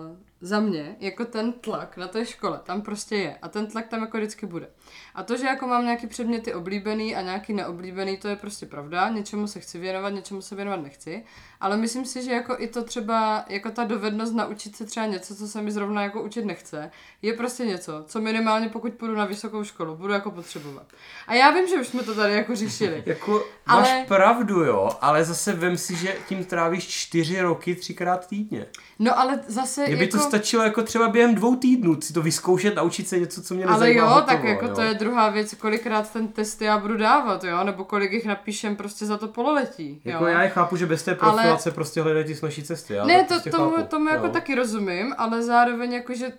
uh, 0.10 0.18
za 0.42 0.60
mě, 0.60 0.96
jako 1.00 1.26
ten 1.26 1.54
tlak 1.54 1.98
na 1.98 2.08
té 2.08 2.26
škole, 2.26 2.60
tam 2.64 2.82
prostě 2.82 3.16
je. 3.16 3.38
A 3.42 3.48
ten 3.48 3.68
tlak 3.68 3.88
tam 3.88 4.02
jako 4.02 4.18
vždycky 4.18 4.46
bude. 4.46 4.70
A 5.16 5.24
to, 5.24 5.38
že 5.38 5.46
jako 5.46 5.68
mám 5.68 5.84
nějaký 5.84 6.08
předměty 6.08 6.54
oblíbený 6.54 7.16
a 7.16 7.22
nějaký 7.22 7.54
neoblíbený, 7.54 8.18
to 8.18 8.28
je 8.28 8.36
prostě 8.36 8.66
pravda. 8.66 9.10
Něčemu 9.10 9.48
se 9.48 9.60
chci 9.60 9.80
věnovat, 9.80 10.10
něčemu 10.10 10.42
se 10.42 10.56
věnovat 10.56 10.82
nechci. 10.82 11.24
Ale 11.62 11.78
myslím 11.78 12.06
si, 12.06 12.24
že 12.24 12.32
jako 12.32 12.56
i 12.60 12.68
to 12.68 12.84
třeba, 12.84 13.46
jako 13.50 13.70
ta 13.72 13.84
dovednost 13.84 14.34
naučit 14.36 14.76
se 14.76 14.86
třeba 14.86 15.06
něco, 15.06 15.36
co 15.36 15.48
se 15.48 15.62
mi 15.62 15.72
zrovna 15.72 16.04
jako 16.04 16.22
učit 16.22 16.46
nechce, 16.46 16.92
je 17.22 17.34
prostě 17.34 17.66
něco, 17.66 18.04
co 18.08 18.22
minimálně 18.22 18.70
pokud 18.70 18.94
půjdu 18.94 19.16
na 19.16 19.26
vysokou 19.26 19.64
školu, 19.64 19.96
budu 19.96 20.14
jako 20.14 20.32
potřebovat. 20.32 20.84
A 21.28 21.34
já 21.34 21.52
vím, 21.52 21.68
že 21.68 21.76
už 21.76 21.88
jsme 21.88 22.04
to 22.04 22.16
tady 22.16 22.34
jako 22.34 22.56
řešili. 22.56 23.04
Jako, 23.12 23.44
Ale- 23.68 23.82
máš 23.82 24.08
pravdu, 24.08 24.64
jo, 24.64 24.90
ale 25.02 25.24
zase 25.24 25.54
vem 25.54 25.78
si, 25.78 25.96
že 25.96 26.16
tím 26.30 26.46
trávíš 26.46 26.88
čtyři 26.88 27.42
roky 27.42 27.76
třikrát 27.76 28.28
týdně. 28.28 28.66
No 29.00 29.20
ale 29.20 29.40
zase 29.48 29.88
Mně 29.88 29.96
by 29.96 30.06
jako... 30.06 30.18
to 30.18 30.24
stačilo 30.24 30.64
jako 30.64 30.82
třeba 30.84 31.08
během 31.10 31.36
dvou 31.36 31.56
týdnů 31.56 32.02
si 32.02 32.14
to 32.14 32.22
vyzkoušet, 32.22 32.76
naučit 32.76 33.08
se 33.08 33.20
něco, 33.20 33.42
co 33.44 33.54
mě 33.54 33.66
Ale 33.66 33.74
nezajímá. 33.74 34.04
jo, 34.04 34.10
hotovo, 34.10 34.28
tak 34.28 34.44
jako 34.44 34.66
jo. 34.66 34.76
to 34.76 34.82
je 34.82 34.94
druhá 34.94 35.30
věc, 35.30 35.54
kolikrát 35.54 36.14
ten 36.14 36.28
test 36.28 36.62
já 36.62 36.78
budu 36.78 36.98
dávat, 36.98 37.44
jo, 37.44 37.64
nebo 37.64 37.84
kolik 37.84 38.12
jich 38.12 38.26
napíšem 38.26 38.76
prostě 38.76 39.06
za 39.06 39.18
to 39.18 39.28
pololetí, 39.28 40.02
jo. 40.06 40.12
Jako 40.12 40.26
já 40.26 40.44
je 40.44 40.50
chápu, 40.50 40.76
že 40.76 40.86
bez 40.86 41.04
té 41.04 41.16
Ale- 41.16 41.51
profilace 41.52 41.72
prostě 41.72 42.02
hledají 42.02 42.26
ty 42.26 42.36
snažší 42.36 42.64
cesty. 42.64 42.94
Já 42.94 43.06
ne, 43.06 43.20
to, 43.24 43.26
prostě 43.34 43.50
tomu, 43.50 43.72
chápu. 43.76 43.88
tomu 43.88 44.10
jako 44.10 44.26
jo. 44.26 44.32
taky 44.32 44.56
rozumím, 44.56 45.16
ale 45.18 45.44
zároveň 45.44 45.94
jako, 45.94 46.14
že 46.14 46.32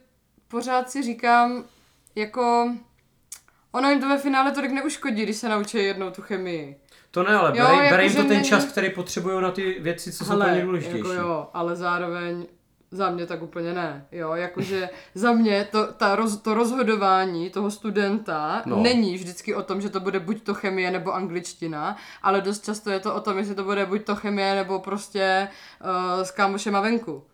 pořád 0.48 0.90
si 0.90 1.02
říkám, 1.02 1.64
jako, 2.14 2.72
ono 3.72 3.90
jim 3.90 4.00
to 4.00 4.08
ve 4.08 4.18
finále 4.18 4.50
tolik 4.52 4.72
neuškodí, 4.72 5.22
když 5.22 5.36
se 5.36 5.48
naučí 5.48 5.78
jednou 5.78 6.10
tu 6.10 6.22
chemii. 6.22 6.76
To 7.10 7.22
ne, 7.22 7.34
ale 7.34 7.58
Jo, 7.58 7.64
bere, 7.64 7.76
jako, 7.76 7.90
bere 7.90 8.04
jim 8.04 8.12
to 8.12 8.18
ten 8.22 8.28
není- 8.28 8.44
čas, 8.48 8.64
který 8.64 8.90
potřebují 8.90 9.42
na 9.42 9.50
ty 9.50 9.76
věci, 9.80 10.12
co 10.12 10.24
jsou 10.24 10.38
pro 10.40 10.48
ně 10.54 10.62
důležitější. 10.62 10.98
jako 10.98 11.12
jo, 11.12 11.48
ale 11.54 11.76
zároveň 11.76 12.46
za 12.92 13.10
mě 13.10 13.26
tak 13.26 13.42
úplně 13.42 13.72
ne, 13.72 14.06
jo, 14.12 14.32
jakože 14.34 14.88
za 15.14 15.32
mě 15.32 15.68
to, 15.70 15.92
ta 15.92 16.16
roz, 16.16 16.36
to 16.36 16.54
rozhodování 16.54 17.50
toho 17.50 17.70
studenta 17.70 18.62
No. 18.66 18.76
není 18.82 19.14
vždycky 19.14 19.54
o 19.54 19.62
tom, 19.62 19.80
že 19.80 19.88
to 19.88 20.00
bude 20.00 20.20
buď 20.20 20.42
to 20.42 20.54
chemie 20.54 20.90
nebo 20.90 21.14
angličtina, 21.14 21.96
ale 22.22 22.40
dost 22.40 22.64
často 22.64 22.90
je 22.90 23.00
to 23.00 23.14
o 23.14 23.20
tom, 23.20 23.38
jestli 23.38 23.54
to 23.54 23.64
bude 23.64 23.86
buď 23.86 24.04
to 24.04 24.16
chemie 24.16 24.54
nebo 24.54 24.78
prostě 24.78 25.48
uh, 25.84 26.22
s 26.22 26.30
kámošema 26.30 26.80
venku. 26.80 27.24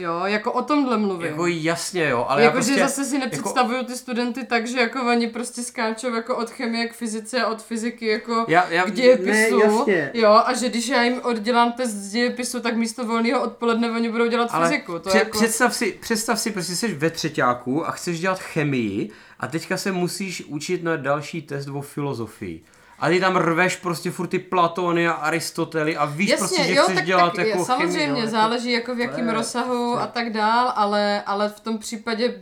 Jo, 0.00 0.20
jako 0.24 0.52
o 0.52 0.62
tomhle 0.62 0.96
mluvím. 0.98 1.26
Jako 1.26 1.46
jasně, 1.46 2.08
jo, 2.08 2.18
ale 2.18 2.26
Ale 2.28 2.40
já 2.40 2.44
jako, 2.44 2.54
prostě... 2.56 2.74
že 2.74 2.80
zase 2.80 3.04
si 3.04 3.18
nepředstavuju 3.18 3.82
ty 3.84 3.96
studenty 3.96 4.46
tak, 4.46 4.66
že 4.66 4.80
jako 4.80 5.02
oni 5.06 5.26
prostě 5.26 5.62
skáčou 5.62 6.14
jako 6.14 6.36
od 6.36 6.50
chemie 6.50 6.88
k 6.88 6.92
fyzice 6.94 7.42
a 7.42 7.48
od 7.48 7.62
fyziky 7.62 8.06
jako 8.06 8.44
Já- 8.48 8.68
já- 8.70 8.84
k 8.84 8.90
dějepisu. 8.92 9.30
ne, 9.58 9.64
jasně. 9.64 10.10
jo, 10.14 10.30
a 10.46 10.54
že 10.54 10.68
když 10.68 10.88
já 10.88 11.02
jim 11.02 11.20
oddělám 11.22 11.72
test 11.72 11.90
z 11.90 12.10
dějepisu, 12.10 12.60
tak 12.60 12.76
místo 12.76 13.04
volného 13.04 13.42
odpoledne 13.42 13.90
oni 13.90 14.10
budou 14.10 14.26
dělat 14.26 14.48
Ale 14.52 14.68
fyziku. 14.68 14.92
To 14.98 15.08
před, 15.08 15.18
jako... 15.18 15.38
představ, 15.38 15.74
si, 15.74 15.92
představ 16.00 16.40
si, 16.40 16.50
prostě 16.50 16.76
jsi 16.76 16.94
ve 16.94 17.10
třetíku 17.10 17.86
a 17.88 17.90
chceš 17.90 18.20
dělat 18.20 18.38
chemii 18.40 19.10
a 19.40 19.46
teďka 19.46 19.76
se 19.76 19.92
musíš 19.92 20.44
učit 20.46 20.82
na 20.82 20.96
další 20.96 21.42
test 21.42 21.68
o 21.68 21.80
filozofii. 21.80 22.62
A 23.00 23.08
ty 23.08 23.20
tam 23.20 23.36
rveš 23.36 23.76
prostě 23.76 24.10
furt 24.10 24.26
ty 24.26 24.38
Platony 24.38 25.08
a 25.08 25.12
Aristotely 25.12 25.96
a 25.96 26.04
víš 26.04 26.30
Jasně, 26.30 26.46
prostě, 26.46 26.64
že 26.64 26.74
jo, 26.74 26.82
chceš 26.82 26.94
tak, 26.96 27.04
dělat 27.04 27.32
tak, 27.36 27.46
jako 27.46 27.64
samozřejmě, 27.64 28.06
chemii. 28.06 28.22
no, 28.22 28.28
záleží 28.30 28.72
jako 28.72 28.94
v 28.94 28.98
jakém 29.00 29.26
je- 29.28 29.34
rozsahu 29.34 29.98
a 30.00 30.06
tak 30.06 30.32
dál, 30.32 30.72
ale, 30.76 31.22
ale 31.26 31.48
v 31.48 31.60
tom 31.60 31.78
případě 31.78 32.34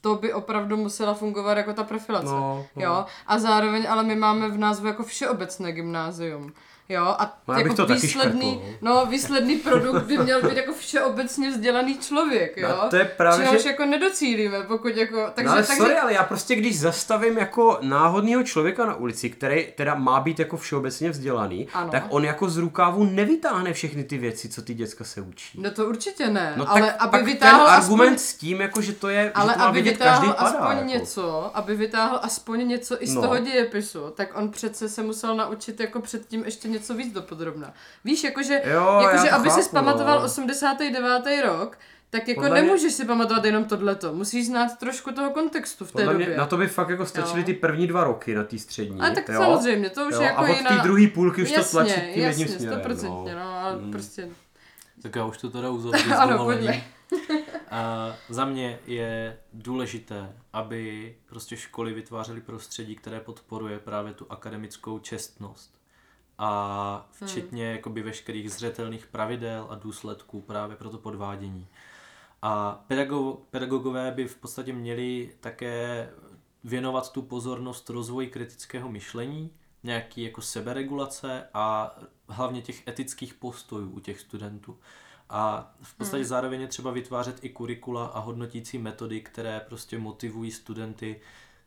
to 0.00 0.14
by 0.14 0.32
opravdu 0.32 0.76
musela 0.76 1.14
fungovat 1.14 1.56
jako 1.58 1.72
ta 1.72 1.84
profilace. 1.84 2.26
No, 2.26 2.66
no. 2.76 2.82
Jo, 2.84 3.04
a 3.26 3.38
zároveň 3.38 3.86
ale 3.88 4.02
my 4.04 4.16
máme 4.16 4.48
v 4.48 4.58
názvu 4.58 4.86
jako 4.86 5.02
všeobecné 5.02 5.72
gymnázium. 5.72 6.52
Jo, 6.90 7.04
a 7.18 7.38
No, 7.48 7.54
jako 7.54 7.74
to 7.74 7.86
výsledný, 7.86 8.62
no, 8.80 9.06
výsledný 9.06 9.56
produkt 9.56 10.02
by 10.04 10.18
měl 10.18 10.42
být 10.42 10.56
jako 10.56 10.72
všeobecně 10.72 11.50
vzdělaný 11.50 11.98
člověk, 11.98 12.56
jo. 12.56 12.68
No, 12.68 12.88
to 12.90 12.96
je 12.96 13.04
právě, 13.04 13.46
Čehož 13.46 13.62
že- 13.62 13.68
jako 13.68 13.84
nedocílíme, 13.84 14.60
pokud 14.62 14.96
jako, 14.96 15.26
takže, 15.34 15.46
no 15.46 15.52
ale 15.52 15.62
takže, 15.62 15.82
sorry, 15.82 15.96
ale 15.98 16.12
já 16.14 16.24
prostě 16.24 16.54
když 16.54 16.80
zastavím 16.80 17.38
jako 17.38 17.78
náhodného 17.82 18.42
člověka 18.42 18.86
na 18.86 18.94
ulici, 18.94 19.30
který 19.30 19.66
teda 19.76 19.94
má 19.94 20.20
být 20.20 20.38
jako 20.38 20.56
všeobecně 20.56 21.10
vzdělaný, 21.10 21.68
Ano. 21.74 21.90
tak 21.90 22.04
on 22.08 22.24
jako 22.24 22.48
z 22.48 22.56
rukávu 22.56 23.04
nevytáhne 23.04 23.72
všechny 23.72 24.04
ty 24.04 24.18
věci, 24.18 24.48
co 24.48 24.62
ty 24.62 24.74
děcka 24.74 25.04
se 25.04 25.20
učí. 25.20 25.60
no 25.62 25.70
to 25.70 25.86
určitě 25.86 26.28
ne, 26.30 26.52
No 26.56 26.70
ale 26.70 26.92
aby 26.92 27.22
vytáhl 27.22 27.64
ten 27.66 27.74
aspoň 27.74 27.94
argument 28.00 28.18
s 28.20 28.34
tím, 28.34 28.60
jako, 28.60 28.80
že 28.82 28.92
to 28.92 29.08
je, 29.08 29.32
Ale 29.34 29.52
že 29.52 29.58
to 29.58 29.64
aby 29.64 29.82
vidět 29.88 29.98
vytáhl 29.98 30.20
každý 30.32 30.32
padá. 30.38 30.48
aspoň 30.48 30.76
jako. 30.76 30.88
něco, 30.88 31.50
aby 31.56 31.76
vytáhl 31.76 32.20
aspoň 32.22 32.68
něco 32.68 33.02
i 33.02 33.06
z 33.06 33.14
No. 33.14 33.22
toho 33.22 33.38
dějepisu, 33.38 34.00
tak 34.16 34.36
on 34.38 34.48
přece 34.50 34.88
se 34.88 35.02
musel 35.02 35.36
naučit 35.36 35.80
jako 35.80 36.00
předtím 36.00 36.44
ještě 36.44 36.68
něco 36.68 36.94
víc 36.94 37.12
dopodrobna. 37.14 37.72
Víš, 38.04 38.24
jakože, 38.24 38.62
Jo, 38.64 38.98
jakože 39.02 39.28
to 39.30 39.34
aby 39.34 39.50
si 39.50 39.56
chápu, 39.56 39.68
zpamatoval 39.68 40.18
no. 40.18 40.24
89. 40.24 41.42
rok, 41.44 41.78
tak 42.10 42.28
jako 42.28 42.40
Podle 42.40 42.50
mě- 42.60 42.62
nemůžeš 42.62 42.92
si 42.92 43.04
pamatovat 43.04 43.44
jenom 43.44 43.64
tohleto. 43.64 44.14
Musíš 44.14 44.46
znát 44.46 44.78
trošku 44.78 45.12
toho 45.12 45.30
kontextu 45.30 45.84
v 45.84 45.88
té 45.88 45.92
Podle 45.92 46.12
době. 46.12 46.26
mě, 46.26 46.36
na 46.36 46.46
to 46.46 46.56
by 46.56 46.66
fakt 46.68 46.88
jako 46.88 47.06
stačily 47.06 47.44
ty 47.44 47.54
první 47.54 47.86
dva 47.86 48.04
roky 48.04 48.34
na 48.34 48.44
té 48.44 48.58
střední. 48.58 49.00
A 49.00 49.10
tak 49.10 49.28
jo? 49.28 49.40
samozřejmě, 49.40 49.90
to 49.90 50.06
už 50.06 50.14
jo? 50.14 50.20
je 50.20 50.26
jako 50.26 50.38
A 50.40 50.42
od 50.42 50.56
jiná... 50.56 50.70
té 50.70 50.82
druhé 50.82 51.06
půlky 51.14 51.42
už 51.42 51.48
to 51.48 51.54
jasně, 51.54 51.70
tlačí 51.70 51.92
tím 51.92 52.00
jasně, 52.22 52.22
jedním 52.22 52.48
směrem. 52.48 52.74
stoprocentně, 52.80 53.34
no. 53.34 53.40
no, 53.44 53.58
ale 53.64 53.78
prostě... 53.92 54.28
Tak 55.02 55.16
já 55.16 55.24
už 55.24 55.38
to 55.38 55.50
teda 55.50 55.70
uzavřu 55.70 56.10
Ano, 56.18 56.44
pojďme. 56.44 56.82
A 57.70 58.14
za 58.28 58.44
mě 58.44 58.78
je 58.86 59.38
důležité, 59.52 60.36
aby 60.52 61.16
prostě 61.26 61.56
školy 61.56 61.94
vytvářely 61.94 62.40
prostředí, 62.40 62.96
které 62.96 63.20
podporuje 63.20 63.78
právě 63.78 64.12
tu 64.14 64.26
akademickou 64.28 64.98
čestnost. 64.98 65.78
A 66.38 67.08
včetně 67.12 67.64
hmm. 67.64 67.76
jakoby 67.76 68.02
veškerých 68.02 68.50
zřetelných 68.50 69.06
pravidel 69.06 69.66
a 69.70 69.74
důsledků 69.74 70.40
právě 70.40 70.76
pro 70.76 70.90
to 70.90 70.98
podvádění. 70.98 71.66
A 72.42 72.84
pedago- 72.88 73.36
pedagogové 73.50 74.10
by 74.10 74.28
v 74.28 74.36
podstatě 74.36 74.72
měli 74.72 75.34
také 75.40 76.10
věnovat 76.64 77.12
tu 77.12 77.22
pozornost 77.22 77.90
rozvoji 77.90 78.26
kritického 78.26 78.88
myšlení, 78.88 79.50
nějaký 79.82 80.22
jako 80.22 80.42
seberegulace 80.42 81.48
a 81.54 81.96
hlavně 82.28 82.62
těch 82.62 82.88
etických 82.88 83.34
postojů 83.34 83.90
u 83.90 84.00
těch 84.00 84.20
studentů. 84.20 84.78
A 85.30 85.74
v 85.82 85.94
podstatě 85.94 86.22
hmm. 86.22 86.28
zároveň 86.28 86.60
je 86.60 86.66
třeba 86.66 86.90
vytvářet 86.90 87.44
i 87.44 87.48
kurikula 87.48 88.06
a 88.06 88.18
hodnotící 88.18 88.78
metody, 88.78 89.20
které 89.20 89.60
prostě 89.60 89.98
motivují 89.98 90.50
studenty 90.50 91.20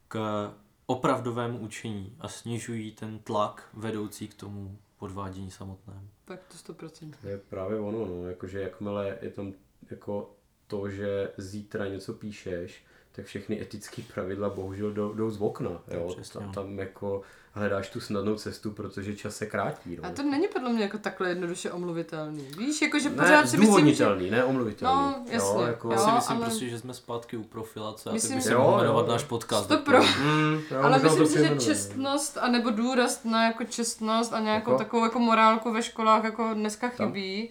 k 0.07 0.51
opravdovému 0.85 1.57
učení 1.57 2.15
a 2.19 2.27
snižují 2.27 2.91
ten 2.91 3.19
tlak 3.19 3.69
vedoucí 3.73 4.27
k 4.27 4.33
tomu 4.33 4.77
podvádění 4.97 5.51
samotném. 5.51 6.09
Tak 6.25 6.39
to 6.47 6.73
100%. 6.73 7.13
To 7.21 7.27
je 7.27 7.37
právě 7.37 7.79
ono, 7.79 8.05
no, 8.05 8.29
jakože 8.29 8.61
jakmile 8.61 9.17
je 9.21 9.29
tam 9.29 9.53
jako 9.91 10.35
to, 10.67 10.89
že 10.89 11.31
zítra 11.37 11.87
něco 11.87 12.13
píšeš, 12.13 12.83
tak 13.11 13.25
všechny 13.25 13.61
etické 13.61 14.01
pravidla 14.13 14.49
bohužel 14.49 14.91
jdou, 14.91 15.13
jdou 15.13 15.29
z 15.29 15.41
okna, 15.41 15.71
jo. 15.91 16.13
přesně, 16.15 16.39
Tam, 16.41 16.51
tam 16.51 16.79
jako 16.79 17.21
hledáš 17.53 17.89
tu 17.89 17.99
snadnou 17.99 18.35
cestu, 18.35 18.71
protože 18.71 19.15
čas 19.15 19.35
se 19.35 19.45
krátí, 19.45 19.97
no. 20.01 20.05
A 20.05 20.11
to 20.11 20.23
není 20.23 20.47
podle 20.47 20.69
mě 20.73 20.83
jako 20.83 20.97
takhle 20.97 21.29
jednoduše 21.29 21.71
omluvitelný. 21.71 22.47
Víš, 22.57 22.81
jako 22.81 22.99
že 22.99 23.09
ne, 23.09 23.15
pořád 23.15 23.49
si 23.49 23.57
myslím, 23.57 23.93
že... 23.93 24.05
ne 24.31 24.43
omluvitelný. 24.43 25.01
No, 25.01 25.25
jasně, 25.31 25.61
jo, 25.61 25.67
jako, 25.67 25.91
Já 25.91 25.97
si 25.97 26.11
myslím 26.11 26.37
ale- 26.37 26.45
prostě, 26.45 26.69
že 26.69 26.79
jsme 26.79 26.93
zpátky 26.93 27.37
u 27.37 27.43
profilace 27.43 28.09
a 28.09 28.13
Myslím, 28.13 28.41
ty 28.41 28.47
by 28.47 28.53
Jo, 28.53 28.75
jmenovat 28.81 29.07
náš 29.07 29.23
podcast. 29.23 29.67
To 29.67 29.75
tak 29.75 29.83
pro- 29.85 30.03
Mm, 30.03 30.59
jo, 30.71 30.81
Ale 30.81 30.99
myslím 30.99 31.27
si, 31.27 31.37
že 31.37 31.55
čestnost, 31.59 32.37
anebo 32.37 32.69
důraz 32.69 33.23
na 33.23 33.45
jako 33.45 33.63
čestnost 33.63 34.33
a 34.33 34.39
nějakou 34.39 34.71
Jako? 34.71 34.83
takovou 34.83 35.03
jako 35.03 35.19
morálku 35.19 35.73
ve 35.73 35.83
školách 35.83 36.23
jako 36.23 36.49
dneska 36.53 36.89
chybí. 36.89 37.49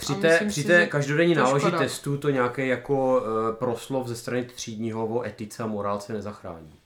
Při 0.00 0.14
té, 0.14 0.28
myslím 0.28 0.48
při 0.48 0.62
si, 0.62 0.66
té 0.66 0.80
že 0.80 0.86
každodenní 0.86 1.34
náloži 1.34 1.66
škoda. 1.66 1.78
testu 1.78 2.16
to 2.16 2.30
nějaké 2.30 2.66
jako 2.66 3.18
uh, 3.18 3.54
proslov 3.54 4.06
ze 4.06 4.16
strany 4.16 4.44
třídního 4.44 5.06
o 5.06 5.22
etice 5.22 5.62
a 5.62 5.66
morálce 5.66 6.12
nezachrání. 6.12 6.79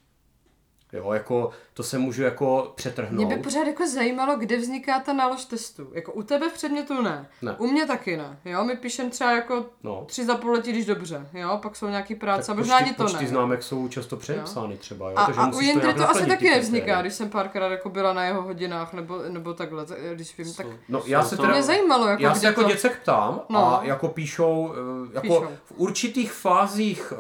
Jo, 0.95 1.13
jako 1.13 1.51
to 1.75 1.83
se 1.83 1.99
můžu 1.99 2.23
jako 2.23 2.73
přetrhnout. 2.75 3.27
Mě 3.27 3.37
by 3.37 3.43
pořád 3.43 3.67
jako 3.67 3.89
zajímalo, 3.89 4.37
kde 4.37 4.57
vzniká 4.57 5.01
ta 5.01 5.13
nálož 5.13 5.45
testu. 5.45 5.89
Jako 5.93 6.13
u 6.13 6.23
tebe 6.23 6.49
v 6.51 6.53
předmětu 6.53 7.03
ne. 7.03 7.29
Ne. 7.43 7.55
U 7.59 7.67
mě 7.67 7.87
taky 7.87 8.17
ne. 8.17 8.39
Jo, 8.45 8.65
my 8.65 8.77
píšem 8.77 9.11
třeba 9.11 9.33
jako 9.33 9.67
No. 9.83 10.05
tři 10.07 10.25
za 10.25 10.35
pololetí, 10.37 10.73
když 10.73 10.87
dobře. 10.87 11.29
Jo, 11.35 11.59
pak 11.63 11.77
jsou 11.77 11.89
nějaký 11.89 12.15
práce, 12.15 12.47
Tak 12.47 12.57
možná 12.57 12.75
počty, 12.77 12.85
ani 12.89 12.95
to 12.97 13.03
počty 13.03 13.25
ne. 13.25 13.29
známek 13.31 13.63
jsou 13.63 13.89
často 13.89 14.17
předepsány 14.17 14.77
třeba, 14.77 15.11
jo? 15.11 15.17
A, 15.19 15.25
takže 15.27 15.41
a 15.41 15.47
u 15.53 15.61
Jindry 15.61 15.85
nějak 15.87 15.97
to 15.97 16.11
asi 16.11 16.27
taky 16.27 16.45
ty 16.45 16.51
nevzniká, 16.51 17.01
když 17.03 17.15
jsem 17.15 17.31
párkrát 17.31 17.69
jako 17.69 17.89
byla 17.89 18.13
na 18.13 18.25
jeho 18.25 18.43
hodinách 18.43 18.93
nebo, 18.93 19.19
nebo 19.29 19.55
takhle, 19.55 19.87
tak, 19.87 19.99
když 20.15 20.39
vím, 20.39 20.55
tak 20.55 20.67
No, 20.89 21.03
já 21.07 21.25
se 21.25 21.37
to- 21.37 21.43
teda, 21.43 21.55
mě 21.55 21.63
zajímalo, 21.63 22.07
jako 22.09 22.23
já 22.23 22.35
se 22.35 22.47
jako 22.47 22.63
to... 22.63 22.69
děcek 22.69 22.99
ptám 23.03 23.41
No. 23.49 23.81
a 23.81 23.85
jako 23.85 24.09
píšou, 24.09 24.73
eh, 24.75 25.09
jako 25.15 25.21
Píšou. 25.41 25.49
v 25.65 25.73
určitých 25.77 26.33
fázích 26.33 27.13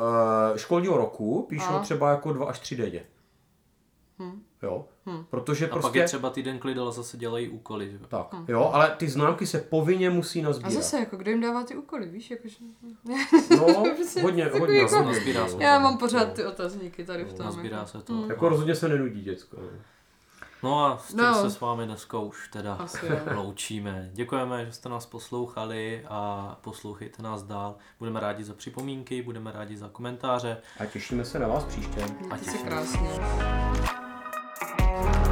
eh, 0.55 0.59
školního 0.59 0.97
roku 0.97 1.47
píšou 1.49 1.75
A? 1.75 1.79
třeba 1.79 2.11
jako 2.11 2.33
dva 2.33 2.47
až 2.47 2.59
tři 2.59 2.77
denně. 2.77 3.03
Hm. 4.19 4.43
Jo, 4.63 4.85
Hm. 5.07 5.25
protože 5.31 5.67
A 5.67 5.69
pak 5.69 5.81
prostě... 5.81 5.99
je 5.99 6.05
třeba 6.05 6.31
týden 6.31 6.59
klid, 6.59 6.79
ale 6.79 6.93
zase 6.93 7.17
dělají 7.17 7.49
úkoly. 7.49 7.91
Že? 7.91 7.99
Tak, 8.09 8.27
jo, 8.49 8.71
ale 8.73 8.91
ty 8.97 9.09
známky 9.09 9.47
se 9.47 9.59
povinně 9.59 10.11
musí 10.11 10.41
A 10.41 10.45
nazbírat. 10.45 10.73
zase, 10.73 10.99
jako 10.99 11.17
kdo 11.17 11.31
jim 11.31 11.41
dává 11.41 11.65
ty 11.65 11.77
úkoly, 11.77 12.09
víš, 12.09 12.31
jakože... 12.31 12.57
No, 13.51 13.85
Prostě 13.97 14.23
hodně, 14.23 14.45
hodně. 14.45 14.79
jako- 14.79 15.03
Nazbírá 15.03 15.41
no. 15.41 15.49
se 15.49 15.63
Já 15.63 15.77
to. 15.77 15.83
mám 15.83 15.99
pořád 15.99 16.29
No. 16.29 16.35
ty 16.35 16.45
otazníky 16.45 17.05
tady 17.05 17.25
v 17.25 17.33
tom. 17.33 17.47
Nazbírá 17.47 17.77
jako. 17.77 17.89
se 17.91 18.03
to. 18.03 18.13
Hm. 18.13 18.31
Jako 18.31 18.49
rozhodně 18.49 18.75
se 18.75 18.89
nenudí 18.89 19.23
děcko. 19.23 19.57
no. 19.61 19.69
No 20.63 20.85
a 20.85 20.99
s 20.99 21.09
tím 21.09 21.17
No. 21.17 21.35
se 21.43 21.51
s 21.51 21.61
vámi 21.61 21.85
dneska 21.87 22.19
už 22.19 22.49
teda 22.49 22.75
Asi 22.75 23.07
loučíme. 23.35 24.11
Děkujeme, 24.13 24.67
že 24.67 24.73
jste 24.73 24.89
nás 24.89 25.07
poslouchali 25.07 26.05
a 26.09 26.57
poslouchejte 26.61 27.23
nás 27.23 27.43
dál. 27.43 27.77
Budeme 27.99 28.21
rádi 28.21 28.45
za 28.45 28.55
připomínky, 28.55 29.23
budeme 29.23 29.53
rádi 29.53 29.77
za 29.77 29.89
komentáře. 29.89 30.57
A 30.81 30.87
těšíme 30.87 31.25
se 31.25 31.39
na 31.39 31.49
vás 31.49 31.65
příště. 31.65 32.05
Mějte 32.21 32.39
se 32.39 32.45
těšíme. 32.45 32.71
krásně. 32.71 34.04
Thank 34.77 35.17
you. 35.17 35.24